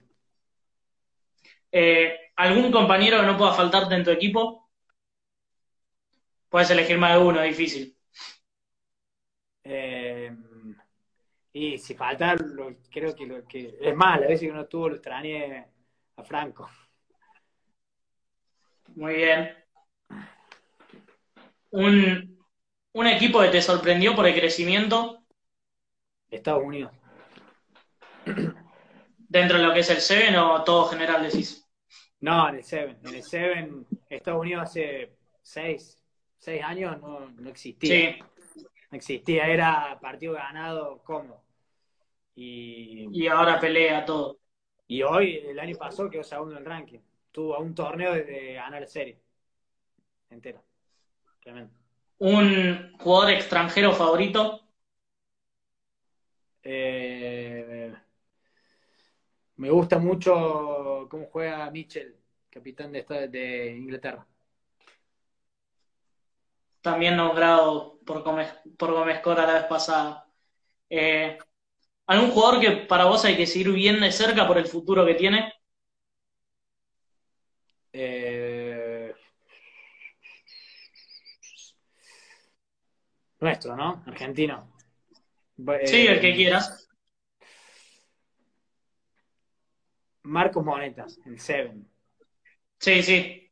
Eh, 1.71 2.31
¿Algún 2.35 2.71
compañero 2.71 3.19
que 3.19 3.25
no 3.25 3.37
pueda 3.37 3.53
faltarte 3.53 3.95
en 3.95 4.03
tu 4.03 4.11
equipo? 4.11 4.69
Puedes 6.49 6.69
elegir 6.69 6.97
más 6.99 7.13
de 7.17 7.25
uno, 7.25 7.41
difícil. 7.41 7.95
Eh, 9.63 10.31
y 11.53 11.77
si 11.77 11.93
falta, 11.95 12.35
lo- 12.35 12.75
creo 12.91 13.15
que, 13.15 13.25
lo, 13.25 13.45
que 13.45 13.77
es 13.81 13.95
más, 13.95 14.19
la 14.19 14.27
vez 14.27 14.39
que 14.39 14.51
uno 14.51 14.65
tuvo 14.67 14.89
lo 14.89 14.95
extrañé 14.95 15.67
a 16.15 16.23
Franco. 16.23 16.69
Muy 18.95 19.15
bien. 19.15 19.55
Un, 21.71 22.37
un 22.93 23.07
equipo 23.07 23.41
que 23.41 23.49
te 23.49 23.61
sorprendió 23.61 24.15
por 24.15 24.27
el 24.27 24.35
crecimiento 24.39 25.23
Estados 26.31 26.63
Unidos. 26.63 26.91
dentro 29.29 29.57
de 29.57 29.63
lo 29.63 29.73
que 29.73 29.79
es 29.81 29.89
el 29.89 30.01
Seven 30.01 30.35
o 30.37 30.63
todo 30.63 30.87
general 30.89 31.23
decís. 31.23 31.65
No, 32.21 32.49
en 32.49 32.55
el 32.55 32.63
Seven. 32.63 32.99
En 33.03 33.15
el 33.15 33.23
Seven, 33.23 33.87
Estados 34.09 34.41
Unidos 34.41 34.63
hace 34.63 35.15
seis, 35.41 35.97
seis 36.37 36.61
años 36.63 36.99
no, 36.99 37.29
no 37.29 37.49
existía. 37.49 38.09
Sí, 38.13 38.19
No 38.91 38.97
existía, 38.97 39.47
era 39.47 39.99
partido 40.01 40.33
ganado 40.33 41.03
como. 41.03 41.43
Y, 42.35 43.09
y 43.11 43.27
ahora 43.27 43.59
pelea 43.59 44.05
todo. 44.05 44.39
y 44.87 45.03
hoy, 45.03 45.37
el 45.37 45.59
año 45.59 45.77
pasado, 45.77 46.09
quedó 46.09 46.23
segundo 46.23 46.53
en 46.53 46.59
el 46.59 46.65
ranking. 46.65 46.99
Tuvo 47.31 47.55
a 47.55 47.59
un 47.59 47.73
torneo 47.75 48.13
de 48.13 48.53
ganar 48.53 48.81
la 48.81 48.87
serie. 48.87 49.19
Entera. 50.29 50.61
Tremendo. 51.41 51.73
Un 52.19 52.93
jugador 52.99 53.31
extranjero 53.31 53.93
favorito. 53.93 54.61
Eh, 56.63 57.93
me 59.57 59.69
gusta 59.69 59.99
mucho 59.99 61.07
cómo 61.09 61.27
juega 61.31 61.69
Mitchell, 61.71 62.15
capitán 62.49 62.91
de, 62.91 62.99
esta- 62.99 63.27
de 63.27 63.75
Inglaterra. 63.77 64.25
también 66.81 67.15
nombrado 67.17 67.99
por 68.05 68.23
Gómez, 68.23 68.53
por 68.77 68.91
Gómez 68.93 69.19
Cora 69.21 69.45
la 69.45 69.53
vez 69.53 69.63
pasada. 69.65 70.27
Eh, 70.89 71.37
¿Algún 72.07 72.31
jugador 72.31 72.61
que 72.61 72.71
para 72.87 73.05
vos 73.05 73.25
hay 73.25 73.37
que 73.37 73.47
seguir 73.47 73.71
bien 73.73 73.99
de 74.01 74.11
cerca 74.11 74.47
por 74.47 74.57
el 74.57 74.67
futuro 74.67 75.05
que 75.05 75.15
tiene? 75.15 75.53
Eh, 77.93 79.13
nuestro, 83.39 83.75
¿no? 83.75 84.03
Argentino. 84.05 84.73
Eh, 85.67 85.87
Sí, 85.87 86.07
el 86.07 86.19
que 86.19 86.35
quieras. 86.35 86.87
Marcos 90.23 90.63
Monetas, 90.63 91.19
el 91.25 91.39
Seven. 91.39 91.87
Sí, 92.77 93.03
sí. 93.03 93.51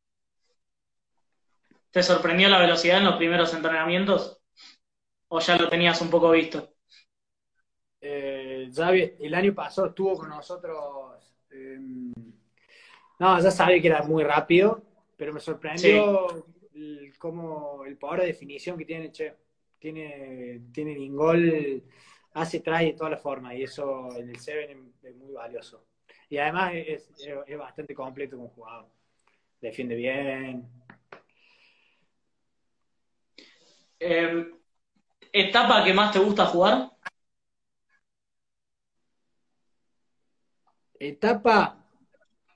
¿Te 1.92 2.04
sorprendió 2.04 2.50
la 2.50 2.60
velocidad 2.60 3.00
en 3.00 3.06
los 3.06 3.16
primeros 3.16 3.54
entrenamientos? 3.54 4.42
¿O 5.30 5.40
ya 5.40 5.58
lo 5.58 5.68
tenías 5.70 6.00
un 6.02 6.10
poco 6.10 6.32
visto? 6.32 6.74
Eh, 8.00 8.68
ya 8.72 8.92
el 8.92 9.34
año 9.34 9.54
pasado 9.54 9.88
estuvo 9.88 10.16
con 10.16 10.30
nosotros. 10.30 11.34
eh, 11.50 11.80
no, 13.20 13.42
ya 13.42 13.50
sabía 13.50 13.82
que 13.82 13.88
era 13.88 14.04
muy 14.04 14.24
rápido, 14.24 14.84
pero 15.16 15.34
me 15.34 15.40
sorprendió 15.40 16.46
el, 16.74 17.18
cómo 17.18 17.84
el 17.86 17.98
poder 17.98 18.22
de 18.22 18.28
definición 18.28 18.78
que 18.78 18.86
tiene 18.86 19.12
Che. 19.12 19.36
Tiene, 19.92 20.60
tiene 20.74 20.96
Lingol, 20.96 21.82
hace 22.34 22.60
traje 22.60 22.88
de 22.88 22.94
todas 22.94 23.12
las 23.12 23.22
formas, 23.22 23.56
y 23.56 23.64
eso 23.64 24.14
en 24.18 24.28
el 24.30 24.38
Seven 24.38 24.94
es, 25.02 25.16
muy 25.16 25.32
valioso. 25.32 25.86
Y 26.28 26.38
además 26.40 26.74
es, 26.76 27.10
es- 27.18 27.30
es 27.48 27.58
bastante 27.58 27.96
completo 27.96 28.36
como 28.36 28.50
jugador. 28.50 28.90
Defiende 29.62 29.96
bien. 29.96 30.68
Eh, 33.98 34.52
¿etapa 35.32 35.86
que 35.86 35.94
más 35.94 36.12
te 36.12 36.20
gusta 36.20 36.48
jugar? 36.48 36.92
Etapa 41.00 41.82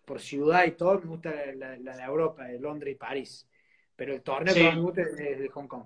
por 0.04 0.20
ciudad 0.20 0.66
y 0.66 0.72
todo, 0.72 1.00
me 1.00 1.06
gusta 1.06 1.32
la, 1.56 1.78
la 1.78 1.96
de 1.96 2.04
Europa, 2.04 2.44
de 2.44 2.60
Londres 2.60 2.94
y 2.94 2.98
París. 2.98 3.48
Pero 3.96 4.14
el 4.16 4.22
torneo 4.22 4.54
Sí. 4.54 4.60
que 4.60 4.66
más 4.66 4.76
me 4.76 4.82
gusta 4.82 5.02
es 5.04 5.18
el 5.18 5.40
de 5.44 5.48
Hong 5.48 5.68
Kong. 5.68 5.86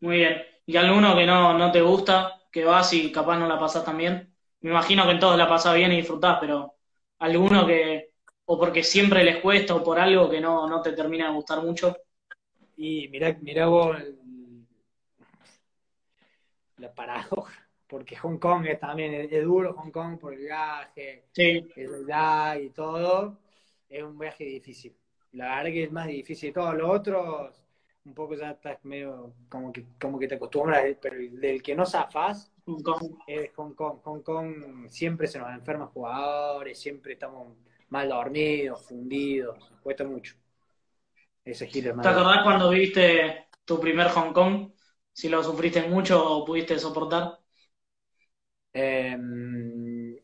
Muy 0.00 0.16
bien. 0.18 0.42
¿Y 0.66 0.76
alguno 0.76 1.16
que 1.16 1.26
no, 1.26 1.56
no 1.58 1.72
te 1.72 1.80
gusta, 1.82 2.40
que 2.52 2.64
vas 2.64 2.92
y 2.92 3.10
capaz 3.12 3.38
no 3.38 3.46
la 3.48 3.58
pasás 3.58 3.84
tan 3.84 3.96
bien? 3.98 4.34
Me 4.60 4.70
imagino 4.70 5.04
que 5.04 5.12
en 5.12 5.20
todos 5.20 5.36
la 5.38 5.48
pasás 5.48 5.74
bien 5.74 5.92
y 5.92 5.96
disfrutás, 5.96 6.38
pero 6.40 6.74
alguno 7.18 7.66
que, 7.66 8.10
o 8.46 8.58
porque 8.58 8.82
siempre 8.84 9.24
les 9.24 9.38
cuesta, 9.38 9.74
o 9.74 9.82
por 9.84 9.98
algo 9.98 10.28
que 10.30 10.40
no, 10.40 10.68
no 10.68 10.82
te 10.82 10.92
termina 10.92 11.26
de 11.28 11.34
gustar 11.34 11.62
mucho. 11.62 11.96
Y 12.76 13.08
mirá, 13.08 13.36
mirá 13.42 13.66
vos 13.68 13.98
el- 14.00 14.18
la 16.78 16.94
paradoja, 16.94 17.68
porque 17.86 18.16
Hong 18.16 18.38
Kong 18.38 18.66
es 18.66 18.78
también, 18.80 19.12
es, 19.14 19.32
es 19.32 19.44
duro 19.44 19.74
Hong 19.74 19.90
Kong 19.90 20.18
por 20.18 20.32
el 20.34 20.40
viaje, 20.40 21.24
Sí, 21.34 21.68
el 21.74 21.94
edad 21.94 22.56
y 22.58 22.70
todo, 22.70 23.38
es 23.88 24.02
un 24.02 24.18
viaje 24.18 24.44
difícil. 24.44 24.96
La 25.32 25.56
verdad 25.56 25.64
que 25.72 25.84
es 25.84 25.92
más 25.92 26.06
difícil 26.06 26.50
de 26.50 26.54
todo. 26.54 26.72
Los 26.74 26.90
otros, 26.90 27.54
un 28.08 28.14
poco 28.14 28.34
ya 28.34 28.52
estás 28.52 28.82
medio 28.84 29.34
como 29.48 29.72
que, 29.72 29.84
como 30.00 30.18
que 30.18 30.26
te 30.26 30.36
acostumbras, 30.36 30.84
pero 31.00 31.16
el 31.16 31.38
del 31.38 31.62
que 31.62 31.74
no 31.74 31.84
zafás 31.84 32.50
Hong 32.64 32.82
Kong. 32.82 33.18
es 33.26 33.50
Hong 33.54 33.74
Kong. 33.74 33.98
Hong 34.04 34.22
Kong 34.22 34.88
siempre 34.88 35.26
se 35.26 35.38
nos 35.38 35.50
enferman 35.50 35.88
jugadores, 35.88 36.78
siempre 36.78 37.12
estamos 37.12 37.56
mal 37.90 38.08
dormidos, 38.08 38.86
fundidos, 38.86 39.58
nos 39.70 39.80
cuesta 39.80 40.04
mucho. 40.04 40.34
Ese 41.44 41.66
giro 41.66 41.98
¿Te 42.00 42.08
acordás 42.08 42.42
cuando 42.42 42.70
viviste 42.70 43.48
tu 43.64 43.78
primer 43.78 44.08
Hong 44.08 44.32
Kong? 44.32 44.70
Si 45.12 45.28
lo 45.28 45.42
sufriste 45.42 45.82
mucho 45.88 46.24
o 46.24 46.44
pudiste 46.44 46.78
soportar. 46.78 47.38
Em, 48.72 50.16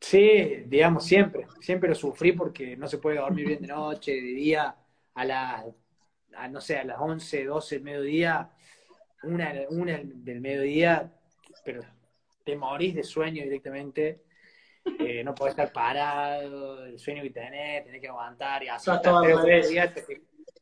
sí, 0.00 0.64
digamos, 0.66 1.04
siempre. 1.04 1.46
Siempre 1.60 1.88
lo 1.88 1.94
sufrí 1.94 2.32
porque 2.32 2.76
no 2.76 2.86
se 2.86 2.98
puede 2.98 3.18
dormir 3.18 3.46
bien 3.46 3.62
de 3.62 3.68
noche, 3.68 4.12
de 4.12 4.20
día, 4.20 4.76
a 5.14 5.24
las, 5.24 5.64
a, 6.36 6.48
no 6.48 6.60
sé, 6.60 6.78
a 6.78 6.84
las 6.84 6.98
11, 7.00 7.44
12 7.44 7.74
del 7.76 7.84
mediodía, 7.84 8.50
una, 9.22 9.52
una 9.70 10.00
del 10.02 10.40
mediodía, 10.40 11.12
pero 11.64 11.82
te 12.44 12.56
morís 12.56 12.94
de 12.94 13.04
sueño 13.04 13.42
directamente. 13.42 14.22
Eh, 14.98 15.22
no 15.22 15.34
podés 15.34 15.52
estar 15.52 15.72
parado, 15.72 16.84
el 16.84 16.98
sueño 16.98 17.22
que 17.22 17.30
tenés, 17.30 17.84
tenés 17.84 18.00
que 18.00 18.08
aguantar 18.08 18.64
y 18.64 18.68
así 18.68 18.90
tres 19.00 19.12
o 19.12 19.20
cuatro 19.20 19.42
revés. 19.42 19.68
días, 19.68 19.92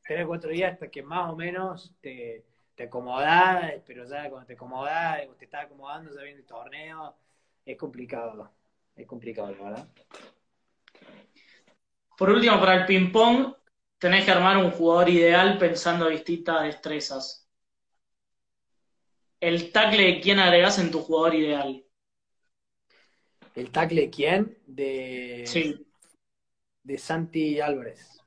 tres 0.03 0.27
cuatro 0.27 0.51
días 0.51 0.75
hasta 0.75 0.91
que 0.91 1.03
más 1.03 1.31
o 1.31 1.37
menos 1.37 1.95
te, 2.03 2.45
te 2.75 2.85
acomodás, 2.85 3.75
pero 3.87 4.05
ya 4.05 4.29
cuando 4.29 4.47
te 4.47 4.55
acomodás, 4.55 5.27
o 5.29 5.35
te 5.35 5.45
estás 5.45 5.65
acomodando, 5.65 6.15
ya 6.15 6.23
viene 6.23 6.41
el 6.41 6.47
torneo, 6.47 7.15
es 7.65 7.77
complicado, 7.77 8.51
es 8.97 9.07
complicado, 9.07 9.53
la 9.53 9.65
verdad. 9.65 9.89
Por 12.17 12.31
último, 12.31 12.59
para 12.61 12.75
el 12.75 12.87
ping-pong, 12.87 13.55
tenés 14.01 14.25
que 14.25 14.33
armar 14.33 14.57
un 14.57 14.73
jugador 14.73 15.09
ideal 15.11 15.59
pensando 15.59 16.09
distintas 16.09 16.63
destrezas. 16.65 17.49
El 19.41 19.71
tackle 19.73 20.03
de 20.03 20.21
quién 20.21 20.39
agregás 20.41 20.79
en 20.79 20.91
tu 20.91 21.01
jugador 21.01 21.35
ideal. 21.35 21.85
¿El 23.55 23.71
tackle 23.71 24.03
de 24.03 24.11
quién? 24.11 24.59
De, 24.67 25.45
Sí. 25.47 25.87
de 26.83 26.99
Santi 26.99 27.61
Álvarez. 27.61 28.19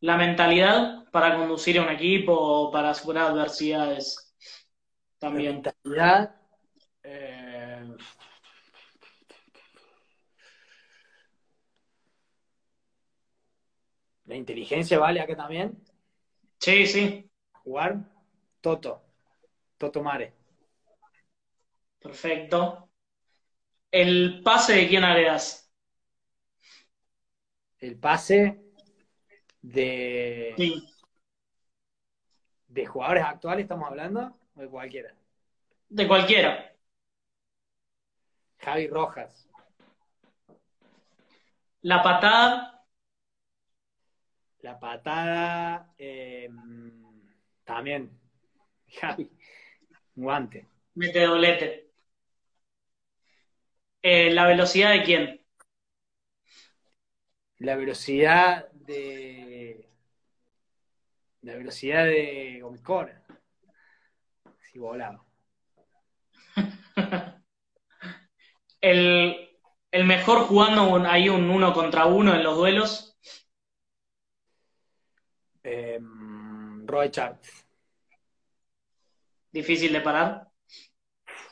La 0.00 0.16
mentalidad 0.16 1.04
para 1.10 1.36
conducir 1.36 1.78
a 1.78 1.82
un 1.82 1.88
equipo 1.88 2.32
o 2.32 2.70
para 2.70 2.94
superar 2.94 3.30
adversidades. 3.32 4.34
La 5.20 5.28
También. 5.30 5.62
mentalidad. 5.62 6.36
La 14.26 14.36
inteligencia 14.36 14.98
vale 14.98 15.20
acá 15.20 15.36
también. 15.36 15.82
Sí, 16.58 16.86
sí. 16.86 17.30
Jugar. 17.52 17.98
Toto. 18.60 19.02
Toto 19.78 20.02
Mare. 20.02 20.32
Perfecto. 21.98 22.90
El 23.90 24.42
pase 24.42 24.74
de 24.74 24.88
quién 24.88 25.04
agregás. 25.04 25.70
El 27.78 27.98
pase 27.98 28.62
de, 29.60 30.54
Sí. 30.56 30.88
de 32.68 32.86
jugadores 32.86 33.24
actuales, 33.24 33.64
estamos 33.64 33.88
hablando, 33.88 34.38
o 34.54 34.60
de 34.60 34.68
cualquiera. 34.68 35.14
De 35.88 36.08
cualquiera. 36.08 36.74
Javi 38.58 38.88
Rojas. 38.88 39.48
La 41.82 42.02
patada. 42.02 42.73
La 44.64 44.78
patada, 44.80 45.92
eh, 45.98 46.48
también. 47.64 48.18
Javi, 48.88 49.30
guante. 50.14 50.66
Mete 50.94 51.20
doblete. 51.20 51.90
Eh, 54.00 54.30
¿La 54.30 54.46
velocidad 54.46 54.92
de 54.92 55.02
quién? 55.02 55.40
La 57.58 57.76
velocidad 57.76 58.70
de. 58.72 59.86
La 61.42 61.56
velocidad 61.56 62.06
de 62.06 62.60
Gómez. 62.62 62.82
Sí, 64.62 64.78
volaba. 64.78 65.22
el, 68.80 69.50
el 69.90 70.04
mejor 70.06 70.46
jugando 70.46 70.88
un, 70.88 71.04
ahí 71.04 71.28
un 71.28 71.50
uno 71.50 71.74
contra 71.74 72.06
uno 72.06 72.34
en 72.34 72.42
los 72.42 72.56
duelos. 72.56 73.13
Eh, 75.64 75.98
Roy 76.84 77.10
Charles. 77.10 77.66
Difícil 79.50 79.92
de 79.92 80.00
parar. 80.00 80.48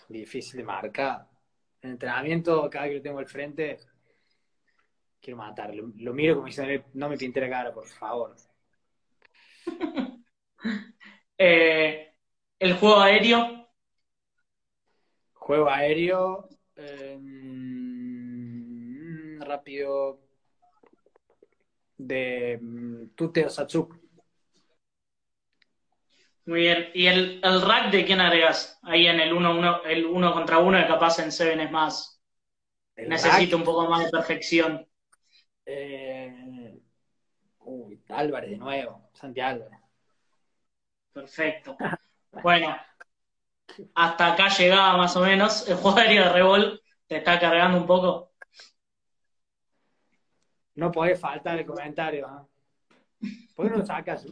Difícil 0.08 0.58
de 0.58 0.64
marcar. 0.64 1.26
En 1.80 1.92
entrenamiento, 1.92 2.68
cada 2.70 2.88
que 2.88 2.96
lo 2.96 3.02
tengo 3.02 3.18
al 3.18 3.26
frente, 3.26 3.78
quiero 5.20 5.38
matarlo. 5.38 5.92
Lo, 5.96 6.12
miro 6.12 6.34
como 6.34 6.46
diciendo, 6.46 6.84
no 6.94 7.08
me 7.08 7.16
pinte 7.16 7.40
la 7.40 7.48
cara, 7.48 7.72
por 7.72 7.86
favor. 7.86 8.36
eh, 11.38 12.14
el 12.58 12.74
juego 12.76 13.00
aéreo. 13.00 13.68
Juego 15.34 15.68
aéreo. 15.70 16.48
Eh, 16.76 17.18
rápido. 19.40 20.20
De 21.96 22.58
um, 22.60 23.08
Tute 23.14 23.46
Osatsuku. 23.46 24.01
Muy 26.46 26.60
bien. 26.60 26.88
¿Y 26.94 27.06
el, 27.06 27.40
el 27.42 27.62
rack 27.62 27.90
de 27.90 28.04
quién 28.04 28.20
agregas? 28.20 28.78
Ahí 28.82 29.06
en 29.06 29.20
el 29.20 29.32
1 29.32 29.56
uno, 29.56 29.82
el 29.84 30.04
uno 30.06 30.32
contra 30.32 30.58
uno, 30.58 30.78
que 30.78 30.86
capaz 30.86 31.18
en 31.20 31.30
Seven 31.32 31.60
es 31.60 31.70
más. 31.70 32.20
Rack, 32.96 33.52
un 33.54 33.64
poco 33.64 33.88
más 33.88 34.04
de 34.04 34.10
perfección. 34.10 34.86
eh, 35.64 36.78
uy, 37.60 38.02
Álvarez 38.08 38.50
de 38.50 38.56
nuevo. 38.58 39.08
Santi 39.14 39.40
Álvarez. 39.40 39.78
Perfecto. 41.12 41.76
Bueno, 42.42 42.76
hasta 43.94 44.32
acá 44.32 44.48
llegaba 44.48 44.96
más 44.96 45.16
o 45.16 45.20
menos. 45.20 45.68
El 45.68 45.76
juego 45.76 45.98
aéreo 45.98 46.24
de 46.24 46.32
Revol 46.32 46.82
te 47.06 47.18
está 47.18 47.38
cargando 47.38 47.78
un 47.78 47.86
poco. 47.86 48.32
No 50.74 50.90
puede 50.90 51.16
faltar 51.16 51.58
el 51.58 51.66
comentario. 51.66 52.26
¿ah? 52.26 52.46
¿Por 53.54 53.66
qué 53.66 53.70
no 53.70 53.78
lo 53.78 53.86
sacas? 53.86 54.26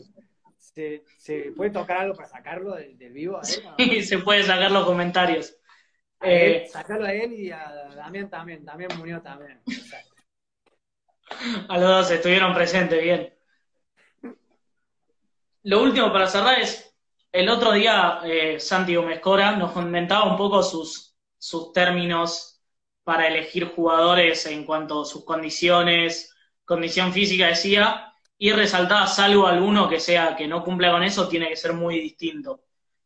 ¿Se, 0.74 1.04
se 1.18 1.52
puede 1.56 1.70
tocar 1.70 1.98
algo 1.98 2.14
para 2.14 2.28
sacarlo 2.28 2.74
del, 2.74 2.96
del 2.96 3.12
vivo? 3.12 3.38
A 3.38 3.42
él, 3.42 3.62
¿no? 3.64 3.74
Y 3.78 4.02
se 4.04 4.18
puede 4.18 4.44
sacar 4.44 4.70
los 4.70 4.84
comentarios. 4.84 5.56
Eh, 6.22 6.66
sacarlo 6.70 7.06
a 7.06 7.12
él 7.12 7.32
y 7.32 7.50
a 7.50 7.88
Damián 7.96 8.28
también. 8.28 8.64
Damián 8.64 8.90
Muñoz 8.98 9.22
también. 9.22 9.60
A 11.68 11.78
los 11.78 11.88
dos 11.88 12.10
estuvieron 12.10 12.52
presentes, 12.52 13.00
bien. 13.00 13.32
Lo 15.62 15.82
último 15.82 16.12
para 16.12 16.26
cerrar 16.26 16.58
es, 16.58 16.92
el 17.30 17.48
otro 17.48 17.72
día 17.72 18.20
eh, 18.24 18.58
Santi 18.58 18.96
Gómez 18.96 19.20
Cora 19.20 19.52
nos 19.52 19.70
comentaba 19.70 20.28
un 20.28 20.36
poco 20.36 20.60
sus, 20.62 21.16
sus 21.38 21.72
términos 21.72 22.60
para 23.04 23.28
elegir 23.28 23.66
jugadores 23.66 24.44
en 24.46 24.64
cuanto 24.64 25.02
a 25.02 25.04
sus 25.04 25.24
condiciones, 25.24 26.34
condición 26.64 27.12
física 27.12 27.46
decía, 27.46 28.09
y 28.41 28.53
resaltaba 28.53 29.07
salvo 29.09 29.47
alguno 29.49 29.88
que 29.88 30.01
sea 30.01 30.36
que 30.36 30.49
no 30.49 30.64
cumpla 30.64 30.93
con 30.93 31.05
eso, 31.05 31.28
tiene 31.28 31.49
que 31.51 31.57
ser 31.57 31.74
muy 31.74 32.01
distinto. 32.01 32.62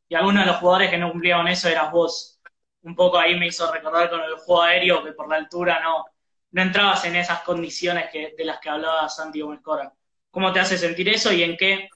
Y 0.09 0.16
alguno 0.16 0.41
de 0.41 0.47
los 0.47 0.57
jugadores 0.59 0.91
que 0.91 0.99
no 0.99 1.12
cumplía 1.12 1.37
con 1.39 1.49
eso 1.49 1.68
eras 1.68 1.93
vos. 1.93 2.41
Un 2.85 2.97
poco 2.97 3.18
ahí 3.18 3.39
me 3.39 3.49
hizo 3.49 3.70
recordar 3.72 4.11
con 4.11 4.22
el 4.22 4.37
juego 4.37 4.62
aéreo 4.62 5.05
que 5.05 5.12
por 5.12 5.28
la 5.28 5.37
altura 5.37 5.80
no, 5.82 6.07
no 6.53 6.62
entrabas 6.62 7.05
en 7.07 7.16
esas 7.16 7.41
condiciones 7.43 8.11
que, 8.12 8.35
de 8.39 8.47
las 8.47 8.61
que 8.61 8.70
hablaba 8.70 9.09
Santi 9.11 9.43
Gómez. 9.43 9.61
¿Cómo 10.30 10.53
te 10.53 10.61
hace 10.61 10.78
sentir 10.78 11.09
eso 11.11 11.32
y 11.32 11.43
en 11.43 11.57
qué, 11.57 11.89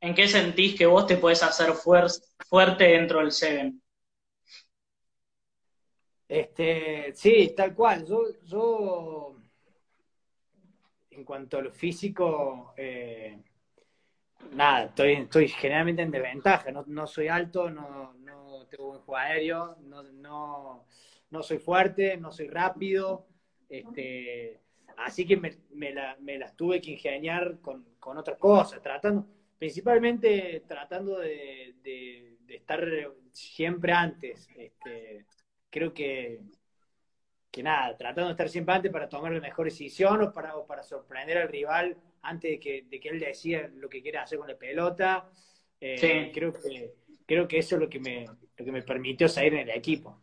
en 0.00 0.14
qué 0.14 0.28
sentís 0.28 0.76
que 0.78 0.86
vos 0.86 1.06
te 1.06 1.18
podés 1.18 1.42
hacer 1.44 1.70
fuer- 1.72 2.12
fuerte 2.48 2.84
dentro 2.86 3.20
del 3.20 3.32
Seven? 3.32 3.82
Este, 6.28 7.12
sí, 7.14 7.54
tal 7.56 7.74
cual. 7.74 8.04
Yo 8.04 9.36
en 11.18 11.24
cuanto 11.24 11.58
a 11.58 11.62
lo 11.62 11.72
físico, 11.72 12.72
eh, 12.76 13.38
nada, 14.52 14.84
estoy, 14.86 15.12
estoy 15.14 15.48
generalmente 15.48 16.02
en 16.02 16.10
desventaja. 16.10 16.70
No, 16.70 16.84
no 16.86 17.06
soy 17.06 17.28
alto, 17.28 17.70
no, 17.70 18.14
no 18.20 18.66
tengo 18.70 18.88
buen 18.88 19.00
juego 19.00 19.16
aéreo, 19.16 19.76
no, 19.82 20.02
no, 20.04 20.84
no 21.30 21.42
soy 21.42 21.58
fuerte, 21.58 22.16
no 22.16 22.30
soy 22.32 22.48
rápido. 22.48 23.26
Este, 23.68 24.60
así 24.96 25.26
que 25.26 25.36
me, 25.36 25.92
la- 25.92 26.16
me 26.20 26.38
las 26.38 26.56
tuve 26.56 26.80
que 26.80 26.92
ingeniar 26.92 27.58
con, 27.60 27.84
con 27.98 28.16
otras 28.16 28.38
cosas, 28.38 28.80
tratando, 28.82 29.26
principalmente 29.58 30.62
tratando 30.66 31.18
de, 31.18 31.74
de- 31.82 32.36
de 32.46 32.54
estar 32.56 32.82
siempre 33.32 33.92
antes. 33.92 34.48
Este, 34.56 35.26
creo 35.68 35.92
que, 35.92 36.40
que 37.50 37.62
nada, 37.62 37.96
tratando 37.96 38.26
de 38.28 38.32
estar 38.32 38.48
siempre 38.48 38.74
antes 38.74 38.92
para 38.92 39.08
tomar 39.08 39.32
la 39.32 39.40
mejor 39.40 39.66
decisión 39.66 40.22
o 40.22 40.32
para, 40.32 40.56
o 40.56 40.66
para 40.66 40.82
sorprender 40.82 41.38
al 41.38 41.48
rival 41.48 41.96
antes 42.22 42.50
de 42.52 42.60
que, 42.60 42.82
de 42.88 43.00
que 43.00 43.08
él 43.08 43.20
decida 43.20 43.68
lo 43.74 43.88
que 43.88 44.02
quiere 44.02 44.18
hacer 44.18 44.38
con 44.38 44.48
la 44.48 44.56
pelota. 44.58 45.30
Eh, 45.80 46.00
Sí. 46.00 46.30
creo, 46.32 46.52
que, 46.52 46.94
creo 47.26 47.48
que 47.48 47.58
eso 47.58 47.76
es 47.76 47.80
lo 47.82 47.88
que 47.88 48.00
me, 48.00 48.26
lo 48.56 48.64
que 48.64 48.72
me 48.72 48.82
permitió 48.82 49.28
salir 49.28 49.54
en 49.54 49.68
el 49.68 49.76
equipo. 49.76 50.20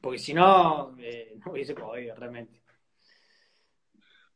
Porque 0.00 0.18
si 0.18 0.34
no, 0.34 0.96
eh, 1.00 1.38
no 1.44 1.52
hubiese 1.52 1.74
podido 1.74 2.14
realmente. 2.16 2.62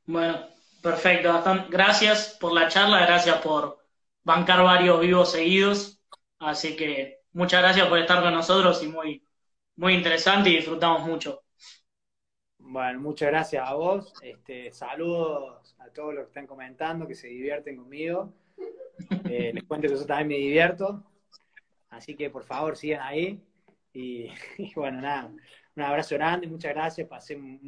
Bueno, 0.07 0.47
perfecto. 0.83 1.33
Gastón. 1.33 1.67
Gracias 1.71 2.37
por 2.41 2.53
la 2.53 2.69
charla, 2.69 3.01
gracias 3.07 3.39
por 3.41 3.79
bancar 4.23 4.63
varios 4.63 5.01
vivos 5.01 5.31
seguidos. 5.33 6.01
Así 6.39 6.77
que 6.77 7.21
muchas 7.33 7.63
gracias 7.63 7.89
por 7.89 7.99
estar 7.99 8.23
con 8.23 8.35
nosotros 8.35 8.83
y 8.83 8.89
muy, 8.89 9.27
muy 9.77 9.95
interesante 9.95 10.51
y 10.51 10.57
disfrutamos 10.57 11.03
mucho. 11.07 11.40
Bueno, 12.73 13.01
muchas 13.01 13.31
gracias 13.31 13.69
a 13.69 13.75
vos. 13.75 14.15
Este, 14.23 14.71
saludos 14.71 15.75
a 15.81 15.89
todos 15.89 16.15
los 16.15 16.23
que 16.23 16.29
están 16.29 16.47
comentando, 16.47 17.05
que 17.05 17.17
se 17.17 17.27
divierten 17.27 17.77
conmigo. 17.77 18.33
Eh, 19.29 19.51
les 19.55 19.65
cuento 19.65 19.89
que 19.89 19.95
yo 19.97 20.07
también 20.07 20.29
me 20.29 20.37
divierto. 20.37 21.03
Así 21.89 22.15
que 22.15 22.31
por 22.31 22.45
favor 22.45 22.77
sigan 22.77 23.01
ahí. 23.03 23.43
Y, 23.93 24.29
y 24.59 24.73
bueno, 24.77 25.01
nada, 25.01 25.33
un 25.75 25.83
abrazo 25.83 26.15
grande, 26.15 26.47
muchas 26.47 26.73
gracias, 26.73 27.09
pasé 27.09 27.35
un, 27.35 27.59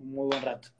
un 0.00 0.10
muy 0.10 0.26
buen 0.26 0.42
rato. 0.42 0.70